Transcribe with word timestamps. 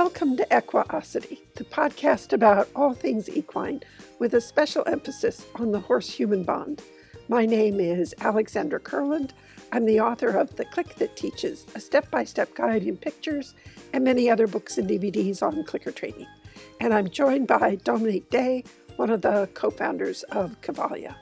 Welcome 0.00 0.36
to 0.36 0.46
Equiosity, 0.56 1.40
the 1.56 1.64
podcast 1.64 2.32
about 2.32 2.68
all 2.76 2.94
things 2.94 3.28
equine, 3.28 3.82
with 4.20 4.32
a 4.34 4.40
special 4.40 4.84
emphasis 4.86 5.44
on 5.56 5.72
the 5.72 5.80
horse 5.80 6.08
human 6.08 6.44
bond. 6.44 6.82
My 7.28 7.44
name 7.44 7.80
is 7.80 8.14
Alexandra 8.20 8.78
Kurland. 8.78 9.30
I'm 9.72 9.86
the 9.86 9.98
author 9.98 10.28
of 10.28 10.54
The 10.54 10.66
Click 10.66 10.94
That 10.94 11.16
Teaches, 11.16 11.66
a 11.74 11.80
step 11.80 12.08
by 12.12 12.22
step 12.22 12.54
guide 12.54 12.84
in 12.84 12.96
pictures, 12.96 13.56
and 13.92 14.04
many 14.04 14.30
other 14.30 14.46
books 14.46 14.78
and 14.78 14.88
DVDs 14.88 15.42
on 15.42 15.64
clicker 15.64 15.90
training. 15.90 16.28
And 16.80 16.94
I'm 16.94 17.10
joined 17.10 17.48
by 17.48 17.74
Dominique 17.82 18.30
Day, 18.30 18.62
one 18.94 19.10
of 19.10 19.22
the 19.22 19.48
co 19.54 19.68
founders 19.68 20.22
of 20.30 20.60
Cavalia. 20.60 21.16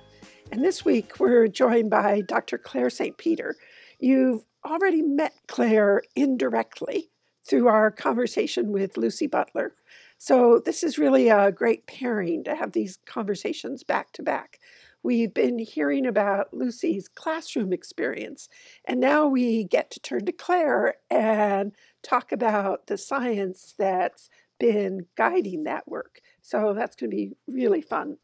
And 0.53 0.63
this 0.63 0.85
week 0.85 1.19
we're 1.19 1.49
joined 1.49 1.89
by 1.89 2.21
Dr. 2.21 2.59
Claire 2.59 2.91
St. 2.91 3.17
Peter. 3.17 3.57
You've 4.01 4.45
already 4.67 5.01
met 5.01 5.33
Claire 5.49 6.03
indirectly 6.15 7.09
through 7.47 7.69
our 7.69 7.91
conversation 7.91 8.73
with 8.73 8.97
Lucy 8.97 9.27
Butler. 9.27 9.75
So, 10.19 10.61
this 10.65 10.83
is 10.83 10.99
really 10.99 11.29
a 11.29 11.53
great 11.53 11.87
pairing 11.87 12.43
to 12.45 12.55
have 12.55 12.73
these 12.73 12.99
conversations 13.07 13.83
back 13.83 14.13
to 14.13 14.23
back. 14.23 14.59
We've 15.03 15.33
been 15.33 15.59
hearing 15.59 16.07
about 16.07 16.53
Lucy's 16.55 17.07
classroom 17.07 17.73
experience, 17.73 18.49
and 18.85 18.99
now 18.99 19.27
we 19.27 19.65
get 19.65 19.91
to 19.93 20.01
turn 20.01 20.25
to 20.25 20.33
Claire 20.33 20.95
and 21.11 21.73
talk 22.03 22.33
about 22.33 22.87
the 22.87 22.97
science 22.97 23.75
that's 23.79 24.31
been 24.59 25.07
guiding 25.17 25.65
that 25.65 25.87
work. 25.87 26.21
So, 26.41 26.73
that's 26.75 26.97
going 26.97 27.11
to 27.11 27.17
be 27.17 27.37
really 27.47 27.83
fun. 27.83 28.17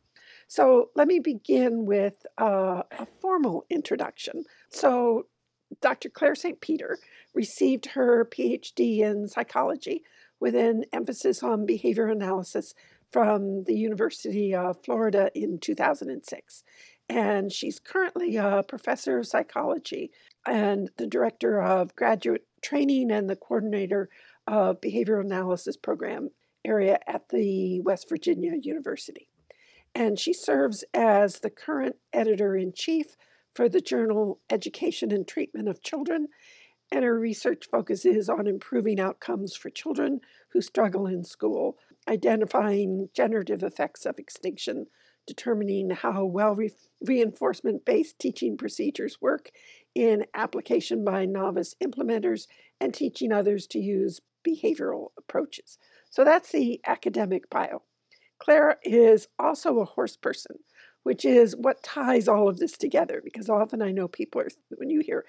So, 0.48 0.90
let 0.96 1.08
me 1.08 1.18
begin 1.18 1.84
with 1.84 2.26
uh, 2.40 2.82
a 2.98 3.06
formal 3.20 3.66
introduction. 3.68 4.44
So, 4.70 5.26
Dr. 5.80 6.08
Claire 6.08 6.34
St. 6.34 6.60
Peter 6.60 6.98
received 7.34 7.86
her 7.86 8.24
PhD 8.24 8.98
in 8.98 9.28
psychology 9.28 10.02
with 10.40 10.54
an 10.54 10.84
emphasis 10.92 11.42
on 11.42 11.66
behavior 11.66 12.08
analysis 12.08 12.74
from 13.10 13.64
the 13.64 13.74
University 13.74 14.54
of 14.54 14.82
Florida 14.82 15.30
in 15.34 15.58
2006. 15.58 16.64
And 17.08 17.52
she's 17.52 17.78
currently 17.78 18.36
a 18.36 18.64
professor 18.66 19.18
of 19.18 19.26
psychology 19.26 20.10
and 20.46 20.90
the 20.96 21.06
director 21.06 21.60
of 21.60 21.94
graduate 21.94 22.46
training 22.62 23.10
and 23.10 23.28
the 23.28 23.36
coordinator 23.36 24.08
of 24.46 24.80
behavioral 24.80 25.24
analysis 25.24 25.76
program 25.76 26.30
area 26.64 26.98
at 27.06 27.28
the 27.28 27.80
West 27.82 28.08
Virginia 28.08 28.52
University. 28.60 29.28
And 29.94 30.18
she 30.18 30.32
serves 30.32 30.84
as 30.94 31.40
the 31.40 31.50
current 31.50 31.96
editor 32.12 32.56
in 32.56 32.72
chief 32.72 33.16
for 33.54 33.68
the 33.68 33.80
journal 33.80 34.40
Education 34.48 35.12
and 35.12 35.28
Treatment 35.28 35.68
of 35.68 35.82
Children 35.82 36.28
and 36.92 37.04
her 37.04 37.18
research 37.18 37.68
focuses 37.70 38.28
on 38.28 38.46
improving 38.46 39.00
outcomes 39.00 39.56
for 39.56 39.70
children 39.70 40.20
who 40.52 40.60
struggle 40.60 41.06
in 41.06 41.24
school, 41.24 41.78
identifying 42.06 43.08
generative 43.14 43.62
effects 43.62 44.04
of 44.04 44.18
extinction, 44.18 44.86
determining 45.26 45.88
how 45.88 46.26
well 46.26 46.54
re- 46.54 46.74
reinforcement 47.00 47.86
based 47.86 48.18
teaching 48.18 48.58
procedures 48.58 49.22
work 49.22 49.50
in 49.94 50.26
application 50.34 51.02
by 51.02 51.24
novice 51.24 51.74
implementers, 51.82 52.46
and 52.78 52.92
teaching 52.92 53.32
others 53.32 53.66
to 53.66 53.78
use 53.78 54.20
behavioral 54.46 55.08
approaches. 55.16 55.78
So 56.10 56.24
that's 56.24 56.52
the 56.52 56.78
academic 56.86 57.48
bio. 57.48 57.82
Claire 58.38 58.78
is 58.82 59.28
also 59.38 59.78
a 59.78 59.86
horse 59.86 60.16
person, 60.16 60.56
which 61.04 61.24
is 61.24 61.56
what 61.56 61.82
ties 61.82 62.28
all 62.28 62.48
of 62.48 62.58
this 62.58 62.76
together 62.76 63.22
because 63.24 63.48
often 63.48 63.80
I 63.80 63.92
know 63.92 64.08
people 64.08 64.42
are, 64.42 64.48
when 64.76 64.90
you 64.90 65.00
hear 65.00 65.24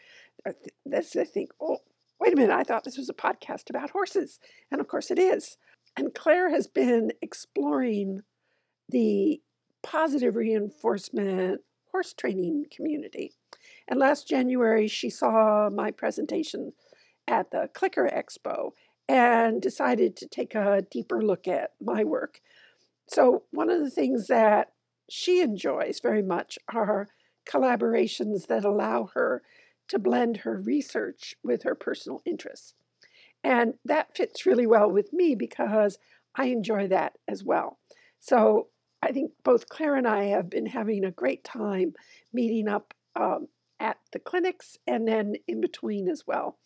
Uh, 0.47 0.53
this, 0.85 1.15
I 1.15 1.23
think, 1.23 1.51
oh, 1.61 1.77
wait 2.19 2.33
a 2.33 2.35
minute, 2.35 2.55
I 2.55 2.63
thought 2.63 2.83
this 2.83 2.97
was 2.97 3.09
a 3.09 3.13
podcast 3.13 3.69
about 3.69 3.91
horses. 3.91 4.39
And 4.71 4.81
of 4.81 4.87
course 4.87 5.11
it 5.11 5.19
is. 5.19 5.57
And 5.95 6.13
Claire 6.13 6.49
has 6.49 6.67
been 6.67 7.11
exploring 7.21 8.21
the 8.89 9.41
positive 9.81 10.35
reinforcement 10.35 11.61
horse 11.91 12.13
training 12.13 12.65
community. 12.71 13.33
And 13.87 13.99
last 13.99 14.27
January, 14.27 14.87
she 14.87 15.09
saw 15.09 15.69
my 15.69 15.91
presentation 15.91 16.73
at 17.27 17.51
the 17.51 17.69
Clicker 17.73 18.09
Expo 18.09 18.71
and 19.07 19.61
decided 19.61 20.15
to 20.17 20.27
take 20.27 20.55
a 20.55 20.83
deeper 20.89 21.21
look 21.21 21.47
at 21.47 21.71
my 21.81 22.03
work. 22.03 22.39
So, 23.07 23.43
one 23.51 23.69
of 23.69 23.81
the 23.81 23.89
things 23.89 24.27
that 24.27 24.71
she 25.09 25.41
enjoys 25.41 25.99
very 26.01 26.23
much 26.23 26.57
are 26.73 27.09
collaborations 27.45 28.47
that 28.47 28.63
allow 28.63 29.09
her 29.13 29.43
to 29.93 29.99
blend 29.99 30.37
her 30.37 30.59
research 30.59 31.35
with 31.43 31.61
her 31.63 31.75
personal 31.75 32.19
interests. 32.25 32.73
And 33.43 33.75
that 33.85 34.17
fits 34.17 34.45
really 34.45 34.65
well 34.65 34.89
with 34.89 35.13
me 35.13 35.35
because 35.35 35.99
I 36.35 36.45
enjoy 36.45 36.87
that 36.87 37.13
as 37.27 37.43
well. 37.43 37.77
So 38.19 38.69
I 39.03 39.11
think 39.11 39.33
both 39.43 39.69
Claire 39.69 39.95
and 39.95 40.07
I 40.07 40.25
have 40.25 40.49
been 40.49 40.65
having 40.65 41.05
a 41.05 41.11
great 41.11 41.43
time 41.43 41.93
meeting 42.33 42.67
up 42.67 42.95
um, 43.15 43.49
at 43.79 43.97
the 44.11 44.19
clinics 44.19 44.77
and 44.87 45.07
then 45.07 45.35
in 45.47 45.61
between 45.61 46.09
as 46.09 46.23
well. 46.25 46.57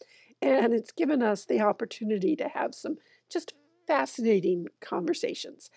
And 0.42 0.74
it's 0.74 0.92
given 0.94 1.22
us 1.22 1.44
the 1.44 1.60
opportunity 1.60 2.38
to 2.38 2.48
have 2.48 2.74
some 2.74 2.96
just 3.30 3.54
fascinating 3.88 4.68
conversations. 4.80 5.70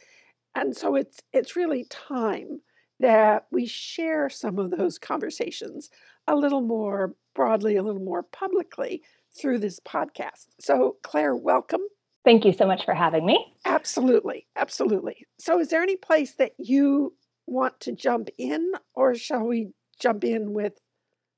And 0.55 0.77
so 0.77 0.95
it's 0.95 1.19
it's 1.33 1.57
really 1.57 1.85
time 1.85 2.61
that 3.01 3.47
we 3.51 3.67
share 3.67 4.29
some 4.29 4.59
of 4.59 4.71
those 4.71 4.99
conversations 4.99 5.91
a 6.29 6.37
little 6.37 6.61
more 6.61 7.15
broadly, 7.35 7.77
a 7.77 7.83
little 7.83 8.03
more 8.03 8.23
publicly 8.23 9.03
through 9.39 9.59
this 9.59 9.81
podcast. 9.81 10.47
So, 10.61 10.97
Claire, 11.03 11.35
welcome. 11.35 11.81
Thank 12.25 12.45
you 12.45 12.53
so 12.53 12.67
much 12.67 12.85
for 12.85 12.95
having 12.95 13.25
me. 13.25 13.55
Absolutely. 13.65 14.47
Absolutely. 14.57 15.27
So, 15.39 15.59
is 15.61 15.69
there 15.69 15.83
any 15.83 15.97
place 15.97 16.33
that 16.35 16.53
you 16.59 17.15
want 17.47 17.81
to 17.81 17.93
jump 17.93 18.29
in, 18.39 18.73
or 18.95 19.15
shall 19.15 19.47
we 19.47 19.71
jump 20.01 20.25
in 20.25 20.53
with 20.53 20.75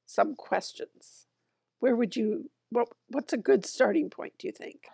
some 0.07 0.35
questions? 0.35 1.27
Where 1.81 1.97
would 1.97 2.17
you, 2.17 2.51
what, 2.71 2.89
what's 3.09 3.33
a 3.33 3.39
good 3.39 3.65
starting 3.65 4.11
point, 4.11 4.35
do 4.39 4.47
you 4.47 4.53
think? 4.53 4.87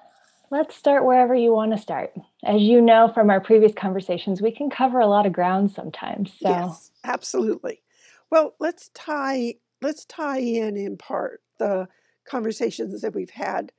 Let's 0.51 0.75
start 0.75 1.05
wherever 1.05 1.35
you 1.35 1.53
want 1.53 1.73
to 1.73 1.79
start. 1.79 2.13
As 2.45 2.63
you 2.63 2.81
know 2.81 3.11
from 3.13 3.29
our 3.29 3.41
previous 3.41 3.75
conversations, 3.75 4.41
we 4.41 4.51
can 4.51 4.71
cover 4.71 4.99
a 4.99 5.07
lot 5.07 5.27
of 5.27 5.33
ground 5.33 5.71
sometimes. 5.71 6.33
So. 6.41 6.49
Yes, 6.49 6.91
absolutely. 7.05 7.83
Well, 8.31 8.55
let's 8.59 8.89
tie 8.95 9.57
let's 9.83 10.05
tie 10.05 10.39
in 10.41 10.77
in 10.77 10.97
part 10.97 11.41
the 11.59 11.89
conversations 12.29 13.01
that 13.01 13.15
we've 13.15 13.31
had 13.31 13.73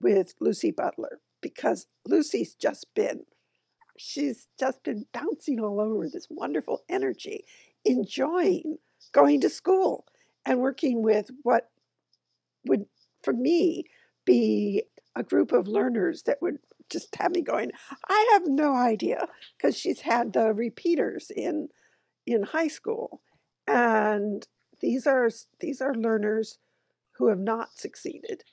with 0.00 0.34
Lucy 0.40 0.70
Butler 0.70 1.20
because 1.40 1.86
Lucy's 2.06 2.54
just 2.54 2.86
been 2.94 3.24
she's 3.96 4.48
just 4.58 4.82
been 4.82 5.06
bouncing 5.12 5.60
all 5.60 5.80
over 5.80 6.08
this 6.08 6.26
wonderful 6.28 6.82
energy, 6.88 7.44
enjoying 7.84 8.78
going 9.12 9.40
to 9.40 9.48
school 9.48 10.04
and 10.44 10.58
working 10.58 11.02
with 11.02 11.30
what 11.42 11.70
would 12.66 12.86
for 13.22 13.32
me 13.32 13.84
be 14.24 14.82
a 15.14 15.22
group 15.22 15.52
of 15.52 15.68
learners 15.68 16.22
that 16.22 16.42
would 16.42 16.58
just 16.90 17.14
have 17.16 17.32
me 17.32 17.40
going 17.40 17.70
i 18.08 18.30
have 18.32 18.46
no 18.46 18.74
idea 18.74 19.26
because 19.56 19.76
she's 19.76 20.00
had 20.00 20.32
the 20.32 20.52
repeaters 20.52 21.30
in 21.34 21.68
in 22.26 22.42
high 22.42 22.68
school. 22.68 23.20
And 23.66 24.46
these 24.84 25.06
are 25.06 25.30
these 25.60 25.80
are 25.80 25.94
learners 25.94 26.58
who 27.12 27.28
have 27.28 27.38
not 27.38 27.72
succeeded. 27.72 28.44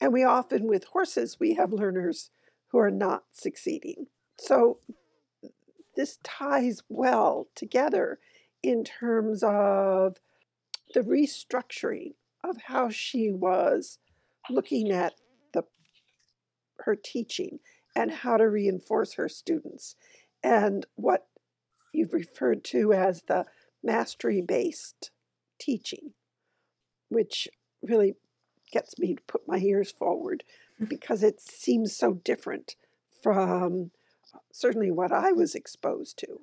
And 0.00 0.10
we 0.10 0.24
often 0.24 0.66
with 0.66 0.84
horses 0.84 1.36
we 1.38 1.54
have 1.54 1.74
learners 1.74 2.30
who 2.68 2.78
are 2.78 2.90
not 2.90 3.24
succeeding. 3.32 4.06
So 4.38 4.78
this 5.94 6.18
ties 6.24 6.80
well 6.88 7.48
together 7.54 8.18
in 8.62 8.82
terms 8.82 9.42
of 9.42 10.16
the 10.94 11.00
restructuring 11.00 12.14
of 12.42 12.56
how 12.68 12.88
she 12.88 13.30
was 13.30 13.98
looking 14.48 14.90
at 14.90 15.12
the 15.52 15.64
her 16.78 16.96
teaching 16.96 17.58
and 17.94 18.10
how 18.10 18.38
to 18.38 18.48
reinforce 18.48 19.12
her 19.14 19.28
students 19.28 19.96
and 20.42 20.86
what 20.94 21.26
you've 21.92 22.14
referred 22.14 22.64
to 22.64 22.94
as 22.94 23.24
the 23.28 23.44
mastery 23.84 24.40
based 24.40 25.10
teaching, 25.62 26.12
which 27.08 27.48
really 27.82 28.14
gets 28.72 28.98
me 28.98 29.14
to 29.14 29.22
put 29.28 29.46
my 29.46 29.58
ears 29.58 29.92
forward 29.92 30.42
because 30.88 31.22
it 31.22 31.40
seems 31.40 31.96
so 31.96 32.14
different 32.14 32.74
from 33.22 33.90
uh, 34.34 34.38
certainly 34.52 34.90
what 34.90 35.12
I 35.12 35.30
was 35.30 35.54
exposed 35.54 36.18
to 36.18 36.40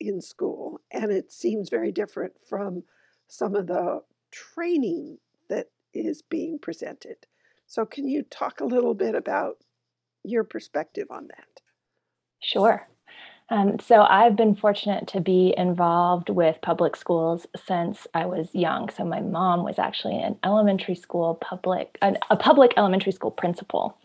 in 0.00 0.20
school. 0.20 0.80
And 0.90 1.12
it 1.12 1.30
seems 1.30 1.68
very 1.68 1.92
different 1.92 2.32
from 2.48 2.82
some 3.28 3.54
of 3.54 3.68
the 3.68 4.02
training 4.30 5.18
that 5.48 5.68
is 5.94 6.22
being 6.22 6.58
presented. 6.58 7.26
So, 7.66 7.84
can 7.84 8.08
you 8.08 8.22
talk 8.22 8.60
a 8.60 8.64
little 8.64 8.94
bit 8.94 9.14
about 9.14 9.58
your 10.22 10.44
perspective 10.44 11.08
on 11.10 11.28
that? 11.28 11.62
Sure. 12.40 12.88
Um, 13.48 13.78
so 13.78 14.02
I've 14.02 14.34
been 14.34 14.56
fortunate 14.56 15.06
to 15.08 15.20
be 15.20 15.54
involved 15.56 16.30
with 16.30 16.56
public 16.62 16.96
schools 16.96 17.46
since 17.66 18.06
I 18.12 18.26
was 18.26 18.52
young. 18.52 18.88
So 18.90 19.04
my 19.04 19.20
mom 19.20 19.62
was 19.62 19.78
actually 19.78 20.20
an 20.20 20.36
elementary 20.44 20.96
school 20.96 21.36
public, 21.40 21.96
an, 22.02 22.18
a 22.28 22.36
public 22.36 22.72
elementary 22.76 23.12
school 23.12 23.30
principal. 23.30 23.96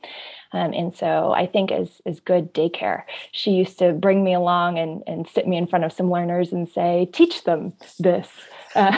Um, 0.54 0.74
and 0.74 0.96
so 0.96 1.32
I 1.32 1.48
think 1.48 1.72
as, 1.72 2.02
as 2.06 2.20
good 2.20 2.54
daycare, 2.54 3.04
she 3.32 3.52
used 3.52 3.80
to 3.80 3.94
bring 3.94 4.24
me 4.24 4.34
along 4.34 4.78
and, 4.78 5.02
and 5.08 5.28
sit 5.28 5.48
me 5.48 5.58
in 5.58 5.66
front 5.66 5.86
of 5.86 5.94
some 5.94 6.12
learners 6.12 6.52
and 6.52 6.70
say, 6.70 7.10
teach 7.12 7.44
them 7.44 7.74
this. 8.00 8.30
Uh, 8.74 8.96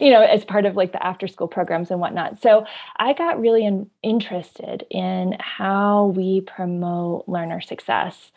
you 0.00 0.10
know, 0.10 0.22
as 0.22 0.44
part 0.46 0.64
of 0.64 0.76
like 0.76 0.92
the 0.92 1.06
after 1.06 1.28
school 1.28 1.48
programs 1.48 1.90
and 1.90 2.00
whatnot. 2.00 2.40
So 2.40 2.64
I 2.96 3.12
got 3.12 3.38
really 3.38 3.66
in, 3.66 3.90
interested 4.02 4.86
in 4.90 5.36
how 5.40 6.14
we 6.16 6.40
promote 6.40 7.24
learner 7.26 7.60
success 7.60 8.30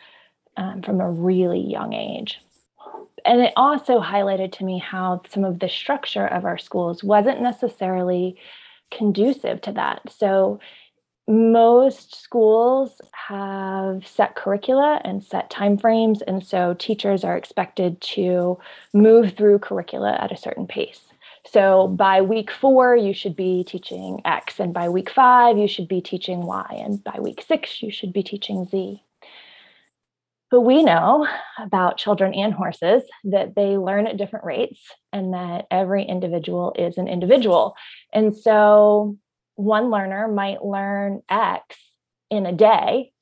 um, 0.56 0.82
from 0.82 1.00
a 1.00 1.10
really 1.10 1.60
young 1.60 1.92
age. 1.92 2.40
And 3.24 3.40
it 3.40 3.52
also 3.56 4.00
highlighted 4.00 4.52
to 4.52 4.64
me 4.64 4.78
how 4.78 5.22
some 5.28 5.44
of 5.44 5.58
the 5.58 5.68
structure 5.68 6.26
of 6.26 6.44
our 6.44 6.58
schools 6.58 7.04
wasn't 7.04 7.42
necessarily 7.42 8.36
conducive 8.90 9.60
to 9.62 9.72
that. 9.72 10.00
So 10.10 10.58
most 11.28 12.20
schools 12.20 13.00
have 13.12 14.06
set 14.06 14.34
curricula 14.34 15.00
and 15.04 15.22
set 15.22 15.50
timeframes 15.50 16.22
and 16.26 16.44
so 16.44 16.74
teachers 16.74 17.22
are 17.22 17.36
expected 17.36 18.00
to 18.00 18.58
move 18.92 19.34
through 19.34 19.60
curricula 19.60 20.16
at 20.20 20.32
a 20.32 20.36
certain 20.36 20.66
pace 20.66 21.10
so 21.46 21.88
by 21.88 22.20
week 22.20 22.50
four, 22.50 22.96
you 22.96 23.14
should 23.14 23.34
be 23.34 23.64
teaching 23.64 24.20
X, 24.24 24.60
and 24.60 24.74
by 24.74 24.88
week 24.88 25.10
five, 25.10 25.56
you 25.56 25.66
should 25.66 25.88
be 25.88 26.00
teaching 26.00 26.42
Y, 26.42 26.66
and 26.84 27.02
by 27.02 27.18
week 27.18 27.42
six, 27.46 27.82
you 27.82 27.90
should 27.90 28.12
be 28.12 28.22
teaching 28.22 28.66
Z. 28.66 29.02
But 30.50 30.62
we 30.62 30.82
know 30.82 31.28
about 31.58 31.96
children 31.96 32.34
and 32.34 32.52
horses 32.52 33.04
that 33.24 33.54
they 33.54 33.76
learn 33.76 34.08
at 34.08 34.16
different 34.16 34.44
rates 34.44 34.80
and 35.12 35.32
that 35.32 35.66
every 35.70 36.04
individual 36.04 36.74
is 36.76 36.98
an 36.98 37.06
individual. 37.06 37.76
And 38.12 38.36
so 38.36 39.16
one 39.54 39.90
learner 39.90 40.26
might 40.26 40.64
learn 40.64 41.22
X 41.28 41.76
in 42.30 42.46
a 42.46 42.52
day, 42.52 43.12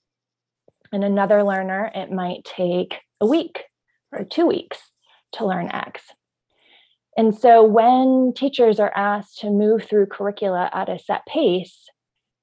and 0.92 1.04
another 1.04 1.42
learner, 1.42 1.90
it 1.94 2.10
might 2.10 2.44
take 2.44 2.98
a 3.20 3.26
week 3.26 3.64
or 4.12 4.24
two 4.24 4.46
weeks 4.46 4.78
to 5.32 5.44
learn 5.44 5.70
X. 5.70 6.02
And 7.16 7.36
so 7.36 7.62
when 7.62 8.32
teachers 8.34 8.78
are 8.80 8.92
asked 8.94 9.40
to 9.40 9.50
move 9.50 9.84
through 9.84 10.06
curricula 10.06 10.70
at 10.72 10.88
a 10.88 10.98
set 10.98 11.26
pace, 11.26 11.90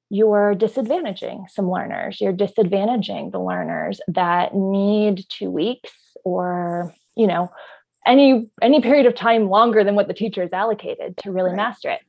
you're 0.10 0.56
disadvantaging 0.56 1.50
some 1.50 1.69
learners. 1.69 2.19
You're 2.22 2.34
disadvantaging 2.34 3.31
the 3.31 3.40
learners 3.40 4.00
that 4.07 4.54
need 4.54 5.25
two 5.30 5.50
weeks 5.50 5.92
or, 6.24 6.94
you 7.16 7.28
know, 7.28 7.52
any 8.06 8.50
any 8.62 8.81
period 8.81 9.07
of 9.07 9.16
time 9.16 9.50
longer 9.50 9.84
than 9.84 9.96
what 9.96 10.07
the 10.07 10.13
teacher 10.13 10.44
is 10.44 10.54
allocated 10.54 11.18
to 11.18 11.31
really 11.31 11.50
right. 11.50 11.57
master 11.57 11.90
it. 11.90 12.02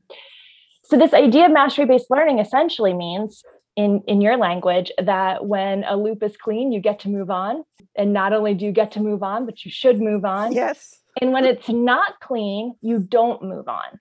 So 0.84 0.98
this 0.98 1.14
idea 1.14 1.46
of 1.46 1.52
mastery-based 1.52 2.10
learning 2.10 2.38
essentially 2.38 2.92
means 2.92 3.42
in 3.76 4.02
in 4.06 4.20
your 4.20 4.36
language 4.36 4.92
that 5.02 5.46
when 5.46 5.84
a 5.84 5.96
loop 5.96 6.22
is 6.22 6.36
clean, 6.36 6.72
you 6.72 6.80
get 6.80 7.00
to 7.00 7.08
move 7.08 7.30
on. 7.30 7.64
And 7.98 8.12
not 8.12 8.34
only 8.34 8.52
do 8.52 8.66
you 8.66 8.72
get 8.72 8.92
to 8.92 9.00
move 9.00 9.22
on, 9.22 9.46
but 9.46 9.64
you 9.64 9.70
should 9.70 10.00
move 10.00 10.26
on. 10.26 10.52
Yes 10.52 10.98
and 11.20 11.32
when 11.32 11.44
it's 11.44 11.68
not 11.68 12.20
clean, 12.20 12.74
you 12.82 12.98
don't 12.98 13.42
move 13.42 13.68
on. 13.68 14.00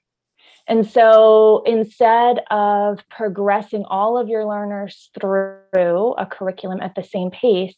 And 0.68 0.90
so 0.90 1.62
instead 1.66 2.40
of 2.50 3.00
progressing 3.10 3.86
all 3.86 4.18
of 4.18 4.30
your 4.30 4.46
learners 4.46 5.10
through 5.20 6.14
a 6.18 6.26
curriculum 6.26 6.82
at 6.82 6.96
the 6.96 7.04
same 7.04 7.30
pace, 7.30 7.76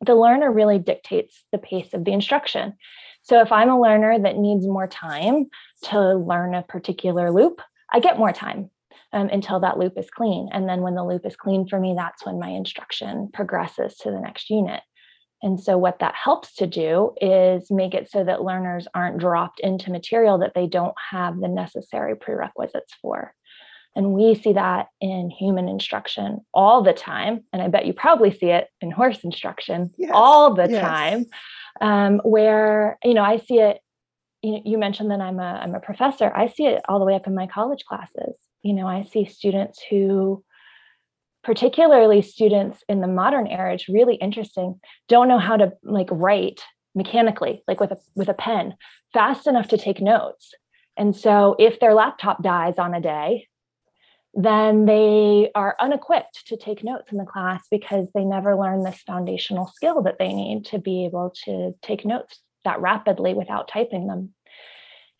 the 0.00 0.14
learner 0.14 0.52
really 0.52 0.78
dictates 0.78 1.44
the 1.52 1.58
pace 1.58 1.92
of 1.92 2.04
the 2.04 2.12
instruction. 2.12 2.74
So 3.22 3.40
if 3.40 3.52
I'm 3.52 3.68
a 3.68 3.80
learner 3.80 4.18
that 4.18 4.38
needs 4.38 4.66
more 4.66 4.86
time 4.86 5.46
to 5.84 6.14
learn 6.14 6.54
a 6.54 6.62
particular 6.62 7.30
loop, 7.30 7.60
I 7.92 8.00
get 8.00 8.18
more 8.18 8.32
time 8.32 8.70
um, 9.12 9.28
until 9.28 9.60
that 9.60 9.78
loop 9.78 9.98
is 9.98 10.10
clean. 10.10 10.48
And 10.52 10.68
then 10.68 10.80
when 10.82 10.94
the 10.94 11.04
loop 11.04 11.26
is 11.26 11.36
clean 11.36 11.66
for 11.66 11.78
me, 11.78 11.94
that's 11.96 12.24
when 12.24 12.38
my 12.38 12.48
instruction 12.48 13.28
progresses 13.32 13.96
to 13.98 14.10
the 14.10 14.20
next 14.20 14.48
unit. 14.50 14.80
And 15.42 15.58
so, 15.58 15.78
what 15.78 16.00
that 16.00 16.14
helps 16.14 16.54
to 16.56 16.66
do 16.66 17.12
is 17.20 17.70
make 17.70 17.94
it 17.94 18.10
so 18.10 18.24
that 18.24 18.42
learners 18.42 18.86
aren't 18.94 19.18
dropped 19.18 19.60
into 19.60 19.90
material 19.90 20.38
that 20.38 20.52
they 20.54 20.66
don't 20.66 20.94
have 21.10 21.40
the 21.40 21.48
necessary 21.48 22.14
prerequisites 22.14 22.94
for. 23.00 23.34
And 23.96 24.12
we 24.12 24.34
see 24.34 24.52
that 24.52 24.88
in 25.00 25.30
human 25.30 25.68
instruction 25.68 26.40
all 26.54 26.82
the 26.82 26.92
time. 26.92 27.44
And 27.52 27.60
I 27.60 27.68
bet 27.68 27.86
you 27.86 27.92
probably 27.92 28.32
see 28.32 28.50
it 28.50 28.68
in 28.80 28.90
horse 28.90 29.24
instruction 29.24 29.90
yes. 29.98 30.10
all 30.14 30.54
the 30.54 30.68
yes. 30.70 30.80
time, 30.80 31.26
um, 31.80 32.20
where, 32.22 32.98
you 33.02 33.14
know, 33.14 33.24
I 33.24 33.38
see 33.38 33.58
it. 33.58 33.78
You, 34.42 34.60
you 34.64 34.78
mentioned 34.78 35.10
that 35.10 35.20
I'm 35.20 35.38
a, 35.38 35.60
I'm 35.62 35.74
a 35.74 35.80
professor. 35.80 36.32
I 36.34 36.48
see 36.48 36.66
it 36.66 36.82
all 36.88 36.98
the 36.98 37.04
way 37.04 37.14
up 37.14 37.26
in 37.26 37.34
my 37.34 37.46
college 37.46 37.84
classes. 37.84 38.36
You 38.62 38.74
know, 38.74 38.86
I 38.86 39.02
see 39.02 39.24
students 39.24 39.82
who 39.90 40.44
particularly 41.42 42.22
students 42.22 42.84
in 42.88 43.00
the 43.00 43.06
modern 43.06 43.46
era 43.46 43.74
it's 43.74 43.88
really 43.88 44.16
interesting 44.16 44.78
don't 45.08 45.28
know 45.28 45.38
how 45.38 45.56
to 45.56 45.72
like 45.82 46.08
write 46.10 46.60
mechanically 46.94 47.62
like 47.68 47.80
with 47.80 47.92
a 47.92 47.98
with 48.14 48.28
a 48.28 48.34
pen 48.34 48.74
fast 49.12 49.46
enough 49.46 49.68
to 49.68 49.78
take 49.78 50.00
notes. 50.00 50.52
And 50.96 51.16
so 51.16 51.56
if 51.58 51.80
their 51.80 51.94
laptop 51.94 52.42
dies 52.42 52.78
on 52.78 52.94
a 52.94 53.00
day 53.00 53.46
then 54.32 54.86
they 54.86 55.50
are 55.56 55.74
unequipped 55.80 56.46
to 56.46 56.56
take 56.56 56.84
notes 56.84 57.10
in 57.10 57.18
the 57.18 57.24
class 57.24 57.64
because 57.68 58.06
they 58.14 58.24
never 58.24 58.54
learn 58.54 58.84
this 58.84 59.02
foundational 59.04 59.66
skill 59.66 60.02
that 60.02 60.18
they 60.20 60.32
need 60.32 60.64
to 60.66 60.78
be 60.78 61.04
able 61.04 61.34
to 61.44 61.74
take 61.82 62.04
notes 62.04 62.40
that 62.64 62.80
rapidly 62.80 63.34
without 63.34 63.66
typing 63.66 64.06
them. 64.06 64.32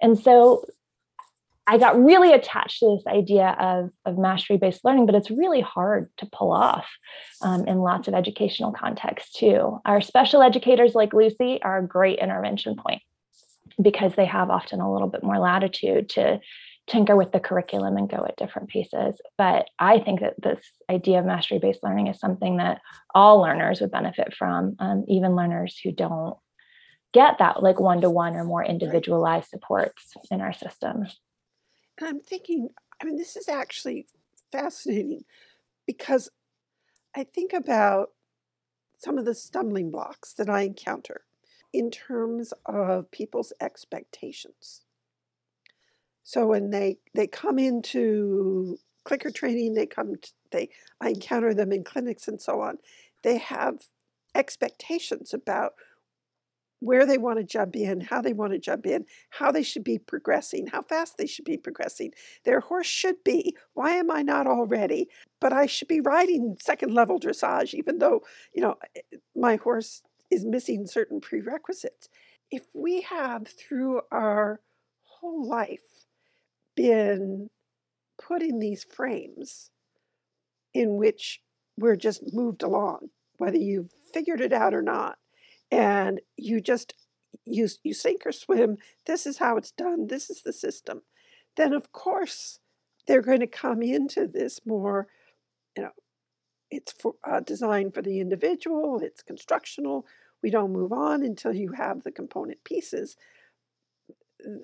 And 0.00 0.16
so 0.16 0.64
I 1.70 1.78
got 1.78 2.02
really 2.02 2.32
attached 2.32 2.80
to 2.80 2.96
this 2.96 3.06
idea 3.06 3.56
of, 3.60 3.90
of 4.04 4.18
mastery 4.18 4.56
based 4.56 4.84
learning, 4.84 5.06
but 5.06 5.14
it's 5.14 5.30
really 5.30 5.60
hard 5.60 6.10
to 6.16 6.26
pull 6.26 6.50
off 6.50 6.88
um, 7.42 7.64
in 7.68 7.78
lots 7.78 8.08
of 8.08 8.14
educational 8.14 8.72
contexts, 8.72 9.38
too. 9.38 9.78
Our 9.84 10.00
special 10.00 10.42
educators 10.42 10.96
like 10.96 11.12
Lucy 11.12 11.62
are 11.62 11.78
a 11.78 11.86
great 11.86 12.18
intervention 12.18 12.74
point 12.74 13.02
because 13.80 14.16
they 14.16 14.24
have 14.24 14.50
often 14.50 14.80
a 14.80 14.92
little 14.92 15.06
bit 15.06 15.22
more 15.22 15.38
latitude 15.38 16.08
to 16.10 16.40
tinker 16.88 17.14
with 17.14 17.30
the 17.30 17.38
curriculum 17.38 17.96
and 17.96 18.10
go 18.10 18.26
at 18.28 18.36
different 18.36 18.68
paces. 18.68 19.20
But 19.38 19.68
I 19.78 20.00
think 20.00 20.22
that 20.22 20.42
this 20.42 20.58
idea 20.90 21.20
of 21.20 21.24
mastery 21.24 21.60
based 21.60 21.84
learning 21.84 22.08
is 22.08 22.18
something 22.18 22.56
that 22.56 22.80
all 23.14 23.38
learners 23.38 23.80
would 23.80 23.92
benefit 23.92 24.34
from, 24.36 24.74
um, 24.80 25.04
even 25.06 25.36
learners 25.36 25.78
who 25.78 25.92
don't 25.92 26.36
get 27.12 27.38
that 27.38 27.62
like 27.62 27.78
one 27.78 28.00
to 28.00 28.10
one 28.10 28.34
or 28.34 28.42
more 28.42 28.64
individualized 28.64 29.50
supports 29.50 30.14
in 30.32 30.40
our 30.40 30.52
system. 30.52 31.06
And 32.00 32.08
I'm 32.08 32.20
thinking, 32.20 32.70
I 33.00 33.04
mean, 33.04 33.16
this 33.16 33.36
is 33.36 33.48
actually 33.48 34.06
fascinating 34.50 35.24
because 35.86 36.30
I 37.14 37.24
think 37.24 37.52
about 37.52 38.10
some 38.98 39.18
of 39.18 39.24
the 39.24 39.34
stumbling 39.34 39.90
blocks 39.90 40.32
that 40.34 40.48
I 40.48 40.62
encounter 40.62 41.22
in 41.72 41.90
terms 41.90 42.52
of 42.66 43.10
people's 43.10 43.52
expectations. 43.60 44.82
So 46.22 46.46
when 46.46 46.70
they 46.70 46.98
they 47.14 47.26
come 47.26 47.58
into 47.58 48.78
clicker 49.04 49.30
training, 49.30 49.74
they 49.74 49.86
come 49.86 50.16
to, 50.16 50.32
they 50.52 50.68
I 51.00 51.10
encounter 51.10 51.54
them 51.54 51.72
in 51.72 51.84
clinics 51.84 52.28
and 52.28 52.40
so 52.40 52.60
on. 52.60 52.78
They 53.22 53.38
have 53.38 53.88
expectations 54.34 55.34
about 55.34 55.74
where 56.80 57.06
they 57.06 57.18
want 57.18 57.38
to 57.38 57.44
jump 57.44 57.76
in, 57.76 58.00
how 58.00 58.20
they 58.20 58.32
want 58.32 58.52
to 58.52 58.58
jump 58.58 58.86
in, 58.86 59.04
how 59.28 59.52
they 59.52 59.62
should 59.62 59.84
be 59.84 59.98
progressing, 59.98 60.66
how 60.66 60.82
fast 60.82 61.16
they 61.18 61.26
should 61.26 61.44
be 61.44 61.56
progressing. 61.56 62.12
Their 62.44 62.60
horse 62.60 62.86
should 62.86 63.22
be, 63.22 63.54
why 63.74 63.92
am 63.92 64.10
I 64.10 64.22
not 64.22 64.46
already? 64.46 65.08
But 65.40 65.52
I 65.52 65.66
should 65.66 65.88
be 65.88 66.00
riding 66.00 66.56
second 66.60 66.92
level 66.92 67.20
dressage, 67.20 67.74
even 67.74 67.98
though, 67.98 68.22
you 68.54 68.62
know, 68.62 68.76
eh, 68.96 69.18
my 69.36 69.56
horse 69.56 70.02
is 70.30 70.44
missing 70.44 70.86
certain 70.86 71.20
prerequisites. 71.20 72.08
If 72.50 72.62
we 72.74 73.02
have 73.02 73.46
through 73.46 74.00
our 74.10 74.60
whole 75.02 75.46
life 75.46 76.06
been 76.74 77.50
put 78.20 78.42
in 78.42 78.58
these 78.58 78.84
frames 78.84 79.70
in 80.72 80.96
which 80.96 81.40
we're 81.76 81.96
just 81.96 82.32
moved 82.32 82.62
along, 82.62 83.10
whether 83.36 83.58
you've 83.58 83.92
figured 84.12 84.40
it 84.40 84.52
out 84.52 84.74
or 84.74 84.82
not, 84.82 85.18
and 85.70 86.20
you 86.36 86.60
just 86.60 86.94
you 87.44 87.68
you 87.82 87.94
sink 87.94 88.26
or 88.26 88.32
swim 88.32 88.76
this 89.06 89.26
is 89.26 89.38
how 89.38 89.56
it's 89.56 89.70
done 89.72 90.06
this 90.08 90.30
is 90.30 90.42
the 90.42 90.52
system 90.52 91.02
then 91.56 91.72
of 91.72 91.92
course 91.92 92.58
they're 93.06 93.22
going 93.22 93.40
to 93.40 93.46
come 93.46 93.82
into 93.82 94.26
this 94.26 94.60
more 94.64 95.08
you 95.76 95.82
know 95.82 95.90
it's 96.70 96.92
for, 96.92 97.14
uh, 97.28 97.40
designed 97.40 97.94
for 97.94 98.02
the 98.02 98.20
individual 98.20 99.00
it's 99.02 99.22
constructional 99.22 100.06
we 100.42 100.50
don't 100.50 100.72
move 100.72 100.92
on 100.92 101.22
until 101.22 101.54
you 101.54 101.72
have 101.72 102.02
the 102.02 102.12
component 102.12 102.64
pieces. 102.64 103.16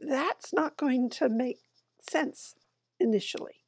That's 0.03 0.53
not 0.53 0.77
going 0.77 1.11
to 1.11 1.29
make 1.29 1.59
sense 2.01 2.55
initially. 2.99 3.65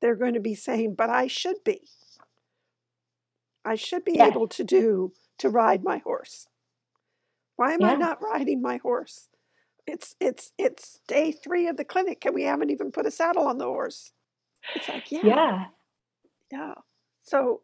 They're 0.00 0.14
going 0.14 0.34
to 0.34 0.40
be 0.40 0.54
saying 0.54 0.94
but 0.94 1.10
i 1.10 1.26
should 1.26 1.64
be. 1.64 1.80
I 3.64 3.74
should 3.74 4.04
be 4.04 4.20
able 4.20 4.48
to 4.48 4.64
do 4.64 5.12
to 5.38 5.48
ride 5.48 5.84
my 5.84 5.98
horse. 5.98 6.48
Why 7.56 7.72
am 7.72 7.84
I 7.84 7.94
not 7.94 8.22
riding 8.22 8.62
my 8.62 8.78
horse? 8.78 9.28
It's 9.86 10.14
it's 10.20 10.52
it's 10.58 11.00
day 11.08 11.32
three 11.32 11.66
of 11.68 11.76
the 11.76 11.84
clinic 11.84 12.24
and 12.24 12.34
we 12.34 12.44
haven't 12.44 12.70
even 12.70 12.92
put 12.92 13.06
a 13.06 13.10
saddle 13.10 13.46
on 13.48 13.58
the 13.58 13.64
horse. 13.64 14.12
It's 14.74 14.88
like, 14.88 15.10
yeah, 15.10 15.22
Yeah. 15.24 15.66
yeah. 16.52 16.74
So 17.22 17.62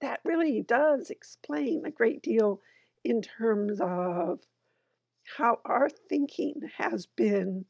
that 0.00 0.20
really 0.24 0.62
does 0.62 1.10
explain 1.10 1.84
a 1.84 1.90
great 1.90 2.22
deal 2.22 2.60
in 3.04 3.22
terms 3.22 3.80
of 3.80 4.40
how 5.36 5.60
our 5.64 5.88
thinking 5.88 6.62
has 6.78 7.06
been 7.06 7.66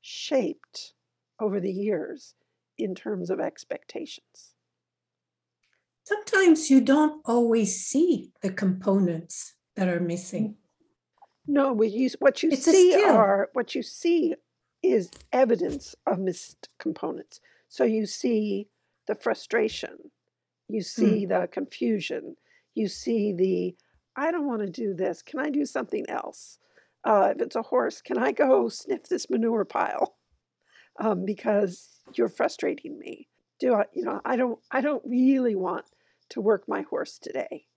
shaped 0.00 0.94
over 1.40 1.60
the 1.60 1.72
years 1.72 2.34
in 2.78 2.94
terms 2.94 3.30
of 3.30 3.40
expectations. 3.40 4.54
Sometimes 6.04 6.70
you 6.70 6.80
don't 6.80 7.22
always 7.24 7.84
see 7.84 8.32
the 8.40 8.50
components 8.50 9.54
that 9.76 9.88
are 9.88 10.00
missing. 10.00 10.56
No, 11.46 11.72
we 11.72 11.88
use 11.88 12.16
what 12.18 12.42
you 12.42 12.50
It's 12.50 12.64
see 12.64 12.94
are 13.02 13.50
what 13.52 13.74
you 13.74 13.82
see 13.82 14.34
is 14.82 15.10
evidence 15.32 15.94
of 16.06 16.18
missed 16.18 16.68
components. 16.78 17.40
So 17.68 17.84
you 17.84 18.06
see 18.06 18.68
the 19.06 19.14
frustration, 19.14 19.96
you 20.68 20.82
see 20.82 21.26
the 21.26 21.48
confusion, 21.50 22.36
you 22.74 22.88
see 22.88 23.32
the 23.32 23.76
I 24.14 24.30
don't 24.30 24.46
want 24.46 24.60
to 24.60 24.68
do 24.68 24.94
this. 24.94 25.22
Can 25.22 25.38
I 25.40 25.50
do 25.50 25.64
something 25.64 26.04
else? 26.08 26.58
Uh, 27.04 27.32
if 27.34 27.40
it's 27.40 27.56
a 27.56 27.62
horse, 27.62 28.02
can 28.02 28.18
I 28.18 28.32
go 28.32 28.68
sniff 28.68 29.04
this 29.04 29.30
manure 29.30 29.64
pile? 29.64 30.16
Um, 31.00 31.24
because 31.24 31.88
you're 32.14 32.28
frustrating 32.28 32.98
me. 32.98 33.28
Do 33.62 33.76
I, 33.76 33.86
you 33.94 34.04
know, 34.04 34.20
I 34.26 34.36
don't 34.36 34.60
I 34.70 34.82
don't 34.82 35.02
really 35.06 35.56
want 35.56 35.86
to 36.30 36.42
work 36.42 36.68
my 36.68 36.82
horse 36.82 37.18
today. 37.18 37.68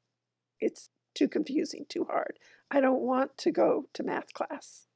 It's 0.59 0.89
too 1.15 1.29
confusing, 1.29 1.85
too 1.89 2.05
hard. 2.05 2.39
I 2.71 2.81
don't 2.81 3.01
want 3.03 3.37
to 3.39 3.51
go 3.51 3.89
to 3.93 4.03
math 4.03 4.33
class. 4.33 4.87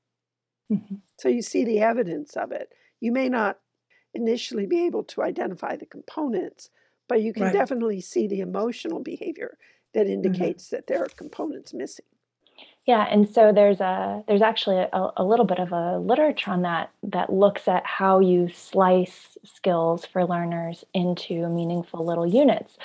Mhm. 0.69 1.01
So 1.19 1.29
you 1.29 1.43
see 1.43 1.63
the 1.63 1.81
evidence 1.81 2.35
of 2.35 2.51
it. 2.51 2.73
You 2.99 3.11
may 3.11 3.29
not 3.29 3.61
initially 4.13 4.65
be 4.65 4.85
able 4.87 5.03
to 5.05 5.21
identify 5.21 5.75
the 5.75 5.85
components, 5.85 6.71
but 7.07 7.21
you 7.21 7.31
can 7.33 7.49
Right. 7.49 7.51
definitely 7.51 8.01
see 8.01 8.27
the 8.27 8.41
emotional 8.41 8.99
behavior 9.01 9.57
that 9.93 10.07
indicates 10.07 10.69
that 10.69 10.87
there 10.87 11.03
are 11.03 11.09
components 11.09 11.73
missing. 11.73 12.05
Yeah, 12.89 13.05
and 13.07 13.29
so 13.29 13.51
there's 13.53 13.81
a 13.81 14.23
there's 14.27 14.41
actually 14.41 14.77
a, 14.77 15.09
a 15.15 15.23
little 15.23 15.45
bit 15.45 15.59
of 15.59 15.71
a 15.71 15.99
literature 15.99 16.49
on 16.49 16.63
that 16.63 16.89
that 17.03 17.31
looks 17.31 17.67
at 17.67 17.85
how 17.85 18.17
you 18.17 18.49
slice 18.49 19.37
skills 19.45 20.07
for 20.07 20.25
learners 20.25 20.83
into 20.95 21.47
meaningful 21.49 22.03
little 22.03 22.25
units. 22.25 22.79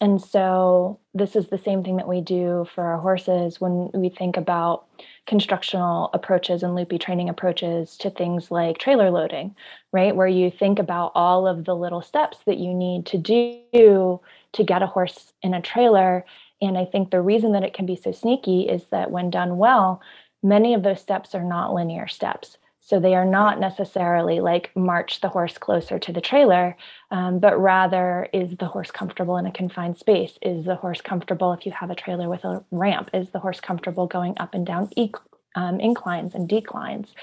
And 0.00 0.18
so 0.18 0.98
this 1.12 1.36
is 1.36 1.48
the 1.48 1.58
same 1.58 1.84
thing 1.84 1.98
that 1.98 2.08
we 2.08 2.22
do 2.22 2.66
for 2.74 2.84
our 2.84 2.96
horses 3.00 3.60
when 3.60 3.90
we 3.92 4.08
think 4.08 4.38
about 4.38 4.86
constructional 5.26 6.08
approaches 6.14 6.62
and 6.62 6.74
loopy 6.74 6.96
training 6.96 7.28
approaches 7.28 7.98
to 7.98 8.08
things 8.08 8.50
like 8.50 8.78
trailer 8.78 9.10
loading, 9.10 9.54
right? 9.92 10.16
Where 10.16 10.26
you 10.26 10.50
think 10.50 10.78
about 10.78 11.12
all 11.14 11.46
of 11.46 11.66
the 11.66 11.76
little 11.76 12.00
steps 12.00 12.38
that 12.46 12.56
you 12.56 12.72
need 12.72 13.04
to 13.08 13.18
do 13.18 14.20
to 14.52 14.64
get 14.64 14.82
a 14.82 14.86
horse 14.86 15.34
in 15.42 15.52
a 15.52 15.60
trailer 15.60 16.24
and 16.60 16.76
I 16.76 16.84
think 16.84 17.10
the 17.10 17.20
reason 17.20 17.52
that 17.52 17.62
it 17.62 17.74
can 17.74 17.86
be 17.86 17.96
so 17.96 18.12
sneaky 18.12 18.62
is 18.62 18.84
that 18.90 19.10
when 19.10 19.30
done 19.30 19.56
well, 19.56 20.00
many 20.42 20.74
of 20.74 20.82
those 20.82 21.00
steps 21.00 21.34
are 21.34 21.44
not 21.44 21.72
linear 21.72 22.06
steps. 22.08 22.58
So 22.82 22.98
they 22.98 23.14
are 23.14 23.26
not 23.26 23.60
necessarily 23.60 24.40
like 24.40 24.74
march 24.74 25.20
the 25.20 25.28
horse 25.28 25.58
closer 25.58 25.98
to 25.98 26.12
the 26.12 26.20
trailer, 26.20 26.76
um, 27.10 27.38
but 27.38 27.60
rather 27.60 28.28
is 28.32 28.56
the 28.56 28.66
horse 28.66 28.90
comfortable 28.90 29.36
in 29.36 29.46
a 29.46 29.52
confined 29.52 29.96
space? 29.96 30.38
Is 30.42 30.64
the 30.64 30.74
horse 30.76 31.00
comfortable 31.00 31.52
if 31.52 31.66
you 31.66 31.72
have 31.72 31.90
a 31.90 31.94
trailer 31.94 32.28
with 32.28 32.44
a 32.44 32.64
ramp? 32.70 33.10
Is 33.12 33.30
the 33.30 33.38
horse 33.38 33.60
comfortable 33.60 34.06
going 34.06 34.34
up 34.38 34.54
and 34.54 34.66
down 34.66 34.88
e- 34.96 35.12
um, 35.54 35.78
inclines 35.78 36.34
and 36.34 36.48
declines? 36.48 37.14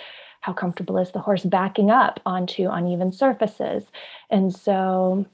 How 0.41 0.53
comfortable 0.53 0.99
is 0.99 1.11
the 1.11 1.19
horse 1.19 1.43
backing 1.43 1.89
up 1.91 2.21
onto 2.25 2.69
uneven 2.69 3.11
surfaces? 3.11 3.83
And 4.29 4.55
so 4.55 5.25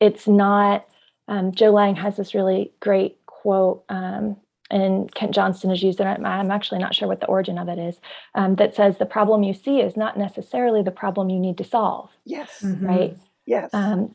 it's 0.00 0.26
not 0.26 0.86
um, 1.28 1.52
Joe 1.52 1.72
Layng 1.72 1.96
has 1.96 2.16
this 2.16 2.34
really 2.34 2.72
great 2.80 3.18
quote, 3.26 3.84
um, 3.88 4.36
and 4.70 5.12
Kent 5.14 5.34
Johnson 5.34 5.70
has 5.70 5.82
used 5.82 6.00
it. 6.00 6.04
I'm, 6.06 6.24
I'm 6.24 6.50
actually 6.50 6.78
not 6.80 6.94
sure 6.94 7.08
what 7.08 7.20
the 7.20 7.26
origin 7.26 7.58
of 7.58 7.68
it 7.68 7.78
is, 7.78 8.00
um, 8.34 8.56
that 8.56 8.74
says 8.74 8.98
the 8.98 9.06
problem 9.06 9.42
you 9.42 9.54
see 9.54 9.80
is 9.80 9.96
not 9.96 10.18
necessarily 10.18 10.82
the 10.82 10.90
problem 10.90 11.30
you 11.30 11.38
need 11.38 11.58
to 11.58 11.64
solve, 11.64 12.10
Yes, 12.24 12.60
Mhm. 12.62 12.86
right? 12.88 13.16
yes. 13.46 13.70
Um, 13.74 14.14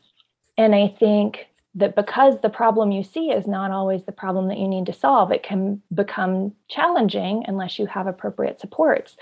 and 0.58 0.74
I 0.74 0.88
think 0.98 1.46
that 1.76 1.94
because 1.94 2.40
the 2.40 2.50
problem 2.50 2.90
you 2.90 3.04
see 3.04 3.30
is 3.30 3.46
not 3.46 3.70
always 3.70 4.04
the 4.04 4.12
problem 4.12 4.48
that 4.48 4.58
you 4.58 4.66
need 4.66 4.86
to 4.86 4.92
solve, 4.92 5.30
it 5.30 5.44
can 5.44 5.80
become 5.94 6.52
challenging 6.68 7.44
unless 7.46 7.78
you 7.78 7.86
have 7.86 8.08
appropriate 8.08 8.58
supports 8.58 9.16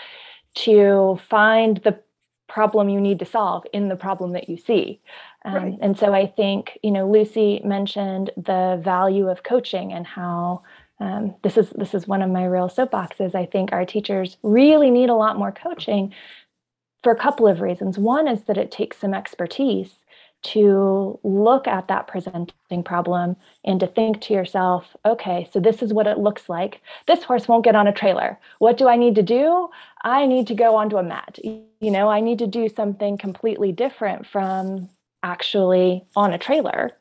to 0.54 1.18
find 1.28 1.76
the 1.84 1.98
problem 2.48 2.88
you 2.88 3.00
need 3.00 3.18
to 3.18 3.24
solve 3.24 3.64
in 3.72 3.88
the 3.88 3.96
problem 3.96 4.32
that 4.32 4.48
you 4.48 4.56
see. 4.56 5.00
Um, 5.44 5.54
Right. 5.54 5.78
And 5.80 5.98
so 5.98 6.12
I 6.14 6.26
think, 6.26 6.78
you 6.82 6.90
know, 6.90 7.08
Lucy 7.08 7.60
mentioned 7.64 8.30
the 8.36 8.80
value 8.82 9.28
of 9.28 9.42
coaching 9.42 9.92
and 9.92 10.06
how 10.06 10.62
um, 11.00 11.34
this 11.42 11.56
is 11.56 11.70
this 11.70 11.94
is 11.94 12.08
one 12.08 12.22
of 12.22 12.30
my 12.30 12.44
real 12.44 12.68
soapboxes. 12.68 13.34
I 13.34 13.46
think 13.46 13.72
our 13.72 13.84
teachers 13.84 14.36
really 14.42 14.90
need 14.90 15.10
a 15.10 15.14
lot 15.14 15.38
more 15.38 15.52
coaching 15.52 16.12
for 17.02 17.12
a 17.12 17.16
couple 17.16 17.46
of 17.46 17.60
reasons. 17.60 17.98
One 17.98 18.26
is 18.26 18.44
that 18.44 18.58
it 18.58 18.72
takes 18.72 18.98
some 18.98 19.14
expertise 19.14 20.04
to 20.42 21.18
look 21.24 21.66
at 21.66 21.88
that 21.88 22.06
presenting 22.06 22.82
problem 22.84 23.36
and 23.64 23.80
to 23.80 23.86
think 23.86 24.20
to 24.22 24.34
yourself, 24.34 24.96
okay, 25.04 25.48
so 25.52 25.58
this 25.58 25.82
is 25.82 25.92
what 25.92 26.06
it 26.06 26.18
looks 26.18 26.48
like. 26.48 26.80
This 27.06 27.24
horse 27.24 27.48
won't 27.48 27.64
get 27.64 27.74
on 27.74 27.88
a 27.88 27.92
trailer. 27.92 28.38
What 28.58 28.78
do 28.78 28.88
I 28.88 28.96
need 28.96 29.14
to 29.16 29.22
do? 29.22 29.68
I 30.02 30.26
need 30.26 30.46
to 30.46 30.54
go 30.54 30.76
onto 30.76 30.96
a 30.96 31.02
mat. 31.02 31.38
You 31.42 31.90
know, 31.90 32.08
I 32.08 32.20
need 32.20 32.38
to 32.38 32.46
do 32.46 32.68
something 32.68 33.18
completely 33.18 33.72
different 33.72 34.26
from 34.26 34.88
actually 35.22 36.04
on 36.14 36.32
a 36.32 36.38
trailer. 36.38 36.92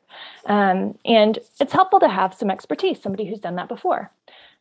Um, 0.46 0.98
and 1.04 1.38
it's 1.60 1.72
helpful 1.72 2.00
to 2.00 2.08
have 2.08 2.34
some 2.34 2.50
expertise, 2.50 3.00
somebody 3.00 3.24
who's 3.24 3.40
done 3.40 3.56
that 3.56 3.68
before. 3.68 4.10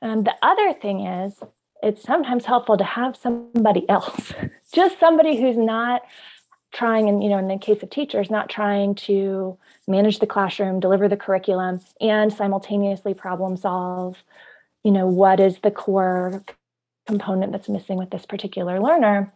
Um, 0.01 0.23
the 0.23 0.35
other 0.43 0.73
thing 0.73 1.05
is, 1.05 1.41
it's 1.81 2.03
sometimes 2.03 2.45
helpful 2.45 2.77
to 2.77 2.83
have 2.83 3.15
somebody 3.15 3.87
else, 3.89 4.33
just 4.71 4.99
somebody 4.99 5.39
who's 5.39 5.57
not 5.57 6.03
trying, 6.73 7.09
and 7.09 7.23
you 7.23 7.29
know, 7.29 7.37
in 7.37 7.47
the 7.47 7.57
case 7.57 7.81
of 7.83 7.89
teachers, 7.89 8.29
not 8.29 8.49
trying 8.49 8.95
to 8.95 9.57
manage 9.87 10.19
the 10.19 10.27
classroom, 10.27 10.79
deliver 10.79 11.07
the 11.07 11.17
curriculum, 11.17 11.79
and 12.01 12.31
simultaneously 12.31 13.13
problem 13.13 13.57
solve. 13.57 14.17
You 14.83 14.91
know, 14.91 15.07
what 15.07 15.39
is 15.39 15.59
the 15.59 15.71
core 15.71 16.43
component 17.07 17.51
that's 17.51 17.69
missing 17.69 17.97
with 17.97 18.09
this 18.11 18.25
particular 18.25 18.79
learner? 18.79 19.33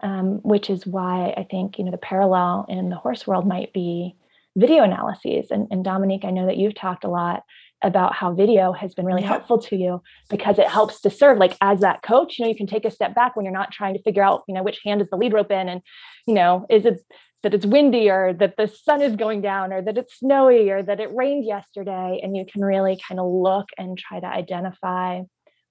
Um, 0.00 0.40
which 0.42 0.68
is 0.68 0.84
why 0.84 1.32
I 1.36 1.46
think 1.48 1.78
you 1.78 1.84
know 1.84 1.92
the 1.92 1.98
parallel 1.98 2.66
in 2.68 2.88
the 2.88 2.96
horse 2.96 3.26
world 3.26 3.46
might 3.46 3.72
be 3.72 4.16
video 4.56 4.82
analyses. 4.82 5.50
And, 5.50 5.68
and 5.70 5.84
Dominique, 5.84 6.24
I 6.24 6.30
know 6.30 6.46
that 6.46 6.56
you've 6.56 6.74
talked 6.74 7.04
a 7.04 7.08
lot 7.08 7.44
about 7.82 8.14
how 8.14 8.32
video 8.32 8.72
has 8.72 8.94
been 8.94 9.04
really 9.04 9.22
Yeah. 9.22 9.28
helpful 9.28 9.58
to 9.58 9.76
you 9.76 10.02
because 10.30 10.58
it 10.58 10.68
helps 10.68 11.00
to 11.00 11.10
serve 11.10 11.38
like 11.38 11.56
as 11.60 11.80
that 11.80 12.02
coach 12.02 12.38
you 12.38 12.44
know 12.44 12.48
you 12.48 12.56
can 12.56 12.66
take 12.66 12.84
a 12.84 12.90
step 12.90 13.14
back 13.14 13.34
when 13.34 13.44
you're 13.44 13.52
not 13.52 13.72
trying 13.72 13.94
to 13.94 14.02
figure 14.02 14.22
out 14.22 14.42
you 14.46 14.54
know 14.54 14.62
which 14.62 14.80
hand 14.84 15.00
is 15.02 15.08
the 15.10 15.16
lead 15.16 15.32
rope 15.32 15.50
in 15.50 15.68
and 15.68 15.82
you 16.26 16.34
know 16.34 16.64
is 16.70 16.86
it 16.86 17.00
that 17.42 17.54
it's 17.54 17.66
windy 17.66 18.08
or 18.08 18.32
that 18.32 18.56
the 18.56 18.68
sun 18.68 19.02
is 19.02 19.16
going 19.16 19.40
down 19.40 19.72
or 19.72 19.82
that 19.82 19.98
it's 19.98 20.18
snowy 20.18 20.70
or 20.70 20.82
that 20.82 21.00
it 21.00 21.14
rained 21.14 21.44
yesterday? 21.44 22.20
And 22.22 22.36
you 22.36 22.46
can 22.50 22.64
really 22.64 22.98
kind 23.06 23.20
of 23.20 23.30
look 23.30 23.68
and 23.76 23.98
try 23.98 24.20
to 24.20 24.26
identify 24.26 25.20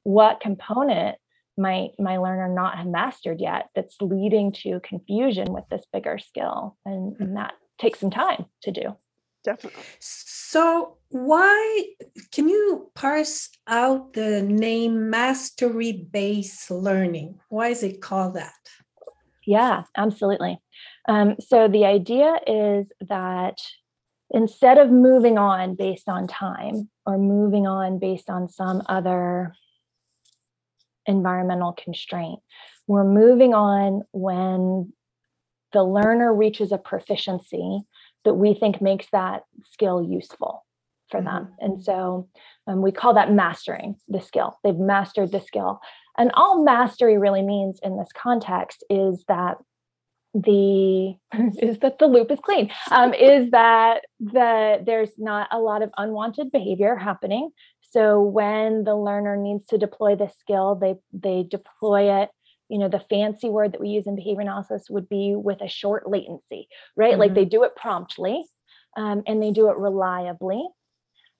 what 0.03 0.41
component 0.41 1.17
might 1.57 1.91
my 1.99 2.17
learner 2.17 2.49
not 2.53 2.77
have 2.77 2.87
mastered 2.87 3.39
yet 3.39 3.69
that's 3.75 3.97
leading 4.01 4.51
to 4.51 4.79
confusion 4.81 5.53
with 5.53 5.65
this 5.69 5.85
bigger 5.93 6.17
skill. 6.17 6.77
And, 6.85 7.15
mm. 7.15 7.19
and 7.19 7.37
that 7.37 7.53
takes 7.79 7.99
some 7.99 8.11
time 8.11 8.45
to 8.63 8.71
do 8.71 8.95
Definitely. 9.43 9.81
So, 9.99 10.97
why 11.09 11.85
can 12.31 12.47
you 12.47 12.91
parse 12.93 13.49
out 13.67 14.13
the 14.13 14.41
name 14.43 15.09
mastery 15.09 16.07
based 16.11 16.69
learning? 16.69 17.39
Why 17.49 17.69
is 17.69 17.83
it 17.83 18.01
called 18.01 18.35
that? 18.35 18.53
Yeah, 19.45 19.83
absolutely. 19.97 20.59
Um, 21.09 21.35
so 21.39 21.67
the 21.67 21.85
idea 21.85 22.35
is 22.45 22.87
that 23.07 23.57
instead 24.29 24.77
of 24.77 24.91
moving 24.91 25.37
on 25.37 25.75
based 25.75 26.07
on 26.07 26.27
time 26.27 26.89
or 27.05 27.17
moving 27.17 27.65
on 27.65 27.99
based 27.99 28.29
on 28.29 28.47
some 28.47 28.83
other 28.87 29.55
environmental 31.07 31.73
constraint, 31.73 32.39
we're 32.87 33.03
moving 33.03 33.53
on 33.53 34.03
when 34.11 34.93
the 35.73 35.83
learner 35.83 36.33
reaches 36.33 36.71
a 36.71 36.77
proficiency 36.77 37.81
that 38.25 38.35
we 38.35 38.53
think 38.53 38.81
makes 38.81 39.07
that 39.11 39.43
skill 39.71 40.03
useful 40.03 40.65
for 41.09 41.21
them. 41.21 41.49
And 41.59 41.81
so 41.83 42.29
um, 42.67 42.81
we 42.81 42.91
call 42.91 43.13
that 43.15 43.33
mastering 43.33 43.95
the 44.07 44.21
skill. 44.21 44.57
They've 44.63 44.75
mastered 44.75 45.31
the 45.31 45.41
skill. 45.41 45.81
And 46.17 46.31
all 46.35 46.63
mastery 46.63 47.17
really 47.17 47.41
means 47.41 47.79
in 47.83 47.97
this 47.97 48.09
context 48.15 48.83
is 48.89 49.23
that 49.27 49.57
the 50.33 51.13
is 51.61 51.79
that 51.79 51.99
the 51.99 52.07
loop 52.07 52.31
is 52.31 52.39
clean 52.41 52.71
um, 52.91 53.13
is 53.31 53.51
that 53.51 54.01
the 54.21 54.81
there's 54.85 55.11
not 55.17 55.47
a 55.51 55.59
lot 55.59 55.81
of 55.81 55.89
unwanted 55.97 56.49
behavior 56.53 56.95
happening 56.95 57.49
So 57.91 58.21
when 58.21 58.85
the 58.85 58.95
learner 58.95 59.35
needs 59.35 59.65
to 59.67 59.77
deploy 59.77 60.15
the 60.15 60.29
skill, 60.39 60.75
they 60.75 60.95
they 61.11 61.43
deploy 61.43 62.21
it. 62.21 62.29
You 62.71 62.79
know, 62.79 62.89
the 62.89 63.05
fancy 63.09 63.49
word 63.49 63.73
that 63.73 63.81
we 63.81 63.89
use 63.89 64.07
in 64.07 64.15
behavior 64.15 64.41
analysis 64.41 64.89
would 64.89 65.07
be 65.09 65.35
with 65.35 65.61
a 65.61 65.67
short 65.67 66.09
latency, 66.09 66.67
right? 66.95 67.11
Mm-hmm. 67.11 67.19
Like 67.19 67.33
they 67.35 67.45
do 67.45 67.63
it 67.63 67.75
promptly 67.75 68.45
um, 68.97 69.23
and 69.27 69.41
they 69.41 69.51
do 69.51 69.69
it 69.69 69.77
reliably. 69.77 70.67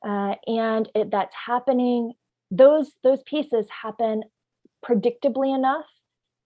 Uh, 0.05 0.35
and 0.47 0.89
it, 0.93 1.11
that's 1.11 1.35
happening, 1.45 2.13
those, 2.50 2.91
those 3.03 3.21
pieces 3.25 3.65
happen 3.83 4.23
predictably 4.85 5.55
enough 5.55 5.85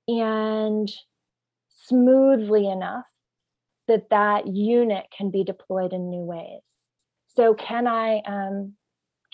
and 0.08 0.92
smoothly 1.88 2.70
enough 2.70 3.06
that 3.88 4.10
that 4.10 4.48
unit 4.48 5.06
can 5.16 5.32
be 5.32 5.44
deployed 5.44 5.94
in 5.94 6.10
new 6.10 6.24
ways. 6.24 6.62
So 7.36 7.54
can 7.54 7.88
I 7.88 8.22
um, 8.26 8.74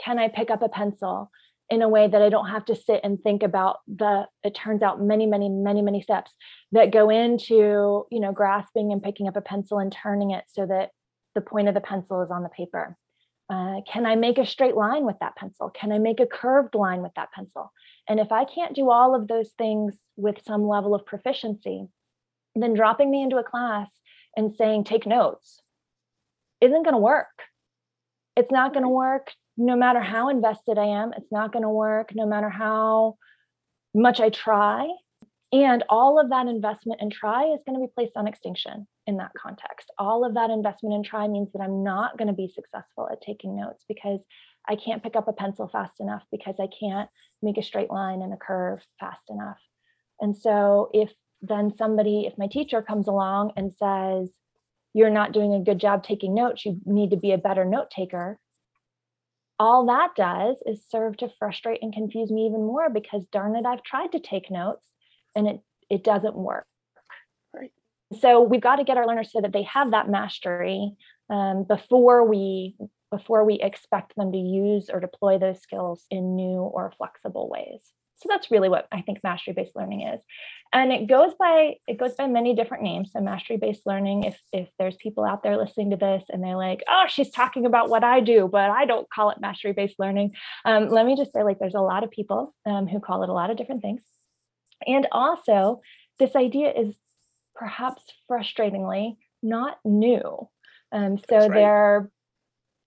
can 0.03 0.17
I 0.20 0.27
pick 0.27 0.50
up 0.50 0.62
a 0.62 0.70
pencil 0.70 1.29
in 1.72 1.82
a 1.82 1.90
way 1.90 2.06
that 2.06 2.22
I 2.22 2.28
don't 2.28 2.50
have 2.50 2.66
to 2.66 2.75
sit 2.75 3.00
and 3.04 3.20
think 3.20 3.44
about 3.44 3.78
the 3.88 4.28
it 4.44 4.54
turns 4.54 4.84
out 4.84 5.01
many 5.01 5.25
many 5.25 5.48
many 5.48 5.82
many 5.82 6.01
steps 6.01 6.32
that 6.74 6.92
go 6.92 7.10
into 7.10 8.06
you 8.12 8.20
know 8.20 8.34
grasping 8.34 8.92
and 8.92 9.01
picking 9.01 9.28
up 9.28 9.38
a 9.38 9.42
pencil 9.42 9.80
and 9.80 9.92
turning 9.92 10.32
it 10.32 10.44
so 10.48 10.66
that 10.66 10.90
the 11.34 11.42
point 11.42 11.70
of 11.70 11.74
the 11.74 11.82
pencil 11.82 12.22
is 12.22 12.30
on 12.30 12.44
the 12.44 12.50
paper. 12.50 12.98
Uh, 13.50 13.82
can 13.92 14.06
I 14.06 14.16
make 14.16 14.38
a 14.38 14.46
straight 14.46 14.75
line 14.75 15.06
with 15.06 15.18
that 15.20 15.36
pencil? 15.36 15.70
Can 15.70 15.92
I 15.92 15.98
make 15.98 16.20
a 16.20 16.25
curved 16.25 16.75
line 16.75 17.01
with 17.01 17.13
that 17.16 17.32
pencil? 17.32 17.72
And 18.08 18.20
if 18.20 18.32
I 18.32 18.46
can't 18.46 18.75
do 18.75 18.90
all 18.90 19.16
of 19.16 19.28
those 19.28 19.51
things 19.58 19.96
with 20.16 20.38
some 20.46 20.68
level 20.68 20.94
of 20.94 21.06
proficiency, 21.06 21.88
then 22.56 22.74
dropping 22.74 23.12
me 23.12 23.22
into 23.22 23.38
a 23.38 23.44
class 23.44 23.90
and 24.38 24.54
saying, 24.54 24.86
take 24.86 25.06
notes, 25.06 25.62
isn't 26.62 26.84
going 26.84 26.94
to 26.94 26.98
work. 26.98 27.28
It's 28.38 28.51
not 28.51 28.74
going 28.74 28.84
to 28.84 28.90
work 28.90 29.32
no 29.62 29.75
matter 29.75 30.01
how 30.01 30.30
invested 30.30 30.77
I 30.77 30.86
am. 30.86 31.13
It's 31.15 31.32
not 31.32 31.53
going 31.53 31.63
to 31.63 31.70
work 31.70 32.12
no 32.15 32.25
matter 32.25 32.50
how 32.50 33.18
much 33.94 34.20
I 34.20 34.30
try. 34.30 34.89
And 35.53 35.84
all 35.89 36.20
of 36.20 36.30
that 36.30 36.48
investment 36.48 37.01
and 37.01 37.12
try 37.12 37.44
is 37.46 37.62
going 37.65 37.80
to 37.80 37.86
be 37.86 37.91
placed 37.94 38.15
on 38.15 38.27
extinction 38.27 38.88
in 39.06 39.18
that 39.18 39.32
context. 39.38 39.91
All 40.00 40.25
of 40.25 40.34
that 40.34 40.50
investment 40.50 40.96
and 40.96 41.06
try 41.06 41.27
means 41.27 41.51
that 41.51 41.62
I'm 41.62 41.84
not 41.84 42.18
going 42.18 42.30
to 42.30 42.34
be 42.34 42.48
successful 42.48 43.08
at 43.12 43.22
taking 43.22 43.56
notes 43.56 43.84
because 43.88 44.22
I 44.68 44.75
can't 44.77 45.03
pick 45.03 45.15
up 45.15 45.27
a 45.27 45.34
pencil 45.34 45.68
fast 45.68 46.00
enough 46.00 46.24
because 46.32 46.56
I 46.60 46.68
can't 46.68 47.10
make 47.41 47.58
a 47.58 47.63
straight 47.63 47.91
line 47.91 48.22
and 48.22 48.34
a 48.34 48.38
curve 48.38 48.80
fast 49.00 49.30
enough. 49.30 49.60
And 50.20 50.36
so 50.36 50.89
if 50.94 51.12
then 51.41 51.75
somebody, 51.75 52.25
if 52.25 52.38
my 52.38 52.48
teacher 52.48 52.82
comes 52.82 53.08
along 53.08 53.53
and 53.58 53.74
says, 53.74 54.32
you're 54.94 55.10
not 55.10 55.34
doing 55.34 55.53
a 55.53 55.63
good 55.63 55.80
job 55.80 56.03
taking 56.03 56.34
notes, 56.34 56.65
you 56.65 56.80
need 56.86 57.12
to 57.12 57.18
be 57.18 57.32
a 57.32 57.38
better 57.38 57.65
note 57.65 57.89
taker. 57.89 58.39
All 59.62 59.86
that 59.86 60.15
does 60.15 60.58
is 60.65 60.84
serve 60.89 61.18
to 61.18 61.30
frustrate 61.38 61.84
and 61.84 61.94
confuse 61.94 62.32
me 62.32 62.48
even 62.48 62.62
more 62.62 62.89
because 62.89 63.24
darn 63.32 63.56
it, 63.56 63.63
I've 63.63 63.84
tried 63.84 64.13
to 64.13 64.20
take 64.20 64.50
notes 64.50 64.88
and 65.36 65.48
it, 65.48 65.60
it 65.88 66.03
doesn't 66.03 66.34
work. 66.34 66.65
Right. 67.53 67.72
So 68.22 68.41
we've 68.41 68.60
got 68.60 68.77
to 68.77 68.84
get 68.84 68.98
our 68.98 69.06
learners 69.06 69.32
so 69.32 69.39
that 69.39 69.53
they 69.53 69.62
have 69.62 69.91
that 69.91 70.10
mastery 70.10 70.94
um, 71.30 71.65
before 71.65 72.27
we 72.27 72.75
before 73.12 73.46
we 73.46 73.56
expect 73.56 74.15
them 74.15 74.32
to 74.32 74.38
use 74.38 74.89
or 74.89 75.00
deploy 75.00 75.38
those 75.38 75.62
skills 75.62 76.06
in 76.10 76.36
new 76.36 76.60
or 76.60 76.94
flexible 76.98 77.50
ways. 77.50 77.82
So 78.15 78.27
that's 78.30 78.51
really 78.51 78.70
what 78.70 78.88
I 78.91 79.01
think 79.01 79.20
mastery-based 79.24 79.75
learning 79.75 80.01
is. 80.01 80.22
And 80.74 80.94
it 80.94 81.08
goes 81.08 81.34
by 81.39 81.75
it 81.88 81.98
goes 81.98 82.13
by 82.13 82.27
many 82.27 82.56
different 82.56 82.84
names. 82.84 83.12
So 83.12 83.20
mastery-based 83.20 83.86
learning, 83.86 84.24
if 84.24 84.39
if 84.53 84.70
there's 84.77 84.96
people 84.98 85.25
out 85.25 85.41
there 85.44 85.58
listening 85.58 85.89
to 85.89 85.98
this 85.98 86.25
and 86.30 86.44
they're 86.44 86.56
like, 86.56 86.84
oh, 86.88 87.06
she's 87.08 87.32
talking 87.32 87.65
about 87.65 87.89
what 87.89 88.03
I 88.03 88.20
do, 88.20 88.48
but 88.51 88.70
I 88.70 88.86
don't 88.86 89.10
call 89.10 89.32
it 89.32 89.41
mastery-based 89.41 90.00
learning. 90.00 90.36
Um, 90.65 90.89
let 90.89 91.06
me 91.06 91.15
just 91.15 91.34
say, 91.34 91.44
like, 91.44 91.58
there's 91.60 91.74
a 91.74 91.82
lot 91.82 92.03
of 92.03 92.12
people 92.12 92.53
um, 92.65 92.88
who 92.88 93.00
call 93.00 93.24
it 93.24 93.30
a 93.30 93.34
lot 93.34 93.50
of 93.50 93.58
different 93.58 93.82
things. 93.82 94.01
And 94.88 95.08
also, 95.12 95.82
this 96.20 96.36
idea 96.36 96.72
is 96.72 96.96
perhaps 97.56 98.03
frustratingly 98.30 99.18
not 99.44 99.77
new. 99.84 100.48
Um, 100.91 101.18
so 101.30 101.38
right. 101.38 101.51
there 101.51 101.74
are, 101.74 102.12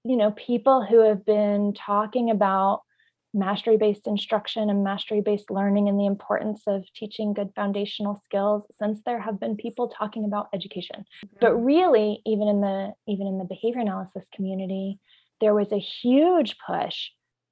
you 0.04 0.16
know, 0.16 0.32
people 0.32 0.84
who 0.84 1.00
have 1.00 1.24
been 1.24 1.74
talking 1.74 2.30
about 2.30 2.82
mastery 3.34 3.76
based 3.76 4.06
instruction 4.06 4.70
and 4.70 4.84
mastery 4.84 5.20
based 5.20 5.50
learning 5.50 5.88
and 5.88 5.98
the 5.98 6.06
importance 6.06 6.62
of 6.68 6.84
teaching 6.94 7.34
good 7.34 7.50
foundational 7.56 8.20
skills 8.24 8.62
since 8.78 9.00
there 9.04 9.20
have 9.20 9.40
been 9.40 9.56
people 9.56 9.88
talking 9.88 10.24
about 10.24 10.48
education 10.54 11.04
mm-hmm. 11.26 11.36
but 11.40 11.52
really 11.56 12.22
even 12.24 12.46
in 12.46 12.60
the 12.60 12.92
even 13.08 13.26
in 13.26 13.38
the 13.38 13.44
behavior 13.44 13.80
analysis 13.80 14.24
community 14.32 15.00
there 15.40 15.52
was 15.52 15.72
a 15.72 15.78
huge 15.78 16.56
push 16.64 17.10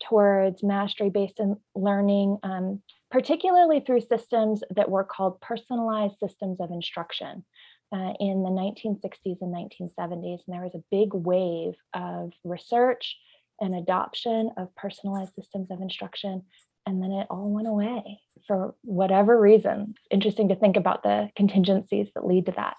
towards 0.09 0.63
mastery 0.63 1.11
based 1.11 1.41
learning 1.75 2.39
um, 2.45 2.81
particularly 3.11 3.81
through 3.81 4.01
systems 4.01 4.63
that 4.71 4.91
were 4.91 5.05
called 5.05 5.41
personalized 5.41 6.17
systems 6.19 6.61
of 6.61 6.71
instruction 6.71 7.45
uh, 7.93 8.15
in 8.19 8.43
the 8.43 8.49
1960s 8.49 9.39
and 9.43 9.55
1970s 9.55 10.41
and 10.47 10.49
there 10.49 10.63
was 10.63 10.75
a 10.75 10.85
big 10.91 11.13
wave 11.13 11.75
of 11.95 12.33
research 12.45 13.17
and 13.61 13.75
adoption 13.75 14.51
of 14.57 14.75
personalized 14.77 15.35
systems 15.35 15.71
of 15.71 15.81
instruction 15.81 16.43
and 16.87 17.03
then 17.03 17.13
it 17.13 17.27
all 17.31 17.51
went 17.51 17.69
away 17.69 18.21
for 18.47 18.75
whatever 18.83 19.41
reason. 19.41 19.95
Interesting 20.11 20.49
to 20.49 20.57
think 20.57 20.77
about 20.77 21.03
the 21.03 21.31
contingencies 21.37 22.09
that 22.15 22.27
lead 22.27 22.47
to 22.47 22.53
that. 22.53 22.77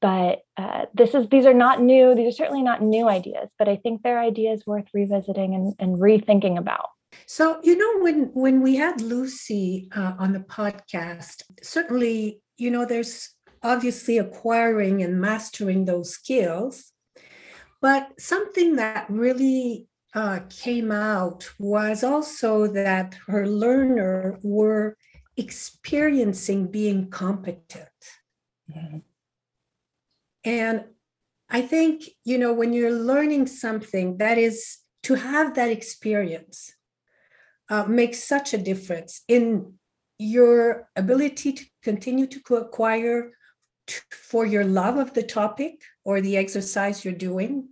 But 0.00 0.40
uh, 0.56 0.86
this 0.94 1.14
is 1.14 1.28
these 1.28 1.46
are 1.46 1.54
not 1.54 1.82
new 1.82 2.14
these 2.14 2.28
are 2.34 2.36
certainly 2.36 2.62
not 2.62 2.82
new 2.82 3.08
ideas 3.08 3.50
but 3.58 3.68
i 3.68 3.76
think 3.76 4.02
they're 4.02 4.20
ideas 4.20 4.62
worth 4.66 4.84
revisiting 4.92 5.54
and, 5.54 5.74
and 5.78 5.96
rethinking 5.96 6.58
about. 6.58 6.88
So 7.26 7.58
you 7.62 7.76
know 7.76 8.02
when 8.04 8.30
when 8.34 8.62
we 8.62 8.76
had 8.76 9.00
lucy 9.00 9.88
uh, 9.96 10.12
on 10.18 10.32
the 10.32 10.40
podcast 10.40 11.42
certainly 11.62 12.40
you 12.58 12.70
know 12.70 12.84
there's 12.84 13.35
obviously 13.72 14.16
acquiring 14.18 15.02
and 15.02 15.20
mastering 15.20 15.84
those 15.84 16.10
skills 16.10 16.92
but 17.80 18.18
something 18.18 18.76
that 18.76 19.06
really 19.08 19.86
uh, 20.14 20.40
came 20.48 20.90
out 20.90 21.48
was 21.58 22.02
also 22.02 22.66
that 22.66 23.14
her 23.26 23.46
learner 23.46 24.38
were 24.42 24.96
experiencing 25.36 26.70
being 26.70 27.10
competent. 27.10 28.00
Mm-hmm. 28.74 28.98
And 30.44 30.84
I 31.50 31.62
think, 31.62 32.04
you 32.24 32.38
know, 32.38 32.52
when 32.54 32.72
you're 32.72 32.98
learning 33.12 33.46
something, 33.46 34.16
that 34.16 34.38
is 34.38 34.78
to 35.02 35.14
have 35.14 35.54
that 35.54 35.70
experience 35.70 36.74
uh, 37.68 37.84
makes 37.84 38.24
such 38.24 38.54
a 38.54 38.58
difference 38.58 39.22
in 39.28 39.74
your 40.18 40.88
ability 40.96 41.52
to 41.52 41.64
continue 41.82 42.26
to 42.26 42.56
acquire 42.56 43.32
for 44.10 44.44
your 44.46 44.64
love 44.64 44.96
of 44.96 45.14
the 45.14 45.22
topic 45.22 45.82
or 46.04 46.20
the 46.20 46.36
exercise 46.36 47.04
you're 47.04 47.14
doing 47.14 47.68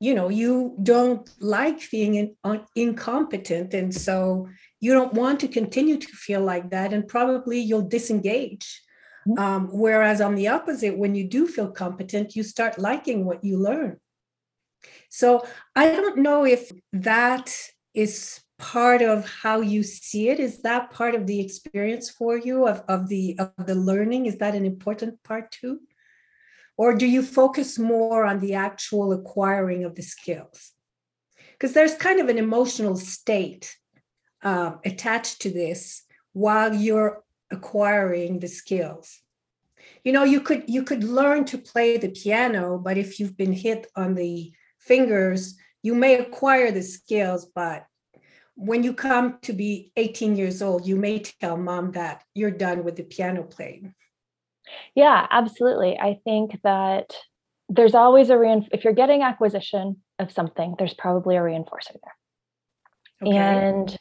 you 0.00 0.14
know 0.14 0.28
you 0.28 0.76
don't 0.82 1.30
like 1.40 1.90
being 1.90 2.14
in, 2.16 2.36
un, 2.44 2.64
incompetent 2.76 3.74
and 3.74 3.94
so 3.94 4.48
you 4.80 4.92
don't 4.92 5.14
want 5.14 5.40
to 5.40 5.48
continue 5.48 5.96
to 5.96 6.08
feel 6.08 6.40
like 6.40 6.70
that 6.70 6.92
and 6.92 7.08
probably 7.08 7.58
you'll 7.58 7.88
disengage 7.88 8.82
mm-hmm. 9.26 9.38
um, 9.38 9.68
whereas 9.72 10.20
on 10.20 10.34
the 10.34 10.48
opposite 10.48 10.98
when 10.98 11.14
you 11.14 11.24
do 11.24 11.46
feel 11.46 11.70
competent 11.70 12.36
you 12.36 12.42
start 12.42 12.78
liking 12.78 13.24
what 13.24 13.42
you 13.44 13.56
learn 13.56 13.98
so 15.08 15.46
i 15.74 15.90
don't 15.90 16.18
know 16.18 16.44
if 16.44 16.70
that 16.92 17.56
is 17.94 18.43
part 18.58 19.02
of 19.02 19.28
how 19.28 19.60
you 19.60 19.82
see 19.82 20.28
it 20.28 20.38
is 20.38 20.62
that 20.62 20.90
part 20.90 21.14
of 21.14 21.26
the 21.26 21.40
experience 21.40 22.08
for 22.08 22.38
you 22.38 22.66
of, 22.68 22.82
of 22.88 23.08
the 23.08 23.36
of 23.38 23.66
the 23.66 23.74
learning 23.74 24.26
is 24.26 24.38
that 24.38 24.54
an 24.54 24.64
important 24.64 25.20
part 25.24 25.50
too 25.50 25.80
or 26.76 26.94
do 26.94 27.06
you 27.06 27.22
focus 27.22 27.78
more 27.78 28.24
on 28.24 28.40
the 28.40 28.54
actual 28.54 29.12
acquiring 29.12 29.84
of 29.84 29.94
the 29.94 30.02
skills? 30.02 30.72
Because 31.52 31.72
there's 31.72 31.94
kind 31.94 32.20
of 32.20 32.28
an 32.28 32.38
emotional 32.38 32.96
state 32.96 33.76
uh, 34.42 34.72
attached 34.84 35.40
to 35.42 35.50
this 35.50 36.02
while 36.32 36.74
you're 36.74 37.22
acquiring 37.50 38.40
the 38.40 38.48
skills. 38.48 39.20
You 40.02 40.12
know, 40.12 40.24
you 40.24 40.40
could 40.40 40.64
you 40.66 40.82
could 40.82 41.04
learn 41.04 41.44
to 41.46 41.58
play 41.58 41.96
the 41.96 42.10
piano, 42.10 42.78
but 42.78 42.98
if 42.98 43.20
you've 43.20 43.36
been 43.36 43.52
hit 43.52 43.86
on 43.94 44.14
the 44.14 44.52
fingers, 44.78 45.56
you 45.82 45.94
may 45.94 46.18
acquire 46.18 46.70
the 46.72 46.82
skills, 46.82 47.46
but 47.54 47.86
when 48.56 48.82
you 48.82 48.94
come 48.94 49.38
to 49.42 49.52
be 49.52 49.92
18 49.96 50.36
years 50.36 50.62
old, 50.62 50.86
you 50.86 50.96
may 50.96 51.18
tell 51.18 51.56
mom 51.56 51.92
that 51.92 52.22
you're 52.34 52.50
done 52.50 52.84
with 52.84 52.96
the 52.96 53.02
piano 53.02 53.42
playing. 53.42 53.94
Yeah, 54.94 55.26
absolutely. 55.30 55.98
I 55.98 56.20
think 56.24 56.60
that 56.62 57.14
there's 57.68 57.94
always 57.94 58.30
a 58.30 58.38
rein 58.38 58.66
if 58.72 58.84
you're 58.84 58.92
getting 58.92 59.22
acquisition 59.22 59.96
of 60.18 60.32
something, 60.32 60.74
there's 60.78 60.94
probably 60.94 61.36
a 61.36 61.40
reinforcer 61.40 61.92
there. 61.92 63.28
Okay. 63.28 63.36
And 63.36 63.96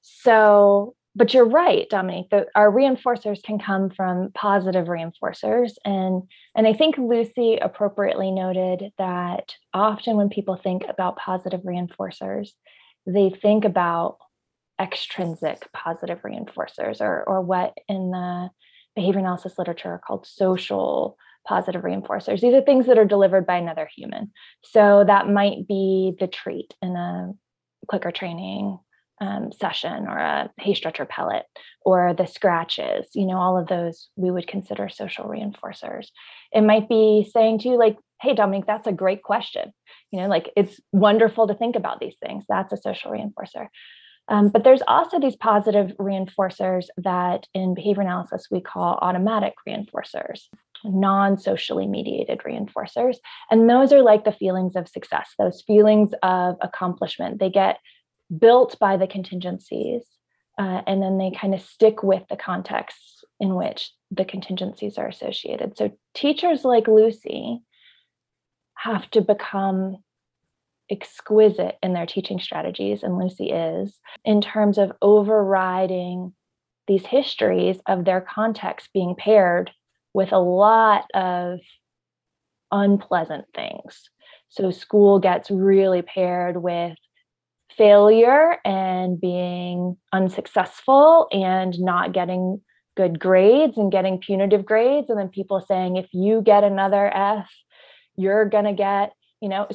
so, 0.00 0.94
but 1.14 1.34
you're 1.34 1.48
right, 1.48 1.88
Dominique. 1.90 2.30
The, 2.30 2.46
our 2.54 2.70
reinforcers 2.70 3.42
can 3.42 3.58
come 3.58 3.90
from 3.90 4.30
positive 4.34 4.86
reinforcers, 4.86 5.72
and 5.84 6.22
and 6.56 6.66
I 6.66 6.72
think 6.72 6.96
Lucy 6.96 7.58
appropriately 7.60 8.30
noted 8.30 8.90
that 8.98 9.54
often 9.74 10.16
when 10.16 10.30
people 10.30 10.56
think 10.56 10.84
about 10.88 11.16
positive 11.16 11.60
reinforcers, 11.60 12.48
they 13.06 13.30
think 13.30 13.64
about 13.64 14.18
extrinsic 14.80 15.68
positive 15.72 16.20
reinforcers 16.22 17.00
or, 17.00 17.22
or 17.24 17.40
what 17.40 17.74
in 17.88 18.10
the 18.10 18.50
behavior 18.96 19.20
analysis 19.20 19.54
literature 19.58 19.90
are 19.90 20.02
called 20.04 20.26
social 20.26 21.16
positive 21.46 21.82
reinforcers. 21.82 22.40
These 22.40 22.54
are 22.54 22.62
things 22.62 22.86
that 22.86 22.98
are 22.98 23.04
delivered 23.04 23.46
by 23.46 23.56
another 23.56 23.88
human. 23.94 24.32
So 24.62 25.04
that 25.06 25.28
might 25.28 25.66
be 25.66 26.14
the 26.18 26.26
treat 26.26 26.74
in 26.80 26.96
a 26.96 27.32
clicker 27.88 28.12
training 28.12 28.78
um, 29.20 29.52
session 29.52 30.06
or 30.08 30.18
a 30.18 30.50
hay 30.58 30.74
stretcher 30.74 31.04
pellet 31.04 31.44
or 31.84 32.14
the 32.14 32.26
scratches, 32.26 33.06
you 33.14 33.26
know, 33.26 33.36
all 33.36 33.56
of 33.56 33.68
those 33.68 34.08
we 34.16 34.30
would 34.30 34.48
consider 34.48 34.88
social 34.88 35.26
reinforcers. 35.26 36.08
It 36.52 36.62
might 36.62 36.88
be 36.88 37.28
saying 37.32 37.60
to 37.60 37.68
you, 37.68 37.78
like, 37.78 37.96
hey, 38.22 38.34
Dominique 38.34 38.66
that's 38.66 38.86
a 38.86 38.92
great 38.92 39.22
question. 39.22 39.72
You 40.10 40.20
know, 40.20 40.28
like 40.28 40.50
it's 40.56 40.80
wonderful 40.92 41.48
to 41.48 41.54
think 41.54 41.76
about 41.76 42.00
these 42.00 42.16
things. 42.24 42.44
That's 42.48 42.72
a 42.72 42.76
social 42.76 43.10
reinforcer. 43.10 43.68
Um, 44.28 44.48
but 44.48 44.62
there's 44.62 44.82
also 44.86 45.18
these 45.18 45.36
positive 45.36 45.92
reinforcers 45.98 46.86
that 46.96 47.46
in 47.54 47.74
behavior 47.74 48.02
analysis 48.02 48.46
we 48.50 48.60
call 48.60 48.98
automatic 49.02 49.54
reinforcers, 49.68 50.42
non 50.84 51.36
socially 51.36 51.86
mediated 51.86 52.38
reinforcers. 52.40 53.16
And 53.50 53.68
those 53.68 53.92
are 53.92 54.02
like 54.02 54.24
the 54.24 54.32
feelings 54.32 54.76
of 54.76 54.88
success, 54.88 55.34
those 55.38 55.62
feelings 55.62 56.12
of 56.22 56.56
accomplishment. 56.60 57.40
They 57.40 57.50
get 57.50 57.78
built 58.38 58.78
by 58.78 58.96
the 58.96 59.08
contingencies 59.08 60.02
uh, 60.58 60.82
and 60.86 61.02
then 61.02 61.18
they 61.18 61.30
kind 61.30 61.54
of 61.54 61.60
stick 61.60 62.02
with 62.02 62.22
the 62.28 62.36
context 62.36 63.24
in 63.40 63.54
which 63.56 63.90
the 64.10 64.24
contingencies 64.24 64.98
are 64.98 65.08
associated. 65.08 65.76
So 65.76 65.90
teachers 66.14 66.64
like 66.64 66.86
Lucy 66.86 67.62
have 68.82 69.08
to 69.12 69.20
become 69.20 69.96
exquisite 70.90 71.76
in 71.82 71.92
their 71.92 72.06
teaching 72.06 72.40
strategies, 72.40 73.02
and 73.02 73.16
Lucy 73.16 73.50
is, 73.50 73.98
in 74.24 74.40
terms 74.40 74.76
of 74.76 74.92
overriding 75.00 76.32
these 76.88 77.06
histories 77.06 77.78
of 77.86 78.04
their 78.04 78.20
context 78.20 78.88
being 78.92 79.14
paired 79.16 79.70
with 80.12 80.32
a 80.32 80.38
lot 80.38 81.04
of 81.14 81.60
unpleasant 82.72 83.44
things. 83.54 84.10
So 84.48 84.70
school 84.70 85.20
gets 85.20 85.50
really 85.50 86.02
paired 86.02 86.60
with 86.60 86.96
failure 87.76 88.58
and 88.64 89.20
being 89.20 89.96
unsuccessful 90.12 91.28
and 91.30 91.78
not 91.78 92.12
getting 92.12 92.60
good 92.96 93.18
grades 93.18 93.78
and 93.78 93.90
getting 93.90 94.18
punitive 94.18 94.66
grades 94.66 95.08
and 95.08 95.18
then 95.18 95.28
people 95.28 95.60
saying 95.60 95.96
if 95.96 96.08
you 96.12 96.42
get 96.42 96.62
another 96.62 97.06
f 97.06 97.48
you're 98.22 98.44
going 98.44 98.64
to 98.64 98.72
get 98.72 99.12
you 99.40 99.48
know 99.48 99.66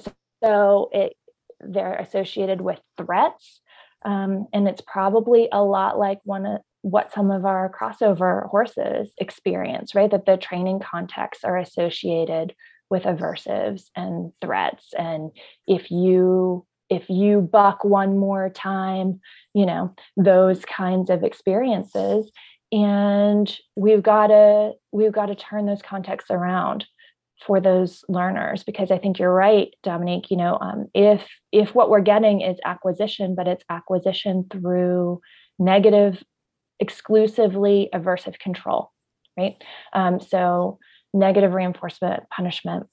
so 0.44 0.90
it 0.92 1.14
they're 1.60 1.96
associated 1.96 2.62
with 2.62 2.80
threats 2.98 3.62
um, 4.06 4.48
and 4.54 4.68
it's 4.68 4.82
probably 4.82 5.50
a 5.52 5.64
lot 5.64 5.98
like 5.98 6.20
one 6.24 6.46
of 6.46 6.62
what 6.82 7.12
some 7.12 7.32
of 7.32 7.46
our 7.46 7.70
crossover 7.70 8.48
horses 8.50 9.12
experience 9.18 9.94
right? 9.96 10.12
That 10.12 10.26
the 10.26 10.38
training 10.38 10.80
contexts 10.80 11.44
are 11.44 11.58
associated 11.58 12.54
with 12.90 13.04
aversives 13.04 13.86
and 13.96 14.32
threats. 14.42 14.94
And 14.98 15.32
if 15.68 15.92
you 15.92 16.66
if 16.90 17.10
you 17.10 17.42
buck 17.42 17.84
one 17.84 18.18
more 18.18 18.50
time 18.50 19.20
you 19.54 19.66
know 19.66 19.94
those 20.16 20.64
kinds 20.64 21.10
of 21.10 21.24
experiences 21.24 22.32
and 22.72 23.58
we've 23.76 24.04
got 24.04 24.28
to 24.28 24.72
we've 24.92 25.12
got 25.12 25.26
to 25.26 25.36
turn 25.36 25.66
those 25.66 25.82
contexts 25.82 26.32
around 26.32 26.86
for 27.46 27.60
those 27.62 28.04
learners 28.10 28.64
because 28.64 28.92
i 28.92 28.98
think 28.98 29.20
you're 29.20 29.34
right 29.34 29.74
dominique 29.84 30.30
you 30.32 30.38
know 30.38 30.58
um, 30.60 30.88
if 30.94 31.28
if 31.52 31.76
what 31.76 31.90
we're 31.90 32.02
getting 32.02 32.42
is 32.42 32.58
acquisition 32.66 33.36
but 33.36 33.48
it's 33.48 33.64
acquisition 33.70 34.46
through 34.52 35.20
negative 35.60 36.24
exclusively 36.80 37.90
aversive 37.94 38.40
control 38.40 38.92
right 39.38 39.56
um, 39.94 40.20
so 40.20 40.80
negative 41.14 41.54
reinforcement 41.54 42.24
punishment 42.30 42.88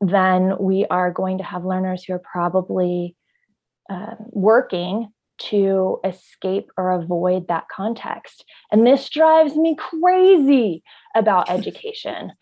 then 0.00 0.54
we 0.58 0.86
are 0.90 1.10
going 1.10 1.38
to 1.38 1.44
have 1.44 1.64
learners 1.64 2.04
who 2.04 2.12
are 2.12 2.22
probably 2.32 3.16
uh, 3.90 4.14
working 4.30 5.08
to 5.38 5.98
escape 6.04 6.70
or 6.76 6.92
avoid 6.92 7.48
that 7.48 7.64
context. 7.74 8.44
And 8.70 8.86
this 8.86 9.08
drives 9.08 9.56
me 9.56 9.76
crazy 9.76 10.82
about 11.14 11.50
education. 11.50 12.32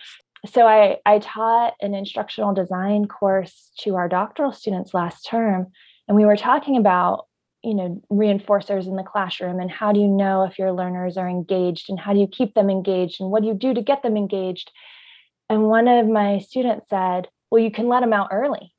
So 0.46 0.66
I, 0.66 0.98
I 1.07 1.20
taught 1.20 1.74
an 1.81 1.94
instructional 1.94 2.52
design 2.52 3.07
course 3.07 3.70
to 3.81 3.94
our 3.94 4.09
doctoral 4.09 4.52
students 4.52 4.92
last 4.92 5.22
term, 5.22 5.68
and 6.09 6.16
we 6.16 6.24
were 6.24 6.37
talking 6.37 6.76
about 6.76 7.26
you 7.62 7.74
know 7.74 8.02
reinforcers 8.11 8.87
in 8.87 8.96
the 8.96 9.05
classroom 9.05 9.61
and 9.61 9.70
how 9.70 9.92
do 9.92 10.00
you 10.00 10.09
know 10.09 10.42
if 10.42 10.59
your 10.59 10.72
learners 10.72 11.16
are 11.16 11.28
engaged 11.28 11.88
and 11.88 12.00
how 12.00 12.12
do 12.12 12.18
you 12.18 12.26
keep 12.26 12.55
them 12.55 12.68
engaged 12.68 13.20
and 13.20 13.31
what 13.31 13.42
do 13.42 13.46
you 13.46 13.55
do 13.55 13.72
to 13.72 13.81
get 13.81 14.02
them 14.02 14.16
engaged 14.16 14.72
and 15.48 15.68
one 15.68 15.87
of 15.87 16.09
my 16.09 16.40
students 16.40 16.88
said 16.88 17.28
well, 17.52 17.62
you 17.62 17.70
can 17.70 17.87
let 17.87 18.00
them 18.00 18.14
out 18.14 18.31
early. 18.33 18.72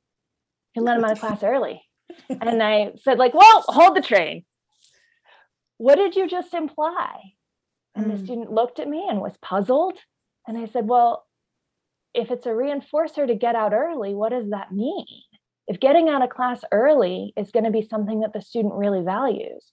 You 0.74 0.80
can 0.80 0.84
let 0.84 0.96
them 0.96 1.04
out 1.04 1.12
of 1.12 1.20
class 1.20 1.44
early. 1.44 1.80
And 2.28 2.60
I 2.60 2.90
said, 2.96 3.18
like, 3.18 3.32
well, 3.32 3.64
hold 3.68 3.96
the 3.96 4.02
train. 4.02 4.44
What 5.78 5.94
did 5.94 6.16
you 6.16 6.28
just 6.28 6.52
imply? 6.52 7.34
And 7.94 8.06
mm. 8.06 8.10
the 8.10 8.24
student 8.24 8.50
looked 8.50 8.80
at 8.80 8.88
me 8.88 9.06
and 9.08 9.20
was 9.20 9.36
puzzled. 9.40 9.96
And 10.48 10.58
I 10.58 10.66
said, 10.66 10.88
well, 10.88 11.24
if 12.14 12.30
it's 12.30 12.46
a 12.46 12.50
reinforcer 12.50 13.26
to 13.26 13.34
get 13.34 13.54
out 13.54 13.72
early, 13.72 14.14
what 14.14 14.30
does 14.30 14.50
that 14.50 14.72
mean? 14.72 15.06
If 15.66 15.80
getting 15.80 16.08
out 16.08 16.22
of 16.22 16.30
class 16.30 16.60
early 16.72 17.32
is 17.36 17.50
going 17.50 17.64
to 17.64 17.70
be 17.70 17.86
something 17.88 18.20
that 18.20 18.32
the 18.32 18.42
student 18.42 18.74
really 18.74 19.02
values, 19.02 19.72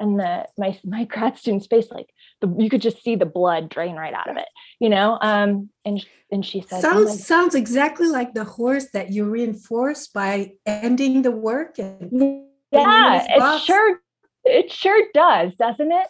and 0.00 0.18
the 0.18 0.46
my 0.56 0.78
my 0.84 1.04
grad 1.04 1.36
student's 1.36 1.66
face 1.66 1.88
like 1.90 2.08
the, 2.40 2.54
you 2.58 2.70
could 2.70 2.82
just 2.82 3.02
see 3.02 3.16
the 3.16 3.26
blood 3.26 3.68
drain 3.68 3.96
right 3.96 4.14
out 4.14 4.30
of 4.30 4.36
it 4.36 4.48
you 4.80 4.88
know 4.88 5.18
um 5.20 5.68
and 5.84 6.04
and 6.30 6.44
she 6.44 6.60
said 6.60 6.80
sounds 6.80 7.10
oh 7.10 7.14
sounds 7.14 7.54
exactly 7.54 8.08
like 8.08 8.34
the 8.34 8.44
horse 8.44 8.90
that 8.92 9.12
you 9.12 9.24
reinforce 9.24 10.08
by 10.08 10.52
ending 10.66 11.22
the 11.22 11.30
work 11.30 11.78
and 11.78 12.10
yeah 12.70 13.26
it 13.28 13.62
sure 13.62 14.00
it 14.44 14.70
sure 14.70 15.02
does 15.14 15.54
doesn't 15.56 15.92
it 15.92 16.06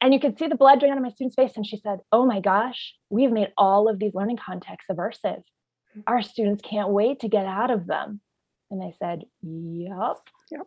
and 0.00 0.14
you 0.14 0.20
could 0.20 0.38
see 0.38 0.46
the 0.46 0.54
blood 0.54 0.80
drain 0.80 0.92
out 0.92 0.98
of 0.98 1.04
my 1.04 1.10
student's 1.10 1.36
face 1.36 1.52
and 1.56 1.66
she 1.66 1.76
said 1.76 1.98
oh 2.12 2.26
my 2.26 2.40
gosh 2.40 2.94
we've 3.10 3.32
made 3.32 3.52
all 3.56 3.88
of 3.88 3.98
these 3.98 4.14
learning 4.14 4.38
contexts 4.38 4.90
aversive 4.90 5.42
mm-hmm. 5.42 6.00
our 6.06 6.22
students 6.22 6.62
can't 6.62 6.90
wait 6.90 7.20
to 7.20 7.28
get 7.28 7.46
out 7.46 7.70
of 7.70 7.86
them 7.86 8.20
and 8.70 8.82
i 8.82 8.92
said 8.98 9.22
yep 9.42 10.16
yep 10.50 10.66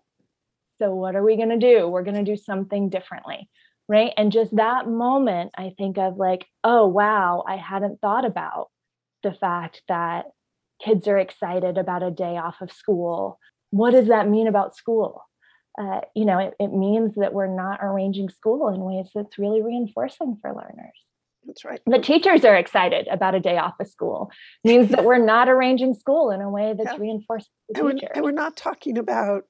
so, 0.83 0.93
what 0.93 1.15
are 1.15 1.23
we 1.23 1.37
going 1.37 1.49
to 1.49 1.57
do? 1.57 1.87
We're 1.87 2.03
going 2.03 2.23
to 2.23 2.29
do 2.29 2.35
something 2.35 2.89
differently. 2.89 3.49
Right. 3.87 4.13
And 4.17 4.31
just 4.31 4.55
that 4.55 4.87
moment, 4.87 5.51
I 5.57 5.73
think 5.77 5.97
of 5.97 6.17
like, 6.17 6.45
oh, 6.63 6.87
wow, 6.87 7.43
I 7.47 7.57
hadn't 7.57 7.99
thought 8.01 8.25
about 8.25 8.69
the 9.23 9.33
fact 9.33 9.81
that 9.87 10.25
kids 10.83 11.07
are 11.07 11.17
excited 11.17 11.77
about 11.77 12.03
a 12.03 12.11
day 12.11 12.37
off 12.37 12.61
of 12.61 12.71
school. 12.71 13.39
What 13.71 13.91
does 13.91 14.07
that 14.07 14.29
mean 14.29 14.47
about 14.47 14.75
school? 14.75 15.23
Uh, 15.79 16.01
you 16.15 16.25
know, 16.25 16.37
it, 16.37 16.53
it 16.59 16.71
means 16.71 17.15
that 17.15 17.33
we're 17.33 17.47
not 17.47 17.79
arranging 17.81 18.29
school 18.29 18.69
in 18.69 18.81
ways 18.81 19.09
that's 19.13 19.39
really 19.39 19.61
reinforcing 19.63 20.37
for 20.41 20.51
learners. 20.51 20.97
That's 21.45 21.65
right. 21.65 21.81
The 21.85 21.99
teachers 21.99 22.45
are 22.45 22.55
excited 22.55 23.07
about 23.07 23.35
a 23.35 23.39
day 23.39 23.57
off 23.57 23.73
of 23.79 23.87
school. 23.87 24.31
It 24.63 24.67
means 24.69 24.89
that 24.89 25.03
we're 25.03 25.23
not 25.23 25.49
arranging 25.49 25.93
school 25.93 26.31
in 26.31 26.41
a 26.41 26.49
way 26.49 26.73
that's 26.77 26.93
yeah. 26.93 26.99
reinforcing 26.99 27.51
the 27.69 27.79
and 27.79 27.85
we're, 27.85 28.09
and 28.13 28.23
we're, 28.23 28.31
not 28.31 28.55
talking 28.55 28.97
about 28.97 29.43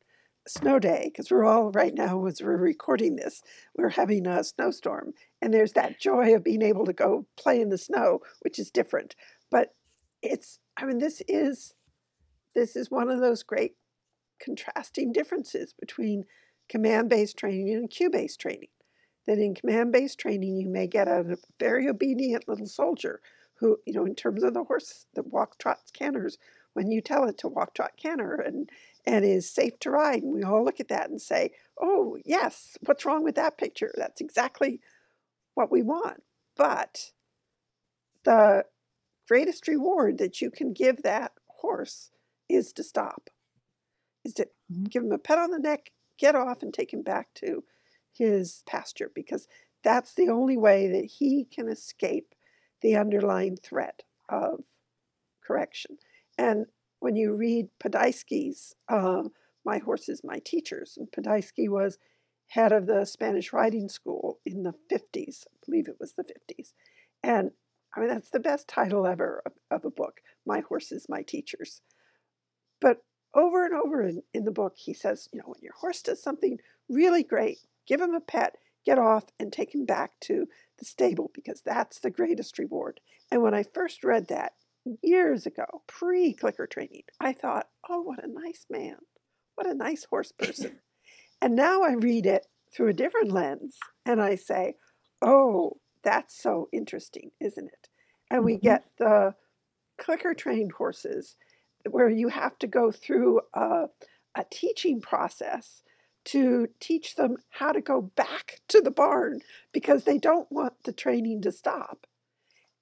snow 0.48 0.80
day 0.80 1.04
because 1.06 1.32
we're 1.32 1.46
all 1.46 1.72
right 1.72 1.94
now 1.94 2.26
as 2.26 2.42
we're 2.42 2.58
recording 2.58 3.16
this 3.16 3.42
we're 3.78 3.90
having 3.90 4.28
a 4.28 4.44
snowstorm 4.44 5.14
and 5.42 5.54
there's 5.54 5.72
that 5.72 5.98
joy 6.02 6.36
of 6.36 6.44
being 6.44 6.62
able 6.62 6.86
to 6.86 6.92
go 6.92 7.26
play 7.38 7.62
in 7.62 7.70
the 7.70 7.78
snow 7.78 8.20
which 8.42 8.60
is 8.60 8.70
different 8.70 9.16
but 9.50 9.74
it's 10.22 10.60
i 10.76 10.84
mean 10.84 10.98
this 10.98 11.22
is 11.30 11.74
this 12.56 12.76
is 12.76 12.92
one 12.92 13.10
of 13.10 13.22
those 13.22 13.42
great 13.42 13.76
contrasting 14.44 15.12
differences 15.12 15.74
between 15.80 16.26
command 16.70 17.10
based 17.10 17.38
training 17.38 17.74
and 17.74 17.90
cue 17.90 18.10
based 18.10 18.40
training 18.40 18.70
that 19.26 19.38
in 19.38 19.54
command 19.54 19.92
based 19.92 20.20
training 20.20 20.58
you 20.58 20.70
may 20.70 20.88
get 20.88 21.08
a 21.08 21.38
very 21.60 21.88
obedient 21.88 22.48
little 22.48 22.68
soldier 22.68 23.22
who 23.56 23.78
you 23.86 23.94
know 23.94 24.06
in 24.06 24.16
terms 24.16 24.44
of 24.44 24.54
the 24.54 24.64
horse 24.64 25.06
that 25.14 25.28
walk 25.28 25.58
trots 25.58 25.92
canters 25.92 26.38
when 26.74 26.92
you 26.92 27.02
tell 27.02 27.26
it 27.26 27.38
to 27.38 27.48
walk 27.48 27.74
trot 27.74 27.92
canter 27.98 28.36
and 28.36 28.70
and 29.06 29.26
is 29.26 29.50
safe 29.50 29.80
to 29.80 29.92
ride. 29.92 30.24
And 30.24 30.34
we 30.34 30.44
all 30.44 30.64
look 30.64 30.80
at 30.80 30.88
that 30.88 31.10
and 31.10 31.22
say, 31.22 31.52
oh, 31.82 32.18
yes, 32.26 32.78
what's 32.86 33.06
wrong 33.06 33.24
with 33.24 33.36
that 33.36 33.58
picture? 33.58 33.94
That's 33.98 34.22
exactly 34.22 34.80
what 35.56 35.72
we 35.72 35.82
want. 35.82 36.24
But 36.56 37.12
the 38.24 38.66
greatest 39.28 39.68
reward 39.68 40.18
that 40.20 40.42
you 40.42 40.50
can 40.50 40.74
give 40.74 41.04
that 41.04 41.34
horse 41.48 42.12
is 42.50 42.72
to 42.74 42.84
stop, 42.84 43.30
is 44.24 44.34
to 44.36 44.48
give 44.90 45.04
him 45.04 45.12
a 45.12 45.18
pat 45.18 45.40
on 45.40 45.52
the 45.52 45.60
neck, 45.60 45.92
get 46.18 46.36
off, 46.36 46.62
and 46.62 46.74
take 46.74 46.94
him 46.94 47.04
back 47.04 47.34
to 47.36 47.64
his 48.12 48.64
pasture 48.68 49.12
because 49.14 49.48
that's 49.84 50.14
the 50.14 50.30
only 50.30 50.58
way 50.58 50.88
that 50.88 51.06
he 51.06 51.46
can 51.46 51.68
escape 51.68 52.34
the 52.82 52.96
underlying 52.96 53.58
threat 53.58 54.04
of 54.30 54.62
correction. 55.46 55.98
And 56.38 56.68
when 57.04 57.18
you 57.18 57.34
read 57.34 57.68
Podhajsky's 57.84 58.76
uh, 58.88 59.24
My 59.66 59.80
Horses, 59.80 60.22
My 60.24 60.40
Teachers. 60.40 60.98
And 60.98 61.12
Podhajsky 61.12 61.68
was 61.68 61.98
head 62.48 62.72
of 62.72 62.88
the 62.88 63.04
Spanish 63.04 63.52
riding 63.52 63.90
school 63.90 64.40
in 64.46 64.64
the 64.64 64.74
50s. 64.90 65.44
I 65.46 65.56
believe 65.66 65.90
it 65.90 65.98
was 66.00 66.14
the 66.14 66.24
50s. 66.24 66.72
And 67.22 67.52
I 67.94 68.00
mean, 68.00 68.08
that's 68.10 68.30
the 68.30 68.40
best 68.40 68.70
title 68.70 69.06
ever 69.06 69.42
of, 69.46 69.52
of 69.70 69.84
a 69.84 69.92
book 69.92 70.22
My 70.46 70.62
Horses, 70.62 71.08
My 71.10 71.24
Teachers. 71.24 71.82
But 72.80 73.04
over 73.34 73.66
and 73.66 73.74
over 73.74 74.04
in, 74.04 74.22
in 74.34 74.46
the 74.46 74.52
book, 74.52 74.76
he 74.78 74.94
says, 74.94 75.28
you 75.32 75.40
know, 75.40 75.46
when 75.48 75.62
your 75.62 75.74
horse 75.74 76.02
does 76.02 76.22
something 76.22 76.60
really 76.90 77.24
great, 77.24 77.60
give 77.88 78.02
him 78.02 78.14
a 78.14 78.22
pet, 78.22 78.58
get 78.86 79.00
off, 79.00 79.26
and 79.40 79.52
take 79.52 79.74
him 79.74 79.86
back 79.86 80.12
to 80.22 80.48
the 80.80 80.86
stable 80.86 81.32
because 81.34 81.62
that's 81.62 82.00
the 82.00 82.12
greatest 82.12 82.60
reward. 82.60 83.00
And 83.32 83.42
when 83.42 83.54
I 83.54 83.64
first 83.64 84.04
read 84.04 84.28
that 84.28 84.54
years 85.02 85.46
ago, 85.46 85.66
pre 85.88 86.34
clicker 86.34 86.68
training, 86.68 87.04
I 87.20 87.34
thought, 87.34 87.68
oh, 87.90 88.02
what 88.02 88.24
a 88.24 88.28
nice 88.28 88.66
man. 88.70 88.98
What 89.56 89.68
a 89.68 89.74
nice 89.74 90.06
horse 90.06 90.32
person. 90.32 90.80
and 91.42 91.56
now 91.56 91.82
I 91.82 91.94
read 91.94 92.26
it 92.26 92.48
through 92.74 92.90
a 92.90 92.94
different 92.94 93.32
lens 93.32 93.78
and 94.06 94.22
I 94.22 94.36
say, 94.36 94.76
oh, 95.22 95.78
that's 96.04 96.42
so 96.42 96.68
interesting, 96.72 97.32
isn't 97.40 97.68
it? 97.68 97.90
And 98.30 98.44
we 98.44 98.56
mm-hmm. 98.56 98.68
get 98.68 98.86
the 98.98 99.36
clicker 99.98 100.34
trained 100.34 100.74
horses 100.74 101.36
where 101.90 102.10
you 102.10 102.30
have 102.30 102.58
to 102.60 102.68
go 102.68 102.92
through 102.92 103.42
a, 103.54 103.86
a 104.36 104.46
teaching 104.52 105.02
process 105.02 105.84
to 106.26 106.68
teach 106.80 107.16
them 107.16 107.38
how 107.50 107.72
to 107.72 107.82
go 107.82 108.02
back 108.02 108.62
to 108.70 108.82
the 108.82 108.92
barn 108.92 109.42
because 109.74 110.04
they 110.04 110.18
don't 110.18 110.52
want 110.52 110.74
the 110.84 110.94
training 110.94 111.42
to 111.42 111.52
stop. 111.52 112.08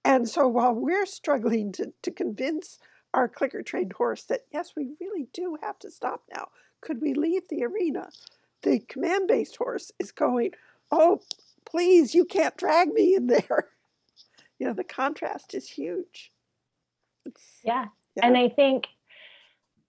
And 0.04 0.28
so 0.30 0.48
while 0.48 0.74
we're 0.74 1.06
struggling 1.06 1.72
to, 1.74 1.94
to 2.02 2.12
convince 2.12 2.80
our 3.14 3.28
clicker 3.28 3.62
trained 3.62 3.94
horse 3.94 4.24
that, 4.26 4.42
yes, 4.52 4.74
we 4.76 4.92
really 5.00 5.28
do 5.34 5.58
have 5.62 5.80
to 5.80 5.92
stop 5.92 6.24
now, 6.34 6.50
could 6.82 7.02
we 7.02 7.14
leave 7.14 7.44
the 7.50 7.64
arena? 7.64 8.10
The 8.64 8.80
command 8.80 9.28
based 9.28 9.58
horse 9.58 9.92
is 10.00 10.12
going, 10.12 10.52
oh, 10.92 11.22
please, 11.66 12.14
you 12.14 12.26
can't 12.26 12.58
drag 12.58 12.90
me 12.90 13.16
in 13.16 13.28
there. 13.28 13.68
You 14.60 14.68
know, 14.68 14.74
the 14.74 14.84
contrast 14.84 15.56
is 15.56 15.68
huge. 15.68 16.32
Yeah. 17.64 17.86
Yeah. 18.16 18.26
And 18.26 18.38
I 18.38 18.50
think, 18.50 18.88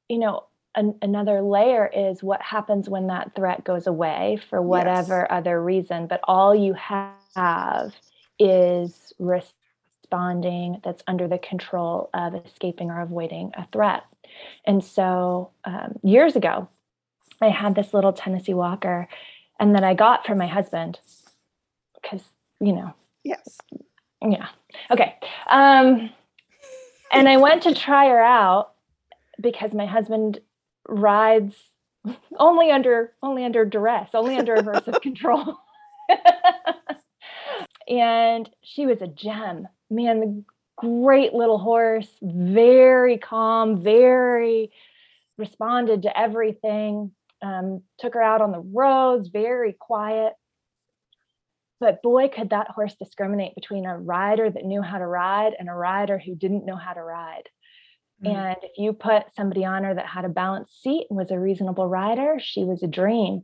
you 0.08 0.18
know, 0.18 0.44
an, 0.74 0.94
another 1.02 1.42
layer 1.42 1.86
is 1.86 2.22
what 2.22 2.40
happens 2.42 2.88
when 2.88 3.08
that 3.08 3.34
threat 3.34 3.64
goes 3.64 3.86
away 3.86 4.38
for 4.48 4.62
whatever 4.62 5.20
yes. 5.20 5.38
other 5.38 5.62
reason, 5.62 6.06
but 6.06 6.20
all 6.24 6.54
you 6.54 6.74
have 6.74 7.94
is 8.38 9.12
responding 9.18 10.80
that's 10.82 11.02
under 11.06 11.28
the 11.28 11.38
control 11.38 12.10
of 12.14 12.34
escaping 12.34 12.90
or 12.90 13.00
avoiding 13.00 13.52
a 13.56 13.66
threat. 13.72 14.04
And 14.64 14.82
so 14.82 15.50
um, 15.64 15.98
years 16.02 16.36
ago, 16.36 16.68
I 17.40 17.48
had 17.48 17.74
this 17.74 17.92
little 17.92 18.12
Tennessee 18.12 18.54
Walker, 18.54 19.08
and 19.58 19.74
that 19.74 19.84
I 19.84 19.94
got 19.94 20.24
from 20.24 20.38
my 20.38 20.46
husband 20.46 20.98
because, 22.00 22.22
you 22.60 22.72
know. 22.72 22.94
Yes. 23.24 23.58
Yeah. 24.20 24.48
Okay. 24.90 25.14
Um, 25.48 26.10
and 27.12 27.28
I 27.28 27.36
went 27.36 27.62
to 27.64 27.74
try 27.74 28.08
her 28.08 28.22
out 28.22 28.72
because 29.40 29.72
my 29.74 29.86
husband 29.86 30.40
rides 30.88 31.54
only 32.38 32.70
under 32.70 33.12
only 33.22 33.44
under 33.44 33.64
duress, 33.64 34.10
only 34.14 34.36
under 34.36 34.56
aversive 34.56 35.00
control. 35.02 35.58
and 37.88 38.48
she 38.62 38.86
was 38.86 39.02
a 39.02 39.06
gem. 39.06 39.68
Man, 39.90 40.20
the 40.20 40.44
great 40.76 41.32
little 41.34 41.58
horse, 41.58 42.08
very 42.22 43.18
calm, 43.18 43.82
very 43.82 44.70
responded 45.38 46.02
to 46.02 46.18
everything. 46.18 47.12
Um, 47.42 47.82
took 47.98 48.14
her 48.14 48.22
out 48.22 48.40
on 48.40 48.52
the 48.52 48.60
roads, 48.60 49.28
very 49.28 49.72
quiet. 49.72 50.34
But 51.82 52.00
boy, 52.00 52.28
could 52.28 52.50
that 52.50 52.70
horse 52.70 52.94
discriminate 52.94 53.56
between 53.56 53.86
a 53.86 53.98
rider 53.98 54.48
that 54.48 54.64
knew 54.64 54.82
how 54.82 54.98
to 54.98 55.06
ride 55.06 55.54
and 55.58 55.68
a 55.68 55.74
rider 55.74 56.16
who 56.16 56.36
didn't 56.36 56.64
know 56.64 56.76
how 56.76 56.92
to 56.92 57.02
ride. 57.02 57.48
Mm-hmm. 58.22 58.36
And 58.36 58.56
if 58.62 58.78
you 58.78 58.92
put 58.92 59.34
somebody 59.34 59.64
on 59.64 59.82
her 59.82 59.92
that 59.92 60.06
had 60.06 60.24
a 60.24 60.28
balanced 60.28 60.80
seat 60.80 61.08
and 61.10 61.16
was 61.16 61.32
a 61.32 61.40
reasonable 61.40 61.88
rider, 61.88 62.36
she 62.40 62.62
was 62.62 62.84
a 62.84 62.86
dream. 62.86 63.42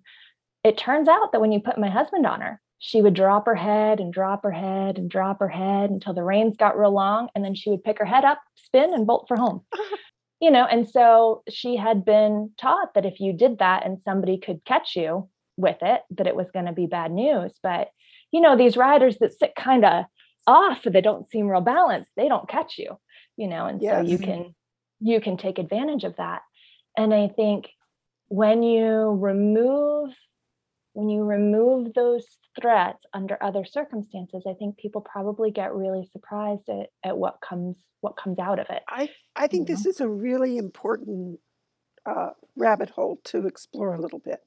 It 0.62 0.79
turns 0.79 1.09
out 1.09 1.33
that 1.33 1.40
when 1.40 1.51
you 1.51 1.59
put 1.59 1.79
my 1.79 1.90
husband 1.90 2.27
on 2.27 2.40
her, 2.40 2.61
she 2.79 3.03
would 3.03 3.14
drop 3.14 3.46
her 3.46 3.57
head 3.57 3.98
and 3.98 4.12
drop 4.12 4.44
her 4.44 4.53
head 4.53 4.98
and 4.98 5.11
drop 5.11 5.40
her 5.40 5.48
head 5.48 5.90
until 5.90 6.14
the 6.14 6.22
reins 6.22 6.57
got 6.57 6.79
real 6.79 6.92
long. 6.92 7.31
And 7.35 7.44
then 7.44 7.57
she 7.57 7.70
would 7.70 7.83
pick 7.83 7.98
her 7.98 8.05
head 8.05 8.24
up, 8.24 8.40
spin, 8.55 8.94
and 8.94 9.05
bolt 9.05 9.24
for 9.27 9.37
home. 9.37 9.62
you 10.40 10.53
know, 10.53 10.64
and 10.64 10.88
so 10.88 11.42
she 11.48 11.74
had 11.74 12.05
been 12.05 12.53
taught 12.57 12.94
that 12.94 13.05
if 13.05 13.18
you 13.18 13.33
did 13.33 13.59
that 13.59 13.85
and 13.85 14.01
somebody 14.01 14.38
could 14.38 14.64
catch 14.64 14.94
you 14.94 15.29
with 15.57 15.79
it, 15.83 16.03
that 16.11 16.29
it 16.29 16.37
was 16.37 16.53
going 16.53 16.66
to 16.66 16.72
be 16.72 16.87
bad 16.87 17.11
news. 17.11 17.59
But, 17.64 17.88
you 18.31 18.41
know, 18.41 18.57
these 18.57 18.77
riders 18.77 19.19
that 19.21 19.38
sit 19.38 19.55
kind 19.55 19.85
of 19.85 20.05
off, 20.47 20.83
they 20.85 21.01
don't 21.01 21.29
seem 21.29 21.49
real 21.49 21.61
balanced, 21.61 22.11
they 22.17 22.29
don't 22.29 22.49
catch 22.49 22.79
you, 22.79 22.99
you 23.37 23.49
know, 23.49 23.67
and 23.67 23.83
yes. 23.83 24.05
so 24.05 24.11
you 24.11 24.19
can 24.19 24.55
you 25.01 25.21
can 25.21 25.37
take 25.37 25.59
advantage 25.59 26.05
of 26.05 26.17
that. 26.17 26.43
And 26.97 27.14
I 27.14 27.29
think 27.29 27.69
when 28.29 28.62
you 28.62 29.17
remove 29.21 30.11
when 30.95 31.09
you 31.09 31.23
remove 31.23 31.95
those 31.95 32.27
threats 32.61 33.05
under 33.14 33.41
other 33.41 33.64
circumstances, 33.64 34.43
I 34.49 34.55
think 34.55 34.79
people 34.79 35.01
probably 35.01 35.53
get 35.53 35.73
really 35.73 36.09
surprised 36.12 36.69
at, 36.69 36.88
at 37.05 37.17
what 37.17 37.38
comes 37.41 37.77
what 38.01 38.17
comes 38.17 38.38
out 38.38 38.59
of 38.59 38.67
it. 38.71 38.83
I 38.88 39.11
I 39.37 39.47
think 39.47 39.69
this 39.69 39.85
know? 39.85 39.91
is 39.91 40.01
a 40.01 40.09
really 40.09 40.57
important 40.57 41.38
uh, 42.07 42.31
rabbit 42.57 42.91
hole 42.91 43.21
to 43.25 43.47
explore 43.47 43.95
a 43.95 44.01
little 44.01 44.19
bit 44.19 44.41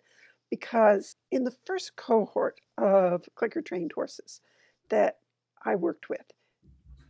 because 0.52 1.16
in 1.32 1.46
the 1.46 1.56
first 1.66 1.96
cohort 1.96 2.62
of 2.78 3.28
clicker 3.34 3.62
trained 3.62 3.94
horses 3.96 4.42
that 4.90 5.18
I 5.66 5.76
worked 5.76 6.10
with, 6.10 6.32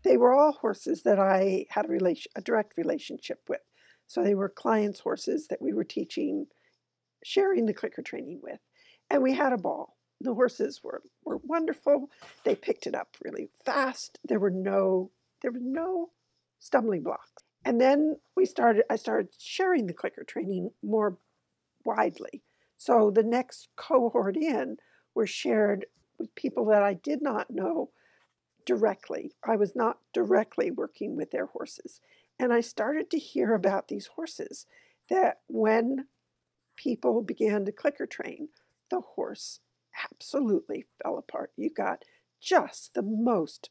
they 0.04 0.16
were 0.16 0.34
all 0.34 0.54
horses 0.54 1.04
that 1.04 1.20
I 1.20 1.66
had 1.70 1.86
a 1.86 1.90
relation, 1.90 2.32
a 2.36 2.42
direct 2.42 2.78
relationship 2.78 3.42
with. 3.50 3.62
So 4.08 4.24
they 4.24 4.36
were 4.36 4.50
clients' 4.50 5.00
horses 5.00 5.48
that 5.48 5.62
we 5.62 5.74
were 5.74 5.84
teaching, 5.84 6.46
sharing 7.24 7.66
the 7.66 7.74
clicker 7.74 8.02
training 8.02 8.40
with, 8.44 8.60
and 9.10 9.22
we 9.22 9.34
had 9.34 9.54
a 9.54 9.58
ball. 9.58 9.98
The 10.22 10.34
horses 10.34 10.82
were 10.84 11.02
were 11.26 11.40
wonderful. 11.44 12.10
They 12.44 12.56
picked 12.56 12.86
it 12.86 12.96
up 12.96 13.18
really 13.24 13.50
fast. 13.66 14.20
There 14.24 14.40
were 14.40 14.52
no 14.52 15.12
there 15.42 15.52
were 15.52 15.60
no 15.60 16.12
stumbling 16.60 17.04
blocks. 17.04 17.32
And 17.66 17.82
then 17.82 18.18
we 18.36 18.46
started. 18.46 18.84
I 18.90 18.96
started 18.98 19.30
sharing 19.40 19.88
the 19.88 19.94
clicker 19.94 20.24
training 20.24 20.72
more 20.84 21.18
widely. 21.86 22.44
So 22.82 23.12
the 23.12 23.22
next 23.22 23.67
cohort 23.76 24.36
in 24.36 24.78
were 25.13 25.28
shared 25.28 25.86
with 26.17 26.34
people 26.34 26.65
that 26.65 26.82
I 26.82 26.96
did 26.96 27.22
not 27.22 27.52
know 27.52 27.91
directly. 28.65 29.34
I 29.44 29.56
was 29.56 29.76
not 29.76 30.00
directly 30.13 30.72
working 30.72 31.15
with 31.15 31.30
their 31.30 31.46
horses. 31.46 32.02
And 32.39 32.52
I 32.52 32.62
started 32.62 33.12
to 33.12 33.20
hear 33.20 33.54
about 33.54 33.88
these 33.88 34.08
horses 34.08 34.65
that 35.12 35.41
when 35.48 36.08
people 36.76 37.22
began 37.22 37.65
to 37.65 37.72
clicker 37.72 38.08
train, 38.08 38.50
the 38.89 39.02
horse 39.02 39.60
absolutely 40.12 40.88
fell 41.04 41.20
apart. 41.20 41.52
You 41.56 41.70
got 41.70 42.04
just 42.39 42.96
the 42.96 43.04
most 43.04 43.70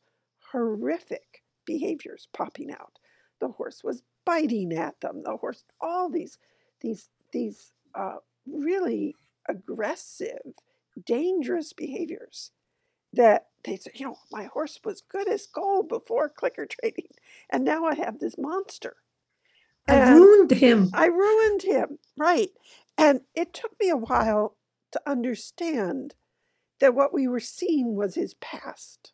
horrific 0.52 1.42
behaviors 1.64 2.28
popping 2.32 2.70
out. 2.70 3.00
The 3.40 3.48
horse 3.48 3.82
was 3.82 4.04
biting 4.24 4.72
at 4.72 5.00
them. 5.00 5.24
The 5.24 5.36
horse, 5.36 5.64
all 5.80 6.08
these, 6.08 6.38
these, 6.80 7.08
these 7.32 7.72
uh, 7.92 8.18
really 8.46 9.16
aggressive, 9.48 10.54
dangerous 11.04 11.72
behaviors 11.72 12.50
that 13.12 13.46
they 13.64 13.76
said, 13.76 13.92
you 13.96 14.06
know, 14.06 14.16
my 14.30 14.44
horse 14.44 14.80
was 14.84 15.02
good 15.02 15.28
as 15.28 15.46
gold 15.46 15.88
before 15.88 16.28
clicker 16.28 16.66
training, 16.66 17.08
and 17.50 17.64
now 17.64 17.84
I 17.84 17.94
have 17.94 18.18
this 18.18 18.36
monster. 18.38 18.96
And 19.88 20.02
I 20.02 20.12
ruined 20.14 20.50
him. 20.52 20.90
I 20.94 21.06
ruined 21.06 21.62
him, 21.62 21.98
right. 22.16 22.50
And 22.96 23.22
it 23.34 23.52
took 23.52 23.72
me 23.80 23.88
a 23.88 23.96
while 23.96 24.56
to 24.92 25.00
understand 25.06 26.14
that 26.80 26.94
what 26.94 27.12
we 27.12 27.28
were 27.28 27.40
seeing 27.40 27.94
was 27.94 28.14
his 28.14 28.34
past. 28.34 29.12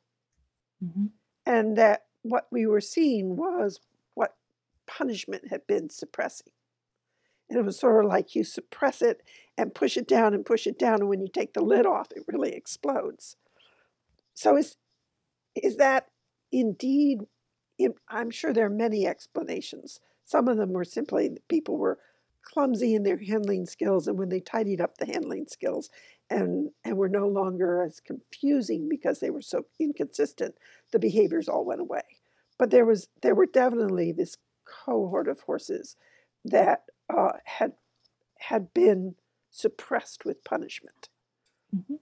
Mm-hmm. 0.85 1.07
And 1.45 1.77
that 1.77 2.07
what 2.23 2.49
we 2.51 2.67
were 2.67 2.81
seeing 2.81 3.37
was 3.37 3.81
what 4.15 4.35
punishment 4.87 5.49
had 5.49 5.67
been 5.67 5.89
suppressing. 5.91 6.53
And 7.49 7.59
it 7.59 7.65
was 7.65 7.79
sort 7.79 8.05
of 8.05 8.11
like 8.11 8.35
you 8.35 8.45
suppress 8.45 9.03
it 9.03 9.23
and 9.57 9.75
push 9.75 9.97
it 9.97 10.09
down 10.09 10.35
and 10.35 10.45
push 10.45 10.67
it 10.67 10.79
down. 10.79 11.01
And 11.01 11.09
when 11.09 11.21
you 11.21 11.29
take 11.29 11.55
the 11.55 11.65
lid 11.65 11.87
off, 11.87 12.09
it 12.15 12.25
really 12.27 12.53
explodes. 12.53 13.37
So 14.35 14.57
is 14.57 14.77
is 15.55 15.77
that 15.77 16.09
indeed? 16.53 17.21
I'm 18.09 18.31
sure 18.31 18.53
there 18.53 18.67
are 18.67 18.71
many 18.71 19.07
explanations. 19.07 20.01
Some 20.25 20.49
of 20.49 20.57
them 20.57 20.73
were 20.73 20.85
simply 20.85 21.39
people 21.49 21.79
were 21.79 21.99
clumsy 22.43 22.95
in 22.95 23.03
their 23.03 23.19
handling 23.19 23.67
skills, 23.67 24.07
and 24.07 24.19
when 24.19 24.29
they 24.29 24.41
tidied 24.41 24.81
up 24.81 24.99
the 24.99 25.07
handling 25.07 25.47
skills 25.47 25.91
and 26.31 26.71
and 26.85 26.97
were 26.97 27.09
no 27.09 27.27
longer 27.29 27.83
as 27.83 28.01
confusing 28.01 28.89
because 28.89 29.21
they 29.21 29.31
were 29.31 29.43
so 29.43 29.67
inconsistent, 29.79 30.57
the 30.93 30.99
behaviors 30.99 31.49
all 31.49 31.65
went 31.65 31.81
away. 31.81 32.03
But 32.59 32.71
there 32.71 32.85
was 32.85 33.09
there 33.23 33.35
were 33.35 33.47
definitely 33.47 34.13
this 34.13 34.37
cohort 34.65 35.29
of 35.29 35.41
horses 35.41 35.97
that 36.45 36.83
uh, 37.15 37.33
had 37.45 37.73
had 38.39 38.73
been 38.75 39.15
suppressed 39.51 40.25
with 40.25 40.45
punishment. 40.45 41.09
Mm-hmm. 41.75 41.95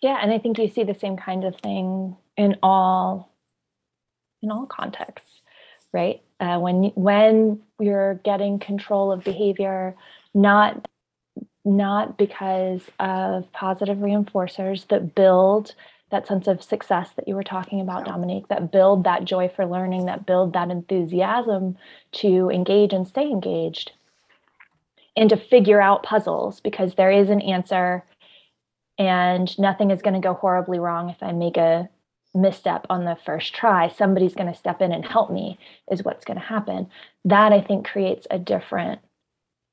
Yeah, 0.00 0.18
and 0.22 0.32
I 0.32 0.38
think 0.38 0.58
you 0.58 0.68
see 0.68 0.84
the 0.84 0.94
same 0.94 1.16
kind 1.16 1.44
of 1.44 1.56
thing 1.56 2.16
in 2.36 2.56
all 2.62 3.34
in 4.42 4.50
all 4.50 4.66
contexts, 4.66 5.42
right? 5.92 6.22
Uh, 6.38 6.58
when 6.58 6.84
when 6.94 7.60
you're 7.78 8.14
getting 8.24 8.58
control 8.58 9.12
of 9.12 9.24
behavior, 9.24 9.94
not 10.32 10.88
not 11.64 12.16
because 12.16 12.80
of 12.98 13.52
positive 13.52 13.98
reinforcers 13.98 14.88
that 14.88 15.14
build 15.14 15.74
that 16.10 16.26
sense 16.26 16.48
of 16.48 16.62
success 16.62 17.10
that 17.16 17.28
you 17.28 17.34
were 17.34 17.42
talking 17.44 17.80
about, 17.80 18.04
Dominique, 18.04 18.48
that 18.48 18.72
build 18.72 19.04
that 19.04 19.24
joy 19.24 19.48
for 19.48 19.64
learning, 19.64 20.06
that 20.06 20.26
build 20.26 20.52
that 20.54 20.70
enthusiasm 20.70 21.76
to 22.12 22.50
engage 22.50 22.92
and 22.92 23.06
stay 23.06 23.30
engaged, 23.30 23.92
and 25.16 25.30
to 25.30 25.36
figure 25.36 25.80
out 25.80 26.02
puzzles 26.02 26.60
because 26.60 26.94
there 26.94 27.10
is 27.10 27.30
an 27.30 27.40
answer 27.40 28.04
and 28.98 29.58
nothing 29.58 29.90
is 29.90 30.02
going 30.02 30.14
to 30.14 30.20
go 30.20 30.34
horribly 30.34 30.78
wrong 30.78 31.10
if 31.10 31.22
I 31.22 31.32
make 31.32 31.56
a 31.56 31.88
misstep 32.34 32.86
on 32.90 33.04
the 33.04 33.16
first 33.24 33.54
try. 33.54 33.88
Somebody's 33.88 34.34
going 34.34 34.52
to 34.52 34.58
step 34.58 34.80
in 34.80 34.92
and 34.92 35.04
help 35.04 35.30
me, 35.30 35.58
is 35.90 36.04
what's 36.04 36.24
going 36.24 36.38
to 36.38 36.44
happen. 36.44 36.88
That 37.24 37.52
I 37.52 37.60
think 37.60 37.86
creates 37.86 38.26
a 38.30 38.38
different. 38.38 39.00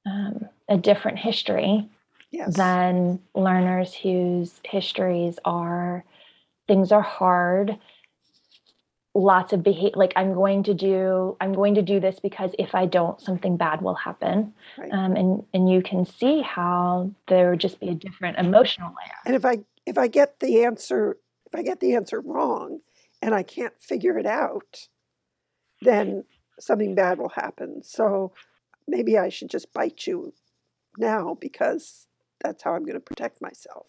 Um, 0.05 0.47
a 0.69 0.77
different 0.77 1.19
history 1.19 1.87
yes. 2.31 2.55
than 2.55 3.19
learners 3.35 3.93
whose 3.93 4.59
histories 4.63 5.39
are 5.45 6.03
things 6.67 6.91
are 6.91 7.01
hard 7.01 7.77
lots 9.13 9.51
of 9.51 9.63
behavior 9.63 9.91
like 9.95 10.13
i'm 10.15 10.33
going 10.33 10.61
to 10.61 10.73
do 10.73 11.35
i'm 11.41 11.53
going 11.53 11.73
to 11.73 11.81
do 11.81 11.99
this 11.99 12.19
because 12.19 12.51
if 12.59 12.75
i 12.75 12.85
don't 12.85 13.19
something 13.19 13.57
bad 13.57 13.81
will 13.81 13.95
happen 13.95 14.53
right. 14.77 14.91
um, 14.91 15.15
and 15.15 15.43
and 15.53 15.69
you 15.69 15.81
can 15.81 16.05
see 16.05 16.41
how 16.41 17.09
there 17.27 17.49
would 17.49 17.59
just 17.59 17.79
be 17.79 17.89
a 17.89 17.95
different 17.95 18.37
emotional 18.37 18.89
layer 18.89 19.15
and 19.25 19.35
if 19.35 19.43
i 19.43 19.57
if 19.85 19.97
i 19.97 20.07
get 20.07 20.39
the 20.39 20.63
answer 20.63 21.17
if 21.45 21.57
i 21.57 21.63
get 21.63 21.79
the 21.79 21.95
answer 21.95 22.21
wrong 22.21 22.79
and 23.21 23.33
i 23.33 23.41
can't 23.41 23.73
figure 23.81 24.17
it 24.19 24.27
out 24.27 24.87
then 25.81 26.23
something 26.59 26.93
bad 26.93 27.17
will 27.17 27.29
happen 27.29 27.81
so 27.83 28.31
maybe 28.87 29.17
i 29.17 29.29
should 29.29 29.49
just 29.49 29.73
bite 29.73 30.05
you 30.05 30.31
now 30.97 31.35
because 31.39 32.07
that's 32.41 32.63
how 32.63 32.73
i'm 32.73 32.83
going 32.83 32.93
to 32.93 32.99
protect 32.99 33.41
myself 33.41 33.87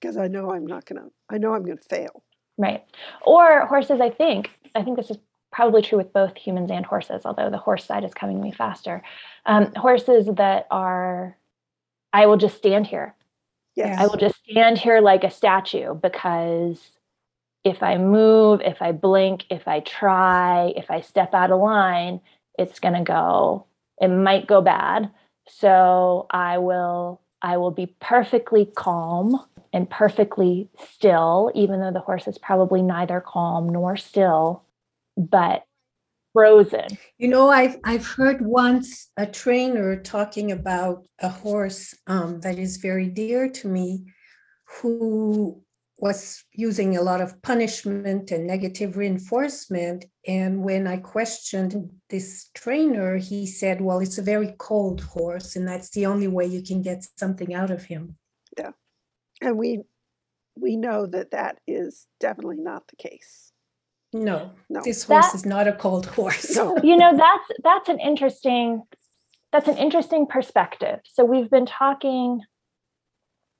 because 0.00 0.16
I 0.16 0.28
know 0.28 0.52
I'm 0.52 0.66
not 0.66 0.84
going 0.84 1.02
to, 1.02 1.10
I 1.30 1.38
know 1.38 1.54
I'm 1.54 1.64
going 1.64 1.78
to 1.78 1.84
fail. 1.84 2.22
Right. 2.58 2.84
Or 3.22 3.66
horses, 3.66 4.00
I 4.00 4.10
think, 4.10 4.50
I 4.74 4.82
think 4.82 4.96
this 4.96 5.10
is 5.10 5.18
probably 5.52 5.82
true 5.82 5.98
with 5.98 6.12
both 6.12 6.36
humans 6.36 6.70
and 6.70 6.84
horses, 6.84 7.22
although 7.24 7.50
the 7.50 7.58
horse 7.58 7.84
side 7.84 8.04
is 8.04 8.14
coming 8.14 8.38
to 8.38 8.42
me 8.42 8.52
faster. 8.52 9.02
Um, 9.46 9.72
horses 9.74 10.26
that 10.36 10.66
are, 10.70 11.36
I 12.12 12.26
will 12.26 12.36
just 12.36 12.56
stand 12.56 12.86
here. 12.86 13.14
Yes. 13.74 13.98
I 14.00 14.06
will 14.06 14.16
just 14.16 14.36
stand 14.50 14.78
here 14.78 15.00
like 15.00 15.22
a 15.22 15.30
statue 15.30 15.94
because 15.94 16.80
if 17.62 17.82
I 17.82 17.98
move, 17.98 18.60
if 18.62 18.80
I 18.80 18.92
blink, 18.92 19.44
if 19.50 19.66
I 19.68 19.80
try, 19.80 20.72
if 20.76 20.90
I 20.90 21.00
step 21.00 21.34
out 21.34 21.50
of 21.50 21.60
line, 21.60 22.20
it's 22.58 22.80
going 22.80 22.94
to 22.94 23.02
go, 23.02 23.66
it 24.00 24.08
might 24.08 24.46
go 24.46 24.62
bad. 24.62 25.10
So 25.48 26.26
I 26.30 26.58
will, 26.58 27.20
I 27.42 27.56
will 27.56 27.70
be 27.70 27.94
perfectly 28.00 28.66
calm 28.74 29.40
and 29.72 29.88
perfectly 29.88 30.70
still, 30.90 31.52
even 31.54 31.80
though 31.80 31.92
the 31.92 32.00
horse 32.00 32.26
is 32.26 32.38
probably 32.38 32.82
neither 32.82 33.20
calm 33.20 33.68
nor 33.68 33.96
still, 33.96 34.64
but 35.16 35.64
frozen. 36.32 36.86
You 37.18 37.28
know, 37.28 37.48
I've 37.48 37.78
I've 37.84 38.06
heard 38.06 38.44
once 38.44 39.10
a 39.16 39.26
trainer 39.26 39.96
talking 39.96 40.52
about 40.52 41.06
a 41.20 41.28
horse 41.28 41.94
um, 42.06 42.40
that 42.40 42.58
is 42.58 42.76
very 42.76 43.08
dear 43.08 43.48
to 43.48 43.68
me, 43.68 44.04
who 44.64 45.62
was 45.98 46.44
using 46.52 46.96
a 46.96 47.02
lot 47.02 47.20
of 47.20 47.40
punishment 47.42 48.30
and 48.30 48.46
negative 48.46 48.96
reinforcement. 48.96 50.04
And 50.26 50.62
when 50.62 50.86
I 50.86 50.98
questioned 50.98 51.90
this 52.10 52.50
trainer, 52.54 53.16
he 53.16 53.46
said, 53.46 53.80
"Well, 53.80 54.00
it's 54.00 54.18
a 54.18 54.22
very 54.22 54.54
cold 54.58 55.00
horse, 55.00 55.56
and 55.56 55.66
that's 55.66 55.90
the 55.90 56.06
only 56.06 56.28
way 56.28 56.46
you 56.46 56.62
can 56.62 56.82
get 56.82 57.06
something 57.16 57.54
out 57.54 57.70
of 57.70 57.84
him." 57.84 58.16
Yeah 58.58 58.72
and 59.40 59.58
we 59.58 59.82
we 60.58 60.76
know 60.76 61.06
that 61.06 61.32
that 61.32 61.58
is 61.66 62.06
definitely 62.18 62.56
not 62.58 62.88
the 62.88 62.96
case. 62.96 63.52
No, 64.12 64.52
no. 64.70 64.80
This 64.82 65.04
horse 65.04 65.26
that, 65.26 65.34
is 65.34 65.44
not 65.44 65.68
a 65.68 65.72
cold 65.72 66.06
horse. 66.06 66.56
No. 66.56 66.78
you 66.82 66.96
know, 66.96 67.14
that's 67.14 67.50
that's 67.62 67.88
an 67.88 68.00
interesting 68.00 68.82
that's 69.52 69.68
an 69.68 69.76
interesting 69.76 70.26
perspective. 70.26 71.00
So 71.12 71.24
we've 71.24 71.50
been 71.50 71.66
talking 71.66 72.40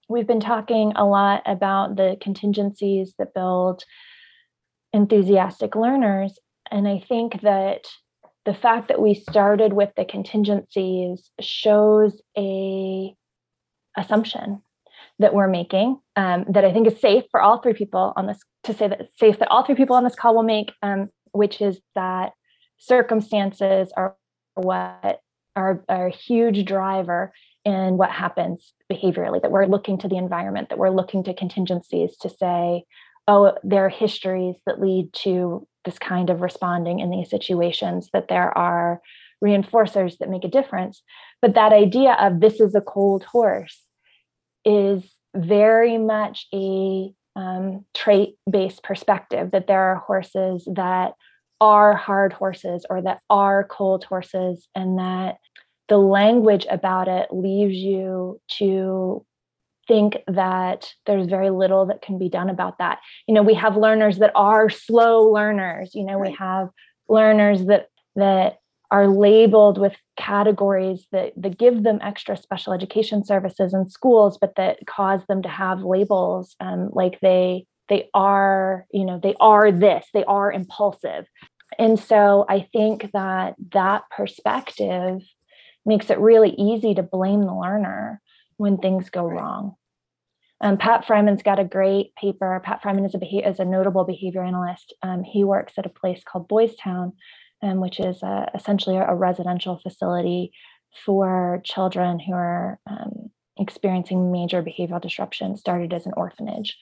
we've 0.09 0.27
been 0.27 0.41
talking 0.41 0.93
a 0.97 1.05
lot 1.05 1.43
about 1.47 1.97
the 1.97 2.17
contingencies 2.21 3.15
that 3.19 3.35
build 3.35 3.85
enthusiastic 4.93 5.75
learners 5.75 6.39
and 6.71 6.89
I 6.89 7.05
think 7.09 7.43
that 7.43 7.87
the 8.45 8.55
fact 8.55 8.89
that 8.89 9.01
we 9.01 9.15
started 9.15 9.73
with 9.73 9.91
the 9.97 10.05
contingencies 10.05 11.31
shows 11.41 12.23
a 12.39 13.15
assumption 13.97 14.63
that 15.19 15.35
we're 15.35 15.49
making 15.49 15.99
um, 16.17 16.45
that 16.49 16.65
I 16.65 16.73
think 16.73 16.87
is 16.87 17.01
safe 17.01 17.25
for 17.31 17.41
all 17.41 17.59
three 17.59 17.73
people 17.73 18.13
on 18.17 18.27
this 18.27 18.39
to 18.65 18.75
say 18.75 18.89
that 18.89 19.01
it's 19.01 19.19
safe 19.19 19.39
that 19.39 19.49
all 19.49 19.65
three 19.65 19.75
people 19.75 19.97
on 19.97 20.05
this 20.05 20.15
call 20.15 20.35
will 20.35 20.43
make, 20.43 20.73
um, 20.83 21.09
which 21.33 21.61
is 21.61 21.81
that 21.95 22.33
circumstances 22.79 23.93
are 23.97 24.15
what 24.55 25.21
are, 25.55 25.83
are 25.89 26.07
a 26.09 26.11
huge 26.11 26.65
driver 26.67 27.33
in 27.67 27.97
what 27.97 28.11
happens 28.11 28.73
behaviorally, 28.91 29.43
that 29.43 29.51
we're 29.51 29.67
looking 29.67 29.99
to 29.99 30.09
the 30.09 30.17
environment, 30.17 30.69
that 30.69 30.79
we're 30.79 30.89
looking 30.89 31.25
to 31.25 31.35
contingencies 31.35 32.17
to 32.19 32.31
say, 32.31 32.85
oh, 33.27 33.53
there 33.65 33.85
are 33.85 33.89
histories 33.91 34.55
that 34.67 34.81
lead 34.81 35.13
to 35.13 35.67
this 35.85 35.99
kind 35.99 36.31
of 36.31 36.43
responding 36.43 37.01
in 37.01 37.11
these 37.11 37.29
situations, 37.29 38.09
that 38.13 38.29
there 38.29 38.57
are 38.57 39.01
reinforcers 39.45 40.17
that 40.19 40.31
make 40.31 40.45
a 40.45 40.49
difference. 40.49 41.03
But 41.43 41.57
that 41.57 41.73
idea 41.73 42.13
of 42.21 42.39
this 42.41 42.61
is 42.61 42.77
a 42.77 42.81
cold 42.81 43.25
horse 43.25 43.83
is 44.65 45.03
very 45.35 45.99
much 45.99 46.47
a 46.55 47.13
um, 47.35 47.85
trait 47.95 48.37
based 48.49 48.85
perspective 48.85 49.51
that 49.51 49.67
there 49.67 49.83
are 49.91 49.97
horses 49.97 50.69
that 50.73 51.15
are 51.61 51.97
hard 51.97 52.33
horses 52.33 52.87
or 52.89 53.03
that 53.03 53.21
are 53.29 53.65
cold 53.65 54.05
horses, 54.05 54.69
and 54.77 54.99
that 55.01 55.39
the 55.89 55.99
language 55.99 56.67
about 56.71 57.09
it 57.09 57.29
leaves 57.33 57.75
you 57.75 58.41
to 58.59 59.25
think 59.87 60.17
that 60.27 60.93
there's 61.07 61.27
very 61.29 61.51
little 61.51 61.87
that 61.87 62.03
can 62.03 62.19
be 62.19 62.29
done 62.29 62.51
about 62.51 62.79
that. 62.79 62.99
You 63.29 63.35
know, 63.35 63.43
we 63.43 63.55
have 63.55 63.77
learners 63.77 64.19
that 64.19 64.33
are 64.35 64.69
slow 64.69 65.31
learners, 65.31 65.95
you 65.95 66.05
know, 66.05 66.19
right. 66.19 66.31
we 66.31 66.37
have 66.37 66.71
learners 67.09 67.65
that 67.67 67.89
that 68.17 68.59
are 68.91 69.09
labeled 69.09 69.79
with 69.79 69.95
categories 70.17 71.07
that, 71.13 71.33
that 71.37 71.59
give 71.59 71.83
them 71.83 71.99
extra 72.03 72.37
special 72.37 72.73
education 72.73 73.25
services 73.25 73.75
in 73.75 73.89
schools, 73.89 74.39
but 74.39 74.55
that 74.57 74.79
cause 74.87 75.21
them 75.29 75.43
to 75.43 75.49
have 75.49 75.83
labels 75.83 76.55
um, 76.61 76.89
like 76.93 77.19
they 77.21 77.67
they 77.89 78.09
are, 78.15 78.85
you 78.93 79.05
know, 79.05 79.21
they 79.23 79.35
are 79.39 79.71
this, 79.71 80.07
they 80.13 80.25
are 80.25 80.51
impulsive. 80.51 81.27
And 81.79 81.99
so 81.99 82.45
I 82.49 82.67
think 82.73 83.11
that 83.13 83.55
that 83.73 84.03
perspective 84.11 85.21
makes 85.87 86.11
it 86.11 86.19
really 86.19 86.51
easy 86.51 86.95
to 86.95 87.03
blame 87.03 87.43
the 87.43 87.55
learner 87.55 88.21
when 88.57 88.77
things 88.77 89.09
go 89.09 89.25
wrong. 89.25 89.77
Um, 90.61 90.79
Pat 90.79 91.07
Friman's 91.07 91.43
got 91.43 91.59
a 91.59 91.65
great 91.65 92.15
paper. 92.17 92.61
Pat 92.65 92.83
Friman 92.83 93.05
is 93.05 93.15
a, 93.15 93.49
is 93.49 93.61
a 93.61 93.65
notable 93.65 94.05
behavior 94.05 94.43
analyst. 94.43 94.95
Um, 95.03 95.23
he 95.23 95.45
works 95.45 95.75
at 95.77 95.87
a 95.87 95.91
place 95.91 96.23
called 96.25 96.49
Boys 96.49 96.75
Town, 96.77 97.13
um, 97.63 97.81
which 97.81 98.01
is 98.01 98.23
uh, 98.23 98.47
essentially 98.55 98.97
a 98.97 99.15
residential 99.15 99.79
facility 99.83 100.53
for 101.05 101.61
children 101.65 102.19
who 102.19 102.33
are 102.33 102.81
um, 102.87 103.31
experiencing 103.59 104.33
major 104.33 104.63
behavioral 104.63 105.01
disruption, 105.01 105.57
started 105.57 105.93
as 105.93 106.07
an 106.07 106.13
orphanage. 106.17 106.77